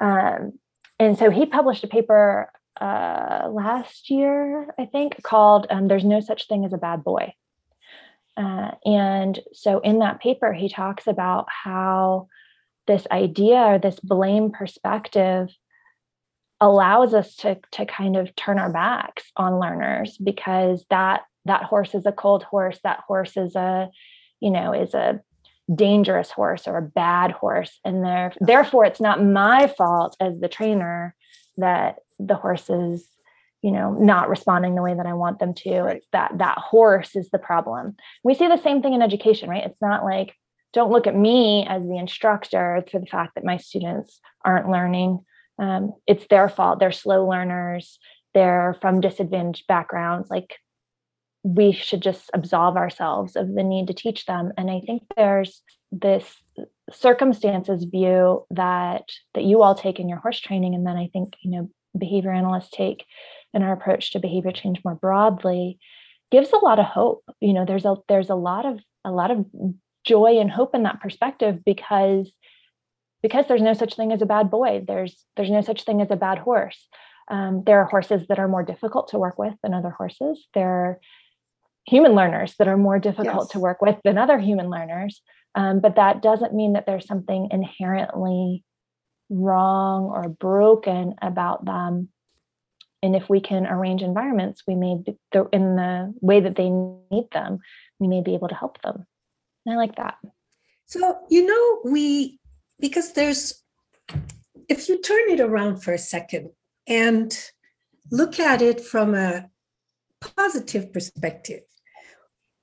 Um, 0.00 0.52
and 0.98 1.18
so 1.18 1.30
he 1.30 1.46
published 1.46 1.84
a 1.84 1.88
paper 1.88 2.50
uh, 2.80 3.48
last 3.50 4.10
year, 4.10 4.74
I 4.78 4.86
think, 4.86 5.22
called 5.22 5.66
um, 5.70 5.88
There's 5.88 6.04
No 6.04 6.20
Such 6.20 6.48
Thing 6.48 6.64
as 6.64 6.72
a 6.72 6.78
Bad 6.78 7.04
Boy. 7.04 7.34
Uh, 8.38 8.70
and 8.84 9.40
so 9.52 9.80
in 9.80 9.98
that 9.98 10.20
paper, 10.20 10.52
he 10.52 10.68
talks 10.68 11.08
about 11.08 11.46
how 11.50 12.28
this 12.86 13.06
idea 13.10 13.56
or 13.56 13.78
this 13.78 13.98
blame 14.00 14.50
perspective 14.50 15.48
allows 16.60 17.14
us 17.14 17.36
to 17.36 17.58
to 17.72 17.86
kind 17.86 18.16
of 18.16 18.34
turn 18.34 18.58
our 18.58 18.72
backs 18.72 19.30
on 19.36 19.60
learners 19.60 20.16
because 20.18 20.84
that 20.90 21.22
that 21.44 21.64
horse 21.64 21.94
is 21.94 22.06
a 22.06 22.12
cold 22.12 22.44
horse. 22.44 22.78
That 22.84 23.00
horse 23.06 23.36
is 23.36 23.56
a 23.56 23.90
you 24.40 24.50
know 24.50 24.72
is 24.72 24.94
a 24.94 25.20
dangerous 25.72 26.30
horse 26.30 26.66
or 26.66 26.78
a 26.78 26.82
bad 26.82 27.32
horse. 27.32 27.78
And 27.84 28.04
there 28.04 28.32
therefore 28.40 28.84
it's 28.84 29.00
not 29.00 29.22
my 29.22 29.66
fault 29.66 30.16
as 30.20 30.38
the 30.38 30.48
trainer 30.48 31.14
that 31.56 31.96
the 32.18 32.36
horse 32.36 32.70
is 32.70 33.06
you 33.62 33.70
know 33.70 33.92
not 33.92 34.28
responding 34.28 34.74
the 34.74 34.82
way 34.82 34.94
that 34.94 35.06
i 35.06 35.14
want 35.14 35.38
them 35.38 35.54
to. 35.54 35.80
Right. 35.80 35.96
it's 35.96 36.06
that 36.12 36.38
that 36.38 36.58
horse 36.58 37.16
is 37.16 37.28
the 37.30 37.38
problem. 37.38 37.96
We 38.24 38.34
see 38.34 38.48
the 38.48 38.56
same 38.56 38.82
thing 38.82 38.94
in 38.94 39.02
education 39.02 39.48
right? 39.48 39.64
It's 39.64 39.82
not 39.82 40.04
like 40.04 40.34
don't 40.72 40.92
look 40.92 41.06
at 41.06 41.16
me 41.16 41.66
as 41.68 41.82
the 41.82 41.96
instructor 41.96 42.84
for 42.90 42.98
the 42.98 43.06
fact 43.06 43.34
that 43.34 43.44
my 43.44 43.56
students 43.56 44.20
aren't 44.44 44.70
learning. 44.70 45.20
Um, 45.58 45.94
it's 46.06 46.26
their 46.28 46.48
fault. 46.48 46.78
They're 46.78 46.92
slow 46.92 47.26
learners. 47.26 47.98
They're 48.34 48.76
from 48.80 49.00
disadvantaged 49.00 49.66
backgrounds. 49.66 50.28
Like 50.30 50.56
we 51.42 51.72
should 51.72 52.02
just 52.02 52.30
absolve 52.34 52.76
ourselves 52.76 53.36
of 53.36 53.54
the 53.54 53.62
need 53.62 53.86
to 53.86 53.94
teach 53.94 54.26
them. 54.26 54.52
And 54.56 54.70
i 54.70 54.80
think 54.80 55.02
there's 55.16 55.62
this 55.90 56.24
circumstances 56.92 57.84
view 57.84 58.44
that 58.50 59.08
that 59.34 59.44
you 59.44 59.62
all 59.62 59.74
take 59.74 59.98
in 60.00 60.08
your 60.08 60.18
horse 60.18 60.40
training. 60.40 60.74
And 60.74 60.86
then 60.86 60.96
i 60.96 61.08
think 61.12 61.34
you 61.42 61.50
know 61.50 61.70
behavior 61.96 62.32
analysts 62.32 62.70
take 62.70 63.04
in 63.54 63.62
our 63.62 63.72
approach 63.72 64.12
to 64.12 64.18
behavior 64.18 64.52
change 64.52 64.80
more 64.84 64.94
broadly 64.94 65.78
gives 66.30 66.52
a 66.52 66.58
lot 66.58 66.78
of 66.78 66.86
hope. 66.86 67.24
You 67.40 67.52
know 67.52 67.64
there's 67.64 67.84
a 67.84 67.96
there's 68.08 68.30
a 68.30 68.34
lot 68.34 68.66
of 68.66 68.80
a 69.04 69.10
lot 69.10 69.30
of 69.30 69.46
joy 70.04 70.38
and 70.38 70.50
hope 70.50 70.74
in 70.74 70.84
that 70.84 71.00
perspective 71.00 71.64
because 71.64 72.30
because 73.22 73.46
there's 73.48 73.62
no 73.62 73.74
such 73.74 73.96
thing 73.96 74.12
as 74.12 74.22
a 74.22 74.26
bad 74.26 74.50
boy. 74.50 74.84
There's 74.86 75.24
there's 75.36 75.50
no 75.50 75.60
such 75.60 75.84
thing 75.84 76.00
as 76.00 76.10
a 76.10 76.16
bad 76.16 76.38
horse. 76.38 76.88
Um, 77.30 77.62
there 77.66 77.80
are 77.80 77.84
horses 77.84 78.26
that 78.28 78.38
are 78.38 78.48
more 78.48 78.62
difficult 78.62 79.08
to 79.08 79.18
work 79.18 79.38
with 79.38 79.54
than 79.62 79.74
other 79.74 79.90
horses. 79.90 80.46
There 80.54 80.68
are 80.68 81.00
human 81.86 82.12
learners 82.14 82.54
that 82.58 82.68
are 82.68 82.76
more 82.76 82.98
difficult 82.98 83.44
yes. 83.44 83.48
to 83.48 83.58
work 83.58 83.82
with 83.82 83.96
than 84.04 84.18
other 84.18 84.38
human 84.38 84.70
learners. 84.70 85.20
Um, 85.54 85.80
but 85.80 85.96
that 85.96 86.22
doesn't 86.22 86.54
mean 86.54 86.74
that 86.74 86.86
there's 86.86 87.06
something 87.06 87.48
inherently 87.50 88.64
wrong 89.30 90.04
or 90.04 90.28
broken 90.28 91.14
about 91.20 91.64
them 91.64 92.08
and 93.02 93.14
if 93.14 93.28
we 93.28 93.40
can 93.40 93.66
arrange 93.66 94.02
environments 94.02 94.62
we 94.66 94.74
may 94.74 94.96
in 95.52 95.76
the 95.76 96.14
way 96.20 96.40
that 96.40 96.56
they 96.56 96.68
need 96.68 97.28
them 97.32 97.60
we 97.98 98.08
may 98.08 98.22
be 98.22 98.34
able 98.34 98.48
to 98.48 98.54
help 98.54 98.80
them. 98.82 99.06
And 99.66 99.74
i 99.74 99.76
like 99.76 99.96
that. 99.96 100.16
So 100.86 101.18
you 101.30 101.46
know 101.46 101.90
we 101.90 102.38
because 102.80 103.12
there's 103.12 103.62
if 104.68 104.88
you 104.88 105.00
turn 105.00 105.30
it 105.30 105.40
around 105.40 105.82
for 105.82 105.92
a 105.92 105.98
second 105.98 106.50
and 106.86 107.36
look 108.10 108.40
at 108.40 108.62
it 108.62 108.80
from 108.80 109.14
a 109.14 109.48
positive 110.20 110.92
perspective 110.92 111.62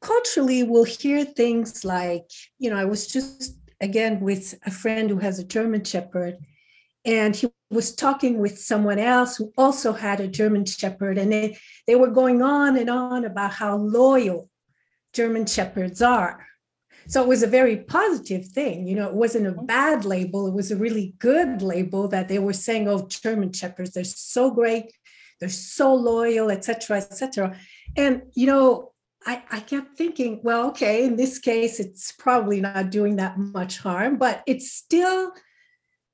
culturally 0.02 0.64
we'll 0.64 0.84
hear 0.84 1.24
things 1.24 1.86
like 1.86 2.30
you 2.60 2.70
know 2.70 2.76
i 2.78 2.86
was 2.86 3.08
just 3.08 3.58
again 3.82 4.20
with 4.20 4.54
a 4.66 4.72
friend 4.72 5.10
who 5.10 5.18
has 5.18 5.40
a 5.40 5.44
german 5.44 5.84
shepherd 5.84 6.36
and 7.06 7.36
he 7.36 7.48
was 7.70 7.96
talking 7.96 8.40
with 8.40 8.60
someone 8.60 9.00
else 9.00 9.38
who 9.38 9.52
also 9.58 9.94
had 9.94 10.20
a 10.20 10.28
German 10.28 10.66
Shepherd, 10.66 11.18
and 11.18 11.32
they, 11.32 11.58
they 11.88 11.96
were 11.96 12.10
going 12.10 12.42
on 12.42 12.78
and 12.78 12.90
on 12.90 13.26
about 13.26 13.54
how 13.54 13.76
loyal 13.78 14.50
German 15.14 15.46
Shepherds 15.46 16.02
are. 16.02 16.46
So 17.08 17.22
it 17.22 17.28
was 17.28 17.44
a 17.44 17.48
very 17.48 17.78
positive 17.78 18.48
thing. 18.48 18.88
You 18.88 18.96
know, 18.96 19.08
it 19.08 19.14
wasn't 19.14 19.48
a 19.48 19.52
mm-hmm. 19.52 19.66
bad 19.66 20.06
label, 20.06 20.48
it 20.48 20.54
was 20.54 20.72
a 20.72 20.76
really 20.76 21.16
good 21.20 21.62
label 21.62 22.08
that 22.10 22.28
they 22.28 22.40
were 22.40 22.54
saying, 22.54 22.88
oh, 22.88 23.08
German 23.08 23.52
Shepherds, 23.52 23.92
they're 23.92 24.04
so 24.04 24.52
great, 24.52 24.92
they're 25.40 25.50
so 25.50 25.94
loyal, 25.94 26.52
etc., 26.52 26.98
etc. 26.98 27.58
And, 27.96 28.24
you 28.34 28.48
know, 28.48 28.92
I, 29.26 29.42
I 29.52 29.60
kept 29.60 29.98
thinking, 29.98 30.40
well, 30.44 30.68
okay, 30.70 31.06
in 31.06 31.16
this 31.16 31.40
case, 31.40 31.80
it's 31.80 32.12
probably 32.12 32.62
not 32.62 32.92
doing 32.92 33.16
that 33.16 33.38
much 33.38 33.80
harm, 33.80 34.18
but 34.18 34.44
it's 34.46 34.72
still 34.72 35.32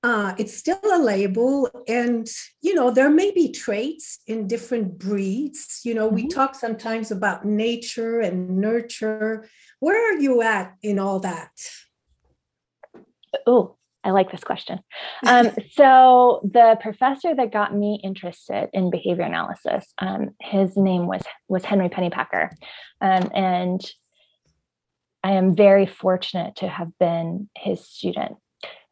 uh, 0.04 0.34
it's 0.38 0.58
still 0.58 0.80
a 0.92 0.98
label 0.98 1.70
and 1.88 2.28
you 2.62 2.74
know 2.74 2.90
there 2.90 3.10
may 3.10 3.32
be 3.32 3.52
traits 3.52 4.20
in 4.28 4.48
different 4.48 4.98
breeds. 4.98 5.82
You 5.84 5.94
know 5.94 6.08
mm-hmm. 6.08 6.16
we 6.16 6.28
talk 6.28 6.56
sometimes 6.56 7.12
about 7.12 7.46
nature 7.46 8.20
and 8.20 8.58
nurture. 8.58 9.48
Where 9.80 10.14
are 10.14 10.20
you 10.20 10.42
at 10.42 10.76
in 10.82 11.00
all 11.00 11.20
that? 11.20 11.52
Oh 13.46 13.78
i 14.04 14.10
like 14.10 14.32
this 14.32 14.44
question. 14.44 14.80
Um, 15.28 15.52
so 15.74 16.42
the 16.44 16.78
professor 16.82 17.36
that 17.36 17.54
got 17.54 17.76
me 17.76 18.02
interested 18.04 18.70
in 18.74 18.90
behavior 18.90 19.24
analysis 19.24 19.94
um, 20.00 20.32
his 20.42 20.76
name 20.76 21.06
was 21.06 21.22
was 21.48 21.64
henry 21.64 21.90
pennypacker. 21.90 22.50
Um, 23.02 23.30
and 23.36 23.82
i 25.24 25.34
am 25.34 25.56
very 25.56 25.86
fortunate 25.86 26.56
to 26.58 26.68
have 26.68 26.98
been 26.98 27.50
his 27.56 27.88
student 27.88 28.38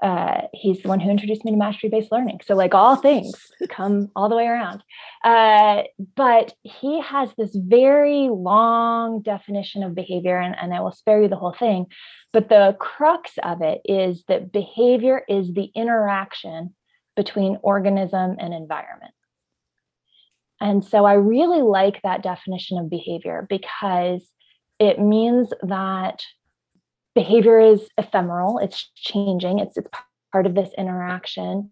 uh, 0.02 0.42
he's 0.54 0.82
the 0.82 0.88
one 0.88 1.00
who 1.00 1.10
introduced 1.10 1.44
me 1.44 1.52
to 1.52 1.58
mastery 1.58 1.90
based 1.90 2.12
learning. 2.12 2.40
So, 2.46 2.56
like 2.56 2.74
all 2.74 2.96
things 2.96 3.34
come 3.70 4.10
all 4.16 4.30
the 4.30 4.36
way 4.36 4.46
around. 4.46 4.82
Uh, 5.24 5.84
but 6.16 6.54
he 6.64 7.02
has 7.02 7.34
this 7.38 7.56
very 7.56 8.30
long 8.30 9.22
definition 9.22 9.84
of 9.84 9.96
behavior, 9.96 10.38
and, 10.38 10.56
and 10.60 10.74
I 10.74 10.82
will 10.82 10.94
spare 10.94 11.22
you 11.22 11.28
the 11.28 11.36
whole 11.36 11.56
thing. 11.58 11.88
But 12.32 12.50
the 12.50 12.78
crux 12.80 13.34
of 13.44 13.62
it 13.62 13.82
is 13.86 14.24
that 14.28 14.52
behavior 14.52 15.24
is 15.28 15.54
the 15.54 15.70
interaction 15.76 16.76
between 17.16 17.58
organism 17.62 18.38
and 18.40 18.54
environment. 18.54 19.14
And 20.62 20.84
so 20.84 21.06
I 21.06 21.14
really 21.14 21.62
like 21.62 22.02
that 22.04 22.24
definition 22.24 22.78
of 22.78 22.90
behavior 22.90 23.46
because 23.50 24.30
it 24.80 25.00
means 25.00 25.52
that 25.64 26.24
behavior 27.20 27.60
is 27.60 27.90
ephemeral. 27.98 28.60
It's 28.60 28.92
changing. 28.96 29.60
It's 29.60 29.76
it's 29.76 29.90
part 30.32 30.46
of 30.46 30.56
this 30.56 30.72
interaction. 30.78 31.72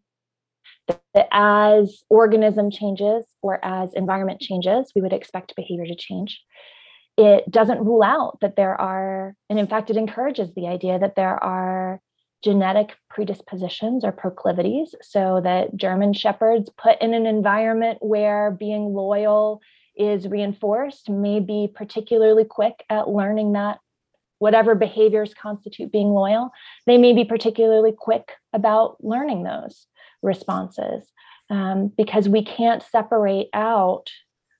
That 1.13 1.27
as 1.31 2.03
organism 2.09 2.69
changes 2.69 3.25
or 3.41 3.63
as 3.63 3.93
environment 3.93 4.41
changes 4.41 4.91
we 4.93 5.01
would 5.01 5.13
expect 5.13 5.55
behavior 5.55 5.85
to 5.85 5.95
change. 5.95 6.41
It 7.17 7.49
doesn't 7.49 7.85
rule 7.85 8.03
out 8.03 8.39
that 8.41 8.57
there 8.57 8.79
are 8.79 9.35
and 9.49 9.57
in 9.57 9.67
fact 9.67 9.89
it 9.89 9.95
encourages 9.95 10.53
the 10.53 10.67
idea 10.67 10.99
that 10.99 11.15
there 11.15 11.41
are 11.41 12.01
genetic 12.43 12.95
predispositions 13.09 14.03
or 14.03 14.11
proclivities. 14.11 14.95
So 15.01 15.39
that 15.45 15.77
german 15.77 16.11
shepherds 16.13 16.69
put 16.77 17.01
in 17.01 17.13
an 17.13 17.25
environment 17.25 17.99
where 18.01 18.51
being 18.51 18.93
loyal 18.93 19.61
is 19.95 20.27
reinforced 20.27 21.09
may 21.09 21.39
be 21.39 21.69
particularly 21.73 22.43
quick 22.43 22.83
at 22.89 23.09
learning 23.09 23.53
that 23.53 23.79
whatever 24.39 24.75
behaviors 24.75 25.33
constitute 25.33 25.91
being 25.91 26.09
loyal, 26.09 26.51
they 26.85 26.97
may 26.97 27.13
be 27.13 27.25
particularly 27.25 27.93
quick 27.97 28.33
about 28.53 28.97
learning 29.03 29.43
those 29.43 29.87
responses 30.21 31.05
um, 31.49 31.91
because 31.97 32.29
we 32.29 32.43
can't 32.43 32.83
separate 32.83 33.47
out 33.53 34.09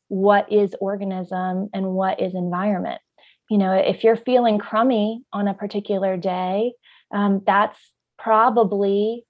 what 0.07 0.51
is 0.51 0.75
organism 0.79 1.69
and 1.73 1.85
what 1.87 2.21
is 2.21 2.33
environment. 2.33 3.01
You 3.49 3.57
know, 3.57 3.73
if 3.73 4.03
you're 4.03 4.15
feeling 4.15 4.57
crummy 4.57 5.23
on 5.31 5.47
a 5.47 5.53
particular 5.53 6.17
day, 6.17 6.73
um, 7.13 7.41
that's 7.45 7.77
probably 8.17 9.25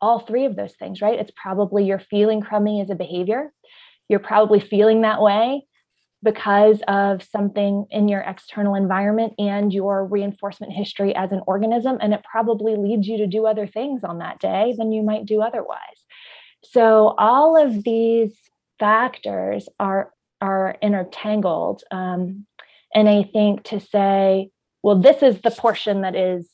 all 0.00 0.20
three 0.20 0.44
of 0.44 0.56
those 0.56 0.74
things, 0.74 1.00
right? 1.00 1.18
It's 1.18 1.30
probably 1.40 1.84
you're 1.84 1.98
feeling 1.98 2.40
crummy 2.40 2.80
as 2.80 2.90
a 2.90 2.94
behavior. 2.94 3.52
You're 4.08 4.18
probably 4.18 4.60
feeling 4.60 5.02
that 5.02 5.22
way 5.22 5.64
because 6.22 6.80
of 6.88 7.22
something 7.22 7.86
in 7.90 8.08
your 8.08 8.20
external 8.20 8.74
environment 8.74 9.34
and 9.38 9.72
your 9.72 10.04
reinforcement 10.04 10.72
history 10.72 11.14
as 11.14 11.32
an 11.32 11.42
organism. 11.46 11.98
And 12.00 12.14
it 12.14 12.24
probably 12.24 12.76
leads 12.76 13.08
you 13.08 13.18
to 13.18 13.26
do 13.26 13.46
other 13.46 13.66
things 13.66 14.04
on 14.04 14.18
that 14.18 14.38
day 14.38 14.74
than 14.76 14.92
you 14.92 15.02
might 15.02 15.26
do 15.26 15.40
otherwise. 15.40 15.78
So, 16.64 17.14
all 17.18 17.56
of 17.56 17.82
these 17.82 18.36
factors 18.78 19.68
are, 19.80 20.12
are 20.40 20.76
intertangled. 20.80 21.82
Um, 21.90 22.46
and 22.94 23.08
I 23.08 23.24
think 23.24 23.64
to 23.64 23.80
say, 23.80 24.50
well, 24.82 25.00
this 25.00 25.22
is 25.22 25.40
the 25.40 25.50
portion 25.50 26.02
that 26.02 26.14
is 26.14 26.48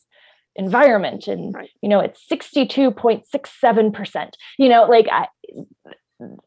environment 0.59 1.29
and 1.29 1.55
right. 1.55 1.71
you 1.83 1.89
know 1.89 2.01
it's 2.01 2.27
62.67% 2.31 4.31
you 4.59 4.69
know 4.69 4.85
like 4.87 5.07
I, 5.11 5.29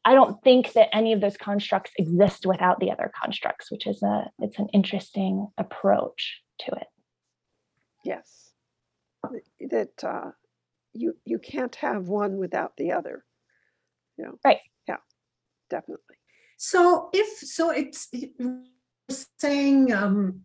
I 0.03 0.13
don't 0.13 0.41
think 0.43 0.73
that 0.73 0.93
any 0.93 1.13
of 1.13 1.21
those 1.21 1.37
constructs 1.37 1.91
exist 1.97 2.45
without 2.45 2.79
the 2.79 2.91
other 2.91 3.11
constructs, 3.21 3.71
which 3.71 3.87
is 3.87 4.03
a 4.03 4.29
it's 4.39 4.59
an 4.59 4.67
interesting 4.73 5.47
approach 5.57 6.41
to 6.61 6.71
it. 6.75 6.87
Yes, 8.03 8.51
that 9.69 10.03
uh, 10.03 10.31
you 10.93 11.15
you 11.23 11.39
can't 11.39 11.75
have 11.75 12.07
one 12.07 12.37
without 12.37 12.75
the 12.77 12.91
other. 12.91 13.23
You 14.17 14.25
know, 14.25 14.39
right? 14.43 14.59
Yeah, 14.87 14.97
definitely. 15.69 16.15
So 16.57 17.09
if 17.13 17.39
so, 17.39 17.69
it's 17.69 18.09
saying 19.39 19.93
um, 19.93 20.41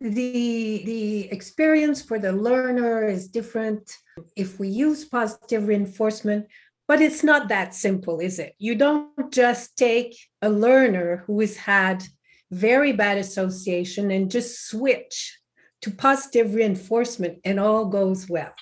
the 0.00 0.82
the 0.84 1.32
experience 1.32 2.02
for 2.02 2.18
the 2.18 2.32
learner 2.32 3.08
is 3.08 3.28
different 3.28 3.96
if 4.36 4.58
we 4.58 4.68
use 4.68 5.04
positive 5.04 5.68
reinforcement 5.68 6.46
but 6.88 7.00
it's 7.00 7.24
not 7.24 7.48
that 7.48 7.74
simple, 7.74 8.20
is 8.20 8.38
it? 8.38 8.54
You 8.58 8.74
don't 8.74 9.32
just 9.32 9.76
take 9.76 10.16
a 10.40 10.48
learner 10.48 11.24
who 11.26 11.40
has 11.40 11.56
had 11.56 12.04
very 12.50 12.92
bad 12.92 13.18
association 13.18 14.10
and 14.10 14.30
just 14.30 14.68
switch 14.68 15.38
to 15.82 15.90
positive 15.90 16.54
reinforcement 16.54 17.38
and 17.44 17.58
all 17.58 17.86
goes 17.86 18.28
well. 18.28 18.54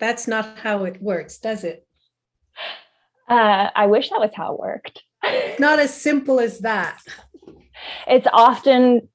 That's 0.00 0.26
not 0.26 0.58
how 0.58 0.84
it 0.84 1.00
works, 1.00 1.38
does 1.38 1.64
it? 1.64 1.86
Uh, 3.28 3.70
I 3.74 3.86
wish 3.86 4.10
that 4.10 4.20
was 4.20 4.32
how 4.34 4.54
it 4.54 4.58
worked. 4.58 5.02
not 5.58 5.78
as 5.78 5.94
simple 5.94 6.40
as 6.40 6.60
that. 6.60 6.98
It's 8.06 8.26
often, 8.32 9.08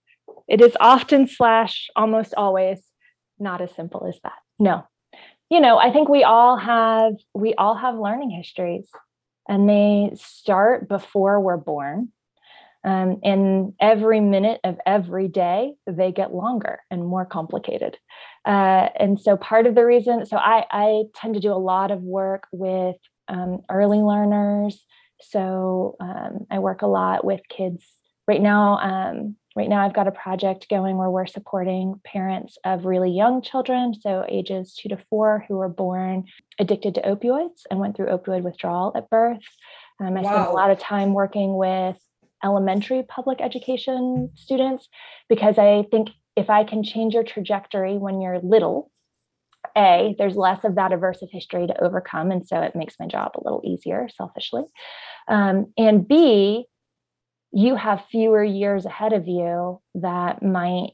it 0.48 0.62
is 0.62 0.78
often 0.80 1.28
slash 1.28 1.90
almost 1.96 2.34
always 2.36 2.82
not 3.40 3.62
as 3.62 3.72
simple 3.76 4.06
as 4.08 4.20
that. 4.24 4.38
No. 4.60 4.84
You 5.50 5.62
know, 5.62 5.78
I 5.78 5.92
think 5.92 6.10
we 6.10 6.24
all 6.24 6.58
have 6.58 7.14
we 7.34 7.54
all 7.56 7.76
have 7.76 7.98
learning 7.98 8.32
histories 8.32 8.90
and 9.48 9.70
they 9.70 10.12
start 10.16 10.90
before 10.90 11.40
we're 11.40 11.58
born. 11.58 12.10
Um, 12.84 13.20
and 13.24 13.74
every 13.82 14.20
minute 14.20 14.62
of 14.64 14.78
every 14.86 15.28
day, 15.28 15.74
they 15.88 16.12
get 16.12 16.34
longer 16.34 16.80
and 16.92 17.06
more 17.06 17.26
complicated. 17.26 17.98
Uh, 18.46 18.90
and 18.98 19.20
so, 19.20 19.36
part 19.36 19.68
of 19.68 19.76
the 19.76 19.86
reason, 19.86 20.26
so 20.26 20.38
I, 20.38 20.66
I 20.72 21.04
tend 21.16 21.34
to 21.34 21.40
do 21.42 21.52
a 21.52 21.56
lot 21.56 21.92
of 21.92 22.02
work 22.02 22.48
with 22.52 22.96
um, 23.28 23.60
early 23.70 23.98
learners. 23.98 24.86
So, 25.22 25.96
um, 26.00 26.46
I 26.50 26.60
work 26.60 26.82
a 26.82 26.88
lot 26.88 27.26
with 27.26 27.42
kids. 27.50 27.84
Right 28.26 28.42
now, 28.42 28.78
um, 28.78 29.36
right 29.58 29.68
now, 29.68 29.84
I've 29.84 29.96
got 29.96 30.08
a 30.08 30.12
project 30.12 30.70
going 30.70 30.98
where 30.98 31.10
we're 31.10 31.26
supporting 31.26 32.00
parents 32.06 32.60
of 32.64 32.86
really 32.86 33.10
young 33.10 33.42
children, 33.42 33.96
so 34.00 34.24
ages 34.30 34.76
two 34.76 34.90
to 34.90 34.98
four, 35.10 35.44
who 35.48 35.56
were 35.56 35.68
born 35.68 36.26
addicted 36.60 36.94
to 36.96 37.02
opioids 37.02 37.64
and 37.72 37.80
went 37.80 37.98
through 37.98 38.06
opioid 38.06 38.44
withdrawal 38.44 38.94
at 38.96 39.10
birth. 39.10 39.42
Um, 40.00 40.16
I 40.16 40.22
wow. 40.22 40.32
spend 40.32 40.46
a 40.46 40.52
lot 40.52 40.70
of 40.70 40.80
time 40.80 41.14
working 41.14 41.58
with 41.58 41.98
elementary 42.44 43.02
public 43.02 43.42
education 43.42 44.30
students 44.36 44.88
because 45.28 45.58
I 45.58 45.86
think 45.90 46.10
if 46.36 46.52
I 46.52 46.64
can 46.64 46.84
change 46.84 47.16
your 47.16 47.24
trajectory 47.24 47.98
when 47.98 48.22
you're 48.22 48.40
little, 48.40 48.92
A, 49.76 50.16
there's 50.20 50.36
less 50.36 50.64
of 50.64 50.76
that 50.76 50.92
aversive 50.92 51.32
history 51.32 51.66
to 51.66 51.84
overcome. 51.84 52.30
And 52.30 52.48
so 52.48 52.62
it 52.62 52.76
makes 52.76 52.94
my 53.00 53.08
job 53.08 53.32
a 53.34 53.44
little 53.44 53.64
easier 53.66 54.08
selfishly. 54.16 54.64
Um, 55.28 55.74
and 55.80 56.08
B, 56.08 56.68
you 57.52 57.76
have 57.76 58.06
fewer 58.12 58.44
years 58.44 58.86
ahead 58.86 59.14
of 59.14 59.28
you 59.28 59.82
that 59.96 60.44
might 60.44 60.92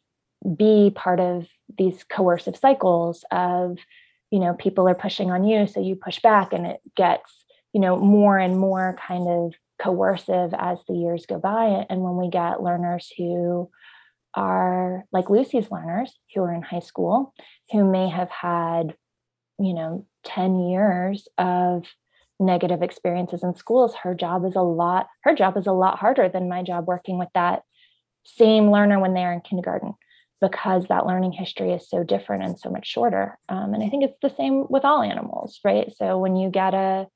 be 0.57 0.91
part 0.93 1.19
of 1.19 1.47
these 1.77 2.03
coercive 2.03 2.57
cycles 2.57 3.23
of 3.31 3.77
you 4.29 4.39
know 4.39 4.53
people 4.53 4.87
are 4.87 4.95
pushing 4.95 5.31
on 5.31 5.43
you 5.45 5.67
so 5.67 5.79
you 5.79 5.95
push 5.95 6.19
back 6.19 6.51
and 6.53 6.65
it 6.65 6.81
gets 6.95 7.45
you 7.71 7.79
know 7.79 7.97
more 7.97 8.37
and 8.37 8.59
more 8.59 8.95
kind 9.07 9.27
of 9.27 9.53
coercive 9.83 10.53
as 10.57 10.79
the 10.87 10.93
years 10.93 11.25
go 11.25 11.37
by. 11.39 11.85
And 11.89 12.01
when 12.01 12.15
we 12.15 12.29
get 12.29 12.63
learners 12.63 13.11
who 13.17 13.69
are 14.35 15.05
like 15.11 15.29
lucy's 15.29 15.69
learners 15.69 16.11
who 16.33 16.41
are 16.41 16.53
in 16.53 16.63
high 16.63 16.79
school 16.79 17.35
who 17.71 17.89
may 17.89 18.09
have 18.09 18.31
had 18.31 18.95
you 19.59 19.75
know 19.75 20.07
10 20.23 20.69
years 20.69 21.27
of 21.37 21.85
negative 22.39 22.81
experiences 22.81 23.43
in 23.43 23.55
schools 23.55 23.93
her 24.03 24.13
job 24.13 24.43
is 24.45 24.55
a 24.55 24.61
lot 24.61 25.07
her 25.23 25.35
job 25.35 25.55
is 25.55 25.67
a 25.67 25.71
lot 25.71 25.99
harder 25.99 26.27
than 26.27 26.49
my 26.49 26.63
job 26.63 26.85
working 26.87 27.17
with 27.17 27.29
that 27.33 27.61
same 28.25 28.71
learner 28.71 28.99
when 28.99 29.13
they're 29.13 29.33
in 29.33 29.41
kindergarten 29.41 29.93
because 30.43 30.87
that 30.87 31.05
learning 31.05 31.31
history 31.31 31.71
is 31.71 31.87
so 31.87 32.03
different 32.03 32.43
and 32.43 32.59
so 32.59 32.69
much 32.69 32.85
shorter. 32.85 33.39
Um, 33.47 33.73
and 33.73 33.81
i 33.81 33.87
think 33.87 34.03
it's 34.03 34.19
the 34.21 34.33
same 34.35 34.65
with 34.69 34.83
all 34.83 35.01
animals 35.01 35.59
right? 35.63 35.91
So 35.95 36.17
when 36.17 36.35
you 36.35 36.49
get 36.49 36.73
a 36.73 37.07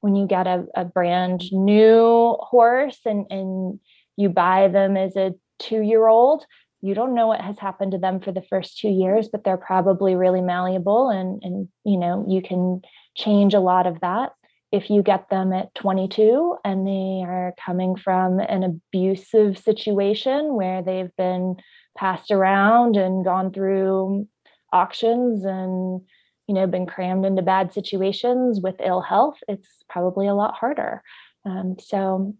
when 0.00 0.16
you 0.16 0.26
get 0.26 0.46
a, 0.46 0.64
a 0.74 0.84
brand 0.84 1.42
new 1.52 2.36
horse 2.40 2.98
and 3.04 3.26
and 3.30 3.80
you 4.16 4.30
buy 4.30 4.68
them 4.68 4.96
as 4.96 5.16
a 5.16 5.34
two 5.58 5.82
year 5.82 6.06
old 6.06 6.46
you 6.82 6.94
don't 6.94 7.14
know 7.14 7.26
what 7.26 7.42
has 7.42 7.58
happened 7.58 7.92
to 7.92 7.98
them 7.98 8.20
for 8.20 8.32
the 8.32 8.42
first 8.48 8.78
two 8.78 8.88
years 8.88 9.28
but 9.28 9.44
they're 9.44 9.58
probably 9.58 10.14
really 10.14 10.40
malleable 10.40 11.10
and 11.10 11.42
and 11.42 11.68
you 11.84 11.98
know 11.98 12.24
you 12.26 12.40
can 12.40 12.80
change 13.14 13.52
a 13.52 13.60
lot 13.60 13.86
of 13.86 14.00
that 14.00 14.30
if 14.72 14.88
you 14.88 15.02
get 15.02 15.28
them 15.30 15.52
at 15.52 15.74
22 15.74 16.56
and 16.64 16.86
they 16.86 17.24
are 17.26 17.54
coming 17.64 17.96
from 17.96 18.38
an 18.38 18.62
abusive 18.62 19.58
situation 19.58 20.54
where 20.54 20.82
they've 20.82 21.14
been 21.16 21.56
passed 21.98 22.30
around 22.30 22.96
and 22.96 23.24
gone 23.24 23.52
through 23.52 24.28
auctions 24.72 25.44
and 25.44 26.00
you 26.46 26.54
know 26.54 26.66
been 26.66 26.86
crammed 26.86 27.24
into 27.24 27.42
bad 27.42 27.72
situations 27.72 28.60
with 28.62 28.76
ill 28.84 29.00
health 29.00 29.38
it's 29.48 29.68
probably 29.88 30.28
a 30.28 30.34
lot 30.34 30.54
harder. 30.54 31.02
Um, 31.44 31.76
so 31.80 32.36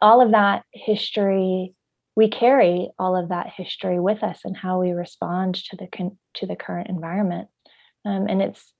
all 0.00 0.20
of 0.20 0.32
that 0.32 0.64
history 0.72 1.74
we 2.16 2.28
carry 2.28 2.90
all 2.98 3.16
of 3.16 3.30
that 3.30 3.48
history 3.56 3.98
with 3.98 4.22
us 4.22 4.40
and 4.44 4.56
how 4.56 4.80
we 4.80 4.92
respond 4.92 5.56
to 5.56 5.76
the 5.76 5.86
con- 5.86 6.18
to 6.34 6.46
the 6.46 6.56
current 6.56 6.88
environment. 6.88 7.48
Um, 8.04 8.26
and 8.28 8.40
it's 8.42 8.72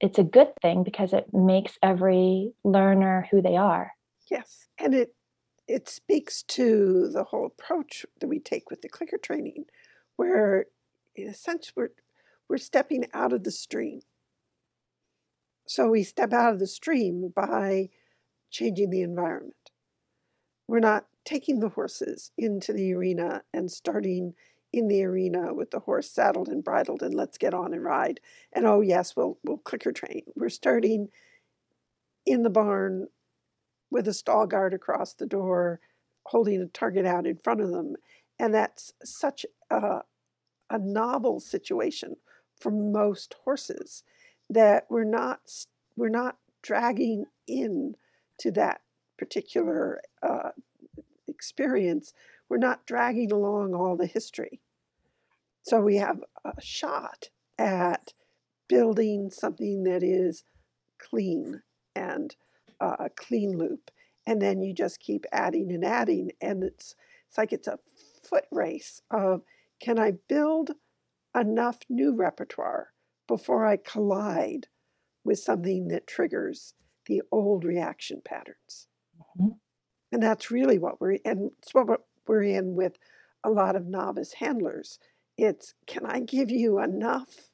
it's 0.00 0.18
a 0.18 0.24
good 0.24 0.52
thing 0.60 0.82
because 0.82 1.12
it 1.12 1.26
makes 1.32 1.78
every 1.82 2.52
learner 2.64 3.28
who 3.30 3.40
they 3.40 3.56
are. 3.56 3.92
Yes, 4.30 4.68
and 4.78 4.94
it 4.94 5.14
it 5.66 5.88
speaks 5.88 6.42
to 6.42 7.08
the 7.08 7.24
whole 7.24 7.46
approach 7.46 8.04
that 8.20 8.28
we 8.28 8.38
take 8.38 8.70
with 8.70 8.82
the 8.82 8.88
clicker 8.88 9.16
training, 9.16 9.64
where 10.16 10.66
in 11.14 11.28
a 11.28 11.34
sense 11.34 11.72
we're 11.76 11.90
we're 12.48 12.58
stepping 12.58 13.06
out 13.14 13.32
of 13.32 13.44
the 13.44 13.50
stream. 13.50 14.00
So 15.66 15.88
we 15.88 16.02
step 16.02 16.32
out 16.32 16.52
of 16.52 16.58
the 16.58 16.66
stream 16.66 17.32
by 17.34 17.88
changing 18.50 18.90
the 18.90 19.00
environment. 19.00 19.70
We're 20.68 20.80
not 20.80 21.06
taking 21.24 21.60
the 21.60 21.70
horses 21.70 22.30
into 22.36 22.72
the 22.72 22.92
arena 22.92 23.42
and 23.52 23.70
starting 23.70 24.34
in 24.74 24.88
the 24.88 25.04
arena 25.04 25.54
with 25.54 25.70
the 25.70 25.78
horse 25.80 26.10
saddled 26.10 26.48
and 26.48 26.64
bridled 26.64 27.00
and 27.00 27.14
let's 27.14 27.38
get 27.38 27.54
on 27.54 27.72
and 27.72 27.84
ride. 27.84 28.18
And 28.52 28.66
oh 28.66 28.80
yes, 28.80 29.14
we'll 29.14 29.38
we'll 29.44 29.58
clicker 29.58 29.92
train. 29.92 30.22
We're 30.34 30.48
starting 30.48 31.08
in 32.26 32.42
the 32.42 32.50
barn 32.50 33.06
with 33.90 34.08
a 34.08 34.12
stall 34.12 34.46
guard 34.46 34.74
across 34.74 35.14
the 35.14 35.26
door, 35.26 35.78
holding 36.26 36.60
a 36.60 36.66
target 36.66 37.06
out 37.06 37.26
in 37.26 37.36
front 37.36 37.60
of 37.60 37.70
them. 37.70 37.94
And 38.38 38.52
that's 38.52 38.92
such 39.04 39.46
a, 39.70 40.00
a 40.68 40.78
novel 40.78 41.38
situation 41.38 42.16
for 42.60 42.72
most 42.72 43.36
horses 43.44 44.02
that 44.50 44.86
we're 44.90 45.04
not 45.04 45.40
we're 45.96 46.08
not 46.08 46.38
dragging 46.62 47.26
in 47.46 47.94
to 48.40 48.50
that 48.50 48.80
particular 49.16 50.00
uh, 50.20 50.50
experience. 51.28 52.12
We're 52.48 52.58
not 52.58 52.86
dragging 52.86 53.32
along 53.32 53.74
all 53.74 53.96
the 53.96 54.06
history. 54.06 54.60
So 55.62 55.80
we 55.80 55.96
have 55.96 56.22
a 56.44 56.52
shot 56.60 57.30
at 57.58 58.12
building 58.68 59.30
something 59.30 59.84
that 59.84 60.02
is 60.02 60.44
clean 60.98 61.62
and 61.94 62.34
uh, 62.80 62.96
a 62.98 63.10
clean 63.10 63.56
loop. 63.56 63.90
And 64.26 64.40
then 64.40 64.62
you 64.62 64.74
just 64.74 65.00
keep 65.00 65.24
adding 65.32 65.72
and 65.72 65.84
adding. 65.84 66.32
And 66.40 66.62
it's, 66.62 66.94
it's 67.28 67.38
like 67.38 67.52
it's 67.52 67.68
a 67.68 67.78
foot 68.22 68.44
race 68.50 69.00
of 69.10 69.42
can 69.80 69.98
I 69.98 70.12
build 70.28 70.72
enough 71.34 71.78
new 71.88 72.14
repertoire 72.14 72.92
before 73.26 73.66
I 73.66 73.76
collide 73.76 74.68
with 75.24 75.38
something 75.38 75.88
that 75.88 76.06
triggers 76.06 76.74
the 77.06 77.22
old 77.30 77.64
reaction 77.64 78.22
patterns? 78.24 78.88
Mm-hmm. 79.38 79.52
And 80.12 80.22
that's 80.22 80.50
really 80.50 80.78
what 80.78 81.00
we're 81.00 81.18
and 81.24 81.50
it's 81.58 81.74
what 81.74 82.00
we're 82.26 82.42
in 82.42 82.74
with 82.74 82.98
a 83.44 83.50
lot 83.50 83.76
of 83.76 83.86
novice 83.86 84.34
handlers 84.34 84.98
it's 85.36 85.74
can 85.86 86.06
I 86.06 86.20
give 86.20 86.50
you 86.50 86.78
enough 86.78 87.50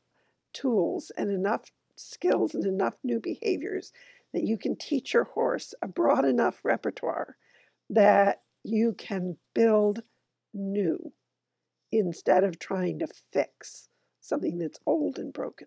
tools 0.53 1.11
and 1.17 1.31
enough 1.31 1.63
skills 1.97 2.55
and 2.55 2.65
enough 2.65 2.95
new 3.03 3.21
behaviors 3.21 3.93
that 4.33 4.45
you 4.45 4.57
can 4.57 4.77
teach 4.77 5.15
your 5.15 5.25
horse 5.25 5.75
a 5.83 5.89
broad 5.89 6.25
enough 6.25 6.61
repertoire 6.63 7.37
that 7.89 8.43
you 8.63 8.95
can 8.97 9.37
build 9.55 10.03
new 10.55 11.13
instead 11.91 12.45
of 12.45 12.59
trying 12.59 12.99
to 12.99 13.09
fix 13.33 13.89
something 14.21 14.59
that's 14.59 14.79
old 14.87 15.19
and 15.19 15.33
broken. 15.33 15.67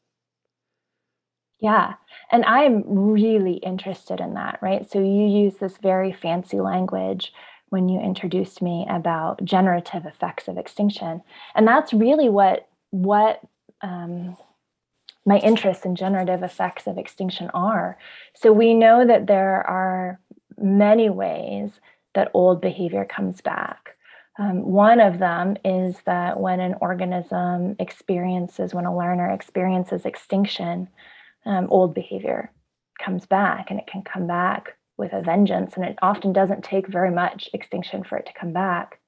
Yeah. 1.60 1.94
And 2.32 2.46
I'm 2.46 2.84
really 2.86 3.56
interested 3.56 4.20
in 4.20 4.34
that, 4.34 4.60
right? 4.62 4.90
So 4.90 5.00
you 5.00 5.28
use 5.28 5.56
this 5.56 5.78
very 5.78 6.12
fancy 6.12 6.60
language 6.60 7.34
when 7.74 7.90
you 7.90 8.00
introduced 8.00 8.62
me 8.62 8.86
about 8.88 9.44
generative 9.44 10.06
effects 10.06 10.48
of 10.48 10.60
extinction. 10.60 11.24
And 11.56 11.68
that's 11.68 11.92
really 11.92 12.30
what 12.30 12.68
what 12.92 13.42
um, 13.82 14.38
my 15.26 15.40
interests 15.40 15.84
in 15.84 15.96
generative 15.96 16.44
effects 16.44 16.86
of 16.86 17.00
extinction 17.00 17.50
are. 17.56 17.98
So 18.36 18.54
we 18.54 18.76
know 18.76 19.08
that 19.08 19.26
there 19.26 19.66
are 19.66 20.20
many 20.56 21.10
ways 21.10 21.72
that 22.14 22.30
old 22.36 22.62
behavior 22.62 23.06
comes 23.06 23.42
back. 23.42 23.98
Um, 24.38 24.62
one 24.62 25.00
of 25.00 25.18
them 25.18 25.58
is 25.66 25.98
that 26.06 26.40
when 26.40 26.60
an 26.60 26.76
organism 26.80 27.76
experiences, 27.80 28.76
when 28.76 28.86
a 28.86 28.96
learner 28.96 29.32
experiences 29.32 30.06
extinction, 30.06 30.90
um, 31.46 31.68
old 31.72 31.96
behavior 31.96 32.52
comes 33.04 33.26
back 33.26 33.72
and 33.72 33.80
it 33.80 33.88
can 33.88 34.04
come 34.04 34.28
back 34.28 34.78
with 34.98 35.14
a 35.14 35.22
vengeance, 35.22 35.76
and 35.76 35.86
it 35.86 35.98
often 36.02 36.34
doesn't 36.34 36.64
take 36.64 36.88
very 36.88 37.12
much 37.12 37.50
extinction 37.54 38.04
for 38.04 38.18
it 38.18 38.26
to 38.28 38.34
come 38.40 38.54
back. 38.54 39.00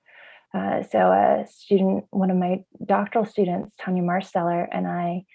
Uh, 0.54 0.82
so, 0.84 0.98
a 1.12 1.46
student, 1.50 2.06
one 2.12 2.32
of 2.32 2.38
my 2.38 2.64
doctoral 2.86 3.26
students, 3.26 3.74
Tanya 3.80 4.02
Marsteller, 4.04 4.68
and 4.72 4.88
I, 4.88 5.26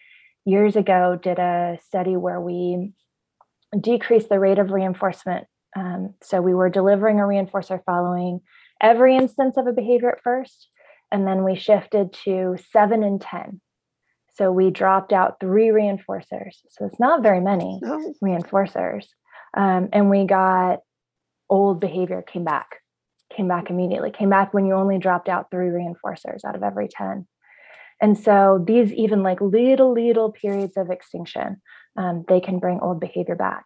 years 0.44 0.76
ago, 0.76 1.18
did 1.22 1.38
a 1.38 1.78
study 1.86 2.16
where 2.16 2.40
we 2.40 2.92
decreased 3.78 4.28
the 4.28 4.38
rate 4.40 4.58
of 4.58 4.70
reinforcement 4.70 5.46
Um, 5.76 6.14
so 6.20 6.42
we 6.42 6.52
were 6.54 6.68
delivering 6.68 7.20
a 7.20 7.22
reinforcer 7.22 7.80
following 7.86 8.40
every 8.80 9.14
instance 9.16 9.56
of 9.56 9.68
a 9.68 9.72
behavior 9.72 10.10
at 10.10 10.22
first, 10.22 10.68
and 11.12 11.26
then 11.28 11.44
we 11.44 11.54
shifted 11.54 12.12
to 12.24 12.56
seven 12.72 13.04
and 13.04 13.20
10. 13.20 13.60
So 14.34 14.50
we 14.50 14.70
dropped 14.70 15.12
out 15.12 15.38
three 15.38 15.68
reinforcers. 15.68 16.54
So 16.70 16.86
it's 16.86 16.98
not 16.98 17.22
very 17.22 17.40
many 17.40 17.78
No. 17.82 18.14
reinforcers. 18.24 19.06
Um, 19.56 19.88
and 19.92 20.10
we 20.10 20.24
got 20.26 20.80
old 21.48 21.80
behavior 21.80 22.22
came 22.22 22.44
back, 22.44 22.76
came 23.34 23.48
back 23.48 23.70
immediately, 23.70 24.10
came 24.10 24.30
back 24.30 24.54
when 24.54 24.66
you 24.66 24.74
only 24.74 24.98
dropped 24.98 25.28
out 25.28 25.50
three 25.50 25.66
reinforcers 25.66 26.44
out 26.46 26.54
of 26.54 26.62
every 26.62 26.88
10. 26.88 27.26
And 28.00 28.18
so 28.18 28.62
these 28.66 28.92
even 28.92 29.22
like 29.22 29.40
little, 29.40 29.92
little 29.92 30.32
periods 30.32 30.76
of 30.76 30.90
extinction, 30.90 31.60
um, 31.96 32.24
they 32.28 32.40
can 32.40 32.58
bring 32.58 32.80
old 32.80 33.00
behavior 33.00 33.36
back. 33.36 33.64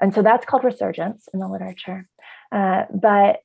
And 0.00 0.14
so 0.14 0.22
that's 0.22 0.46
called 0.46 0.64
resurgence 0.64 1.28
in 1.32 1.40
the 1.40 1.48
literature. 1.48 2.08
Uh, 2.52 2.84
but 2.92 3.40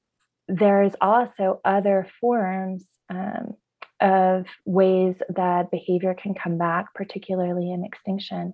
there's 0.47 0.93
also 1.01 1.59
other 1.65 2.07
forms 2.19 2.85
um, 3.09 3.55
of 3.99 4.45
ways 4.65 5.21
that 5.29 5.71
behavior 5.71 6.13
can 6.13 6.33
come 6.33 6.57
back, 6.57 6.93
particularly 6.93 7.71
in 7.71 7.85
extinction. 7.85 8.53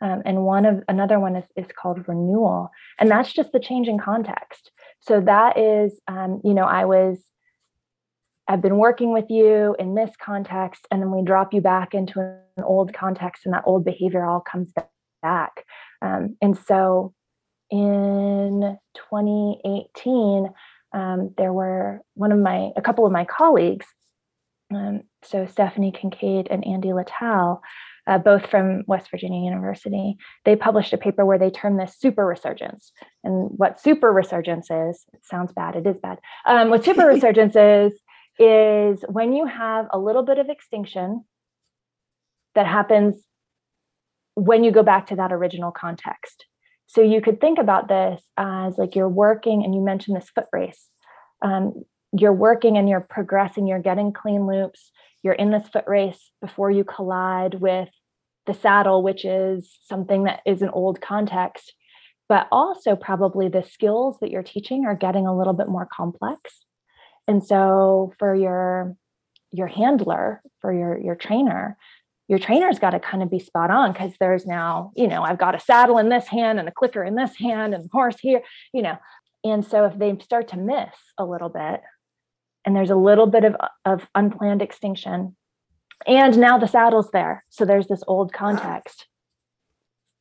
Um, 0.00 0.22
and 0.24 0.44
one 0.44 0.64
of 0.64 0.82
another 0.88 1.18
one 1.18 1.36
is, 1.36 1.44
is 1.56 1.66
called 1.80 2.06
renewal, 2.06 2.70
and 2.98 3.10
that's 3.10 3.32
just 3.32 3.52
the 3.52 3.60
change 3.60 3.88
in 3.88 3.98
context. 3.98 4.70
So 5.00 5.20
that 5.20 5.58
is, 5.58 5.98
um, 6.06 6.40
you 6.44 6.54
know, 6.54 6.64
I 6.64 6.84
was, 6.84 7.18
I've 8.46 8.62
been 8.62 8.78
working 8.78 9.12
with 9.12 9.26
you 9.28 9.74
in 9.78 9.94
this 9.94 10.10
context, 10.20 10.86
and 10.90 11.02
then 11.02 11.10
we 11.10 11.22
drop 11.22 11.52
you 11.52 11.60
back 11.60 11.94
into 11.94 12.20
an 12.20 12.64
old 12.64 12.94
context, 12.94 13.42
and 13.44 13.54
that 13.54 13.64
old 13.66 13.84
behavior 13.84 14.24
all 14.24 14.40
comes 14.40 14.72
back. 15.22 15.64
Um, 16.00 16.36
and 16.40 16.56
so, 16.56 17.12
in 17.70 18.78
2018, 18.94 20.48
um, 20.94 21.34
there 21.36 21.52
were 21.52 22.02
one 22.14 22.32
of 22.32 22.38
my, 22.38 22.70
a 22.76 22.82
couple 22.82 23.04
of 23.04 23.12
my 23.12 23.24
colleagues, 23.24 23.86
um, 24.74 25.02
so 25.22 25.46
Stephanie 25.46 25.92
Kincaid 25.92 26.48
and 26.50 26.66
Andy 26.66 26.88
Lattal, 26.88 27.60
uh, 28.08 28.18
both 28.18 28.46
from 28.46 28.82
West 28.86 29.10
Virginia 29.10 29.44
University, 29.44 30.16
they 30.46 30.56
published 30.56 30.94
a 30.94 30.98
paper 30.98 31.26
where 31.26 31.38
they 31.38 31.50
term 31.50 31.76
this 31.76 31.96
super 31.98 32.24
resurgence. 32.24 32.90
And 33.22 33.50
what 33.56 33.78
super 33.78 34.10
resurgence 34.10 34.70
is, 34.70 35.04
it 35.12 35.24
sounds 35.24 35.52
bad, 35.52 35.76
it 35.76 35.86
is 35.86 36.00
bad. 36.00 36.18
Um, 36.46 36.70
what 36.70 36.84
super 36.84 37.06
resurgence 37.06 37.54
is, 37.56 37.92
is 38.38 39.04
when 39.08 39.34
you 39.34 39.46
have 39.46 39.86
a 39.92 39.98
little 39.98 40.22
bit 40.22 40.38
of 40.38 40.48
extinction 40.48 41.24
that 42.54 42.66
happens 42.66 43.16
when 44.34 44.64
you 44.64 44.70
go 44.70 44.82
back 44.82 45.08
to 45.08 45.16
that 45.16 45.32
original 45.32 45.70
context. 45.70 46.46
So 46.86 47.02
you 47.02 47.20
could 47.20 47.40
think 47.40 47.58
about 47.58 47.88
this 47.88 48.22
as 48.38 48.78
like 48.78 48.96
you're 48.96 49.08
working, 49.08 49.62
and 49.64 49.74
you 49.74 49.82
mentioned 49.82 50.16
this 50.16 50.30
foot 50.30 50.46
race. 50.50 50.86
Um, 51.42 51.84
you're 52.18 52.32
working 52.32 52.78
and 52.78 52.88
you're 52.88 53.00
progressing, 53.02 53.66
you're 53.66 53.80
getting 53.80 54.14
clean 54.14 54.46
loops, 54.46 54.90
you're 55.22 55.34
in 55.34 55.50
this 55.50 55.68
foot 55.68 55.84
race 55.86 56.30
before 56.40 56.70
you 56.70 56.84
collide 56.84 57.54
with 57.54 57.90
the 58.48 58.54
saddle, 58.54 59.04
which 59.04 59.24
is 59.24 59.78
something 59.84 60.24
that 60.24 60.40
is 60.44 60.62
an 60.62 60.70
old 60.70 61.00
context. 61.00 61.74
But 62.28 62.48
also, 62.50 62.96
probably 62.96 63.48
the 63.48 63.62
skills 63.62 64.18
that 64.20 64.30
you're 64.30 64.42
teaching 64.42 64.84
are 64.84 64.96
getting 64.96 65.26
a 65.26 65.36
little 65.36 65.54
bit 65.54 65.68
more 65.68 65.86
complex. 65.90 66.64
And 67.28 67.44
so, 67.44 68.12
for 68.18 68.34
your 68.34 68.96
your 69.52 69.68
handler, 69.68 70.42
for 70.60 70.72
your 70.72 70.98
your 70.98 71.14
trainer, 71.14 71.78
your 72.28 72.38
trainer's 72.38 72.78
got 72.78 72.90
to 72.90 73.00
kind 73.00 73.22
of 73.22 73.30
be 73.30 73.38
spot 73.38 73.70
on 73.70 73.92
because 73.92 74.12
there's 74.20 74.44
now, 74.44 74.92
you 74.94 75.08
know, 75.08 75.22
I've 75.22 75.38
got 75.38 75.54
a 75.54 75.60
saddle 75.60 75.98
in 75.98 76.10
this 76.10 76.26
hand 76.26 76.58
and 76.58 76.68
a 76.68 76.72
clicker 76.72 77.02
in 77.02 77.14
this 77.14 77.36
hand 77.36 77.74
and 77.74 77.88
horse 77.92 78.18
here, 78.20 78.42
you 78.74 78.82
know. 78.82 78.98
And 79.44 79.64
so 79.64 79.86
if 79.86 79.98
they 79.98 80.16
start 80.18 80.48
to 80.48 80.58
miss 80.58 80.94
a 81.16 81.24
little 81.24 81.48
bit, 81.48 81.80
and 82.66 82.76
there's 82.76 82.90
a 82.90 82.96
little 82.96 83.26
bit 83.26 83.44
of, 83.44 83.56
of 83.86 84.06
unplanned 84.14 84.60
extinction, 84.60 85.36
and 86.06 86.38
now 86.38 86.58
the 86.58 86.66
saddle's 86.68 87.10
there. 87.10 87.44
So 87.48 87.64
there's 87.64 87.88
this 87.88 88.02
old 88.06 88.32
context. 88.32 89.06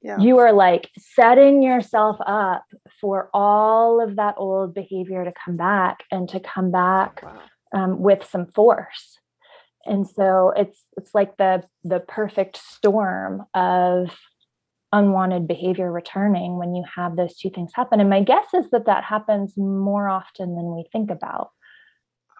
Yeah. 0.02 0.20
You 0.20 0.38
are 0.40 0.54
like 0.54 0.90
setting 0.98 1.62
yourself 1.64 2.18
up 2.26 2.64
for 3.02 3.30
all 3.34 4.00
of 4.02 4.16
that 4.18 4.36
old 4.38 4.74
behavior 4.74 5.26
to 5.26 5.34
come 5.44 5.58
back 5.58 6.04
and 6.12 6.30
to 6.30 6.40
come 6.40 6.72
back 6.72 7.22
Wow. 7.24 7.42
um, 7.74 8.00
with 8.00 8.24
some 8.24 8.46
force 8.48 9.20
and 9.86 10.08
so 10.08 10.54
it's 10.56 10.84
it's 10.98 11.16
like 11.16 11.38
the 11.38 11.64
the 11.84 12.00
perfect 12.00 12.58
storm 12.58 13.46
of 13.54 14.10
unwanted 14.94 15.48
behavior 15.48 15.92
returning 15.92 16.58
when 16.58 16.76
you 16.76 16.84
have 16.96 17.16
those 17.16 17.36
two 17.38 17.50
things 17.50 17.72
happen 17.74 18.00
and 18.00 18.10
my 18.10 18.22
guess 18.22 18.46
is 18.54 18.70
that 18.72 18.86
that 18.86 19.04
happens 19.04 19.54
more 19.58 20.08
often 20.08 20.56
than 20.56 20.76
we 20.76 20.86
think 20.92 21.10
about 21.10 21.50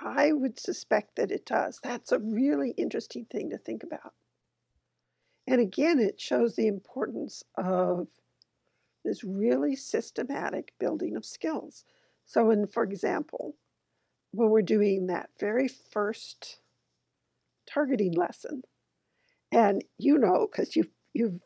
I 0.02 0.32
would 0.32 0.60
suspect 0.60 1.16
that 1.16 1.32
it 1.32 1.46
does. 1.46 1.80
That's 1.84 2.12
a 2.12 2.20
really 2.20 2.72
interesting 2.72 3.26
thing 3.26 3.50
to 3.50 3.58
think 3.58 3.84
about. 3.84 4.14
And 5.48 5.62
again, 5.62 6.00
it 6.00 6.20
shows 6.20 6.56
the 6.56 6.68
importance 6.68 7.44
of 7.58 8.08
this 9.04 9.24
really 9.24 9.76
systematic 9.76 10.74
building 10.80 11.16
of 11.16 11.26
skills. 11.26 11.86
So, 12.26 12.52
in, 12.52 12.68
for 12.68 12.84
example, 12.84 13.56
when 14.32 14.50
we're 14.50 14.62
doing 14.62 15.08
that 15.08 15.30
very 15.40 15.70
first 15.70 16.60
targeting 17.66 18.14
lesson, 18.14 18.64
and 19.52 19.84
you 19.98 20.18
know, 20.18 20.48
because 20.52 20.76
you've, 20.76 20.92
you've 21.14 21.40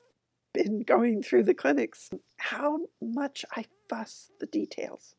been 0.54 0.82
going 0.82 1.22
through 1.22 1.43
the 1.43 1.54
clinics, 1.54 2.10
how 2.38 2.80
much 2.99 3.45
I 3.56 3.66
fuss 3.88 4.32
the 4.39 4.47
details. 4.47 5.16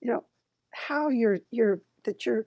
You 0.00 0.12
know, 0.12 0.24
how 0.70 1.08
you're, 1.08 1.40
you're, 1.50 1.80
that 2.04 2.26
you're 2.26 2.46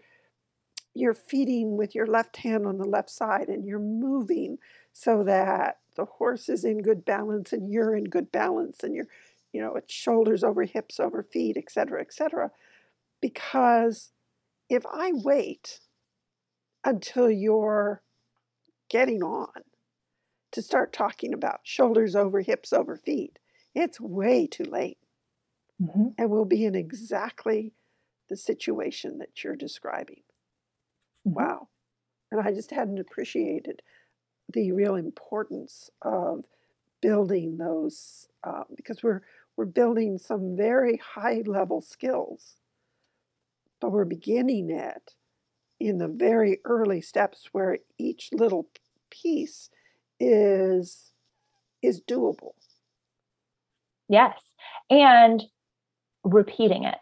you're 0.93 1.13
feeding 1.13 1.77
with 1.77 1.95
your 1.95 2.07
left 2.07 2.37
hand 2.37 2.65
on 2.67 2.77
the 2.77 2.85
left 2.87 3.09
side 3.09 3.49
and 3.49 3.65
you're 3.65 3.79
moving 3.79 4.57
so 4.91 5.23
that 5.23 5.79
the 5.95 6.05
horse 6.05 6.49
is 6.49 6.63
in 6.65 6.81
good 6.81 7.05
balance 7.05 7.53
and 7.53 7.71
you're 7.71 7.95
in 7.95 8.03
good 8.05 8.31
balance 8.31 8.83
and 8.83 8.95
you're 8.95 9.07
you 9.53 9.61
know 9.61 9.75
it's 9.75 9.93
shoulders 9.93 10.43
over 10.43 10.63
hips 10.63 10.99
over 10.99 11.23
feet 11.23 11.57
et 11.57 11.71
cetera 11.71 12.01
et 12.01 12.13
cetera 12.13 12.51
because 13.21 14.11
if 14.69 14.85
i 14.87 15.11
wait 15.13 15.79
until 16.85 17.29
you're 17.29 18.01
getting 18.89 19.23
on 19.23 19.49
to 20.51 20.61
start 20.61 20.93
talking 20.93 21.33
about 21.33 21.61
shoulders 21.63 22.15
over 22.15 22.41
hips 22.41 22.73
over 22.73 22.95
feet 22.97 23.39
it's 23.75 23.99
way 23.99 24.47
too 24.47 24.65
late 24.65 24.97
Mhm. 25.79 26.15
and 26.17 26.29
we'll 26.29 26.45
be 26.45 26.65
in 26.65 26.75
exactly 26.75 27.73
the 28.29 28.37
situation 28.37 29.19
that 29.19 29.43
you're 29.43 29.55
describing 29.55 30.23
Mhm. 31.27 31.33
Wow. 31.35 31.69
And 32.31 32.41
I 32.41 32.53
just 32.53 32.71
hadn't 32.71 32.99
appreciated 32.99 33.81
the 34.53 34.71
real 34.73 34.95
importance 34.95 35.89
of 36.01 36.45
building 37.01 37.57
those 37.57 38.29
uh, 38.43 38.65
because 38.75 39.03
we're 39.03 39.23
we're 39.57 39.65
building 39.65 40.17
some 40.19 40.55
very 40.57 40.97
high 40.97 41.43
level 41.45 41.81
skills, 41.81 42.57
but 43.79 43.91
we're 43.91 44.05
beginning 44.05 44.69
it 44.69 45.15
in 45.79 45.97
the 45.99 46.07
very 46.07 46.59
early 46.65 47.01
steps 47.01 47.49
where 47.53 47.79
each 47.97 48.29
little 48.33 48.69
piece 49.11 49.69
is 50.19 51.13
is 51.83 52.01
doable. 52.01 52.53
yes 54.09 54.53
and 54.89 55.43
repeating 56.23 56.83
it 56.85 56.97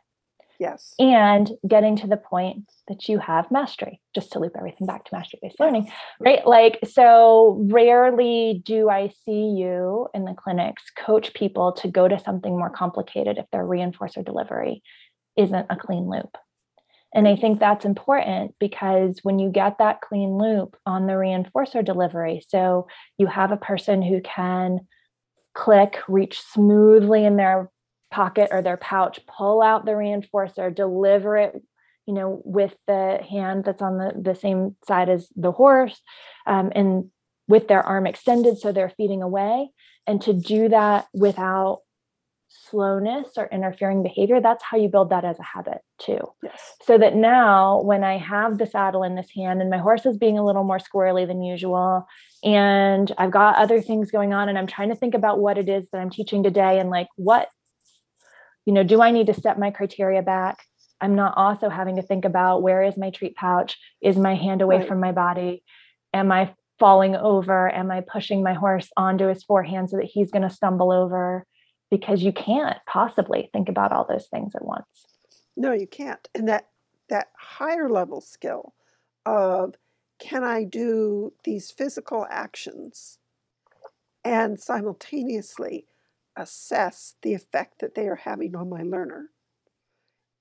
Yes. 0.61 0.93
and 0.99 1.49
getting 1.67 1.95
to 1.97 2.07
the 2.07 2.17
point 2.17 2.71
that 2.87 3.09
you 3.09 3.17
have 3.17 3.49
mastery 3.49 3.99
just 4.13 4.31
to 4.33 4.39
loop 4.39 4.53
everything 4.55 4.85
back 4.85 5.05
to 5.05 5.15
mastery 5.15 5.39
based 5.41 5.59
learning 5.59 5.91
right 6.19 6.45
like 6.45 6.77
so 6.87 7.65
rarely 7.71 8.61
do 8.63 8.87
i 8.87 9.11
see 9.25 9.55
you 9.57 10.07
in 10.13 10.23
the 10.23 10.35
clinics 10.35 10.83
coach 10.95 11.33
people 11.33 11.71
to 11.71 11.87
go 11.87 12.07
to 12.07 12.19
something 12.19 12.55
more 12.55 12.69
complicated 12.69 13.39
if 13.39 13.47
their 13.51 13.63
reinforcer 13.63 14.23
delivery 14.23 14.83
isn't 15.35 15.65
a 15.71 15.75
clean 15.75 16.07
loop 16.07 16.37
and 17.15 17.27
i 17.27 17.35
think 17.35 17.59
that's 17.59 17.83
important 17.83 18.53
because 18.59 19.17
when 19.23 19.39
you 19.39 19.49
get 19.49 19.79
that 19.79 20.01
clean 20.01 20.37
loop 20.37 20.77
on 20.85 21.07
the 21.07 21.13
reinforcer 21.13 21.83
delivery 21.83 22.39
so 22.47 22.85
you 23.17 23.25
have 23.25 23.51
a 23.51 23.57
person 23.57 24.03
who 24.03 24.21
can 24.21 24.77
click 25.55 25.97
reach 26.07 26.39
smoothly 26.39 27.25
in 27.25 27.35
their 27.35 27.71
pocket 28.11 28.49
or 28.51 28.61
their 28.61 28.77
pouch, 28.77 29.19
pull 29.25 29.61
out 29.61 29.85
the 29.85 29.91
reinforcer, 29.91 30.73
deliver 30.73 31.37
it, 31.37 31.53
you 32.05 32.13
know, 32.13 32.41
with 32.43 32.75
the 32.87 33.19
hand 33.29 33.63
that's 33.63 33.81
on 33.81 33.97
the, 33.97 34.13
the 34.19 34.35
same 34.35 34.75
side 34.87 35.09
as 35.09 35.29
the 35.35 35.51
horse, 35.51 36.01
um, 36.45 36.71
and 36.75 37.09
with 37.47 37.67
their 37.67 37.83
arm 37.83 38.05
extended 38.05 38.57
so 38.57 38.71
they're 38.71 38.93
feeding 38.97 39.21
away. 39.21 39.69
And 40.07 40.21
to 40.23 40.33
do 40.33 40.69
that 40.69 41.07
without 41.13 41.81
slowness 42.47 43.29
or 43.37 43.47
interfering 43.47 44.03
behavior, 44.03 44.41
that's 44.41 44.63
how 44.63 44.77
you 44.77 44.89
build 44.89 45.09
that 45.11 45.23
as 45.23 45.39
a 45.39 45.43
habit 45.43 45.79
too. 45.99 46.19
Yes. 46.43 46.59
So 46.83 46.97
that 46.97 47.15
now, 47.15 47.81
when 47.81 48.03
I 48.03 48.17
have 48.17 48.57
the 48.57 48.65
saddle 48.65 49.03
in 49.03 49.15
this 49.15 49.29
hand 49.35 49.61
and 49.61 49.69
my 49.69 49.77
horse 49.77 50.05
is 50.05 50.17
being 50.17 50.37
a 50.37 50.45
little 50.45 50.63
more 50.63 50.79
squirrely 50.79 51.25
than 51.25 51.41
usual, 51.41 52.05
and 52.43 53.11
I've 53.17 53.31
got 53.31 53.55
other 53.55 53.81
things 53.81 54.11
going 54.11 54.33
on, 54.33 54.49
and 54.49 54.57
I'm 54.57 54.67
trying 54.67 54.89
to 54.89 54.95
think 54.95 55.13
about 55.13 55.39
what 55.39 55.57
it 55.57 55.69
is 55.69 55.87
that 55.91 55.99
I'm 55.99 56.09
teaching 56.09 56.43
today 56.43 56.79
and 56.79 56.89
like 56.89 57.07
what 57.15 57.47
you 58.65 58.73
know, 58.73 58.83
do 58.83 59.01
I 59.01 59.11
need 59.11 59.27
to 59.27 59.33
step 59.33 59.57
my 59.57 59.71
criteria 59.71 60.21
back? 60.21 60.59
I'm 60.99 61.15
not 61.15 61.33
also 61.35 61.69
having 61.69 61.95
to 61.95 62.03
think 62.03 62.25
about 62.25 62.61
where 62.61 62.83
is 62.83 62.95
my 62.95 63.09
treat 63.09 63.35
pouch? 63.35 63.77
Is 64.01 64.17
my 64.17 64.35
hand 64.35 64.61
away 64.61 64.77
Right. 64.79 64.87
from 64.87 64.99
my 64.99 65.11
body? 65.11 65.63
Am 66.13 66.31
I 66.31 66.53
falling 66.79 67.15
over? 67.15 67.73
Am 67.73 67.89
I 67.91 68.01
pushing 68.01 68.43
my 68.43 68.53
horse 68.53 68.89
onto 68.95 69.27
his 69.27 69.43
forehand 69.43 69.89
so 69.89 69.97
that 69.97 70.05
he's 70.05 70.31
going 70.31 70.47
to 70.47 70.49
stumble 70.49 70.91
over? 70.91 71.45
Because 71.89 72.23
you 72.23 72.31
can't 72.31 72.77
possibly 72.87 73.49
think 73.51 73.67
about 73.67 73.91
all 73.91 74.05
those 74.07 74.27
things 74.27 74.53
at 74.55 74.63
once. 74.63 74.85
No, 75.57 75.73
you 75.73 75.87
can't. 75.87 76.27
And 76.35 76.47
that 76.47 76.67
that 77.09 77.27
higher 77.37 77.89
level 77.89 78.21
skill 78.21 78.73
of 79.25 79.75
can 80.19 80.43
I 80.43 80.63
do 80.63 81.33
these 81.43 81.71
physical 81.71 82.25
actions 82.29 83.17
and 84.23 84.59
simultaneously 84.59 85.87
assess 86.35 87.15
the 87.21 87.33
effect 87.33 87.79
that 87.79 87.95
they 87.95 88.07
are 88.07 88.15
having 88.15 88.55
on 88.55 88.69
my 88.69 88.83
learner? 88.83 89.31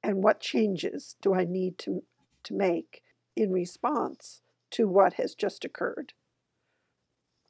And 0.02 0.22
what 0.22 0.40
changes 0.40 1.16
do 1.22 1.32
I 1.34 1.44
need 1.44 1.78
to, 1.78 2.04
to 2.44 2.54
make 2.54 3.02
in 3.34 3.50
response 3.50 4.42
to 4.72 4.86
what 4.88 5.14
has 5.14 5.34
just 5.34 5.64
occurred? 5.64 6.12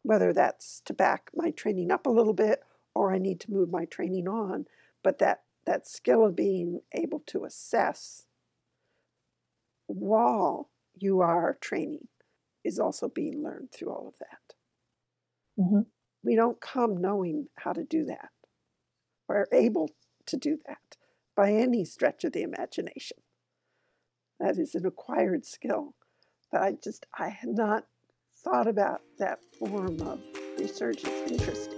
Whether 0.03 0.32
that's 0.34 0.80
to 0.82 0.93
back 0.93 1.30
my 1.34 1.51
training 1.51 1.91
up 1.91 2.07
a 2.07 2.11
little 2.11 2.34
bit 2.34 2.62
or 2.95 3.12
I 3.12 3.18
need 3.18 3.41
to 3.41 3.51
move 3.51 3.70
my 3.70 3.84
training 3.86 4.28
on, 4.28 4.66
but 5.03 5.18
that, 5.18 5.45
that 5.64 5.86
skill 5.86 6.24
of 6.24 6.36
being 6.36 6.82
able 6.93 7.20
to 7.26 7.45
assess 7.45 8.26
while 9.86 10.70
you 10.95 11.20
are 11.20 11.59
training 11.61 12.09
is 12.64 12.78
also 12.78 13.09
being 13.09 13.43
learned 13.43 13.72
through 13.72 13.91
all 13.91 14.09
of 14.09 14.18
that. 14.18 14.55
Mhm. 15.57 15.84
We 16.22 16.36
don't 16.36 16.60
come 16.60 17.00
knowing 17.00 17.48
how 17.56 17.72
to 17.72 17.84
do 17.84 18.04
that 18.06 18.30
or 19.28 19.48
able 19.52 19.90
to 20.26 20.36
do 20.36 20.58
that 20.66 20.96
by 21.36 21.52
any 21.52 21.84
stretch 21.84 22.24
of 22.24 22.32
the 22.32 22.42
imagination. 22.42 23.18
That 24.38 24.58
is 24.58 24.74
an 24.74 24.84
acquired 24.86 25.46
skill. 25.46 25.94
But 26.52 26.62
I 26.62 26.72
just, 26.82 27.06
I 27.16 27.28
had 27.28 27.50
not 27.50 27.86
thought 28.36 28.66
about 28.66 29.02
that 29.18 29.38
form 29.58 30.00
of 30.00 30.20
resurgence. 30.58 31.30
Interesting. 31.30 31.74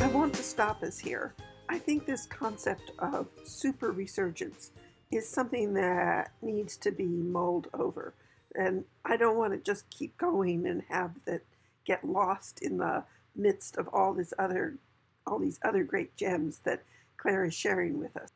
I 0.00 0.08
want 0.12 0.34
to 0.34 0.42
stop 0.42 0.82
us 0.82 0.98
here. 0.98 1.34
I 1.68 1.78
think 1.78 2.04
this 2.04 2.26
concept 2.26 2.92
of 2.98 3.28
super 3.44 3.90
resurgence 3.90 4.72
is 5.10 5.28
something 5.28 5.74
that 5.74 6.32
needs 6.42 6.76
to 6.78 6.90
be 6.90 7.06
mulled 7.06 7.68
over. 7.72 8.14
And 8.54 8.84
I 9.04 9.16
don't 9.16 9.36
want 9.36 9.52
to 9.52 9.58
just 9.58 9.88
keep 9.90 10.16
going 10.18 10.66
and 10.66 10.82
have 10.88 11.12
that 11.26 11.42
get 11.84 12.04
lost 12.04 12.60
in 12.62 12.78
the 12.78 13.04
midst 13.34 13.76
of 13.76 13.88
all 13.88 14.12
this 14.12 14.32
other 14.38 14.74
all 15.26 15.38
these 15.38 15.60
other 15.64 15.84
great 15.84 16.16
gems 16.16 16.60
that 16.64 16.82
Claire 17.16 17.44
is 17.44 17.54
sharing 17.54 17.98
with 17.98 18.16
us. 18.16 18.30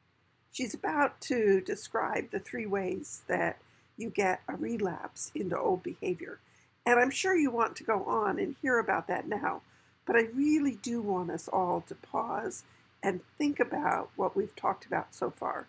She's 0.53 0.73
about 0.73 1.21
to 1.23 1.61
describe 1.61 2.31
the 2.31 2.39
three 2.39 2.67
ways 2.67 3.23
that 3.27 3.59
you 3.97 4.11
get 4.11 4.41
a 4.49 4.55
relapse 4.55 5.33
into 5.35 5.59
old 5.59 5.83
behavior. 5.83 6.39
And 6.87 7.01
I'm 7.01 7.11
sure 7.11 7.37
you 7.37 7.51
want 7.51 7.75
to 7.77 7.85
go 7.85 8.05
on 8.05 8.39
and 8.39 8.55
hear 8.63 8.79
about 8.79 9.09
that 9.09 9.29
now, 9.29 9.63
but 10.07 10.15
I 10.15 10.29
really 10.33 10.79
do 10.81 11.03
want 11.03 11.31
us 11.31 11.49
all 11.49 11.83
to 11.89 11.95
pause 11.97 12.63
and 13.03 13.21
think 13.37 13.59
about 13.59 14.11
what 14.17 14.37
we've 14.37 14.55
talked 14.55 14.87
about 14.87 15.15
so 15.15 15.31
far, 15.31 15.67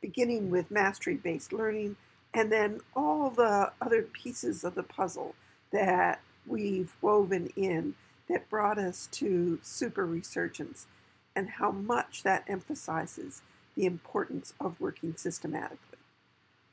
beginning 0.00 0.50
with 0.50 0.70
mastery 0.70 1.14
based 1.14 1.52
learning 1.52 1.96
and 2.34 2.50
then 2.50 2.80
all 2.96 3.30
the 3.30 3.72
other 3.80 4.02
pieces 4.02 4.64
of 4.64 4.74
the 4.74 4.82
puzzle 4.82 5.34
that 5.70 6.20
we've 6.46 6.94
woven 7.00 7.50
in 7.56 7.94
that 8.28 8.48
brought 8.48 8.78
us 8.78 9.08
to 9.12 9.58
super 9.62 10.06
resurgence 10.06 10.86
and 11.34 11.50
how 11.50 11.70
much 11.70 12.22
that 12.22 12.44
emphasizes 12.48 13.42
the 13.74 13.86
importance 13.86 14.54
of 14.60 14.80
working 14.80 15.14
systematically. 15.16 15.98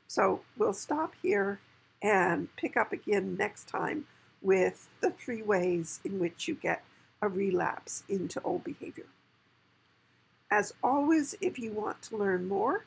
So 0.08 0.42
we'll 0.58 0.74
stop 0.74 1.14
here 1.22 1.60
and 2.02 2.54
pick 2.56 2.76
up 2.78 2.92
again 2.92 3.36
next 3.38 3.68
time 3.68 4.06
with 4.42 4.88
the 5.02 5.12
three 5.12 5.42
ways 5.42 6.00
in 6.04 6.20
which 6.20 6.48
you 6.48 6.56
get 6.56 6.84
a 7.22 7.28
relapse 7.28 8.04
into 8.08 8.42
old 8.42 8.64
behavior. 8.64 9.06
As 10.50 10.74
always, 10.82 11.36
if 11.42 11.60
you 11.60 11.72
want 11.72 12.02
to 12.04 12.18
learn 12.18 12.48
more, 12.48 12.86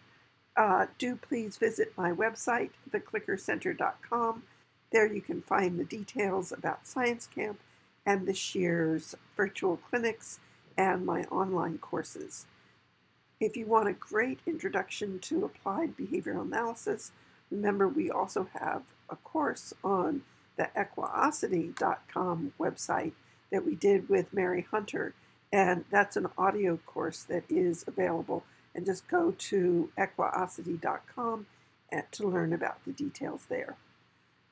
uh, 0.57 0.87
do 0.99 1.17
please 1.17 1.57
visit 1.57 1.93
my 1.97 2.13
website, 2.13 2.71
theclickercenter.com. 2.91 4.43
There 4.91 5.13
you 5.13 5.23
can 5.23 5.43
find 5.43 5.79
the 5.79 5.85
details 5.85 6.53
about 6.53 6.87
Science 6.87 7.27
Camp 7.27 7.59
and 8.05 8.27
this 8.27 8.55
year's 8.55 9.15
virtual 9.37 9.79
clinics 9.79 10.41
and 10.77 11.07
my 11.07 11.23
online 11.25 11.79
courses. 11.79 12.47
If 13.41 13.57
you 13.57 13.67
want 13.67 13.89
a 13.89 13.93
great 13.93 14.41
introduction 14.47 15.19
to 15.21 15.45
applied 15.45 15.97
behavioral 15.97 16.43
analysis, 16.43 17.13
remember 17.51 17.89
we 17.89 18.11
also 18.11 18.49
have 18.61 18.83
a 19.11 19.17
course 19.17 19.73
on 19.83 20.23
the 20.57 20.69
equiosity.com 20.77 22.53
website 22.59 23.13
that 23.51 23.67
we 23.67 23.75
did 23.75 24.09
with 24.09 24.33
Mary 24.33 24.67
Hunter, 24.71 25.15
and 25.53 25.85
that's 25.91 26.17
an 26.17 26.29
audio 26.39 26.79
course 26.87 27.23
that 27.25 27.45
is 27.49 27.85
available. 27.87 28.45
And 28.75 28.87
just 28.87 29.07
go 29.07 29.33
to 29.33 29.91
equiosity.com 29.99 31.47
to 32.11 32.27
learn 32.27 32.53
about 32.53 32.85
the 32.85 32.93
details 32.93 33.47
there. 33.49 33.77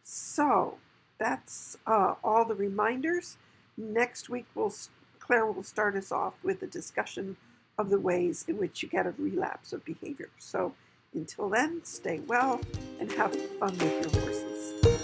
So 0.02 0.78
that's 1.18 1.76
uh, 1.86 2.14
all 2.22 2.44
the 2.44 2.54
reminders. 2.54 3.36
Next 3.76 4.28
week, 4.28 4.46
we'll, 4.54 4.74
Claire 5.18 5.46
will 5.46 5.62
start 5.62 5.96
us 5.96 6.12
off 6.12 6.34
with 6.42 6.62
a 6.62 6.66
discussion 6.66 7.36
of 7.78 7.88
the 7.88 8.00
ways 8.00 8.44
in 8.46 8.58
which 8.58 8.82
you 8.82 8.88
get 8.88 9.06
a 9.06 9.14
relapse 9.16 9.72
of 9.72 9.84
behavior. 9.84 10.28
So 10.38 10.74
until 11.14 11.48
then, 11.48 11.84
stay 11.84 12.20
well 12.26 12.60
and 12.98 13.10
have 13.12 13.34
fun 13.58 13.72
with 13.78 14.14
your 14.14 14.22
horses. 14.22 14.99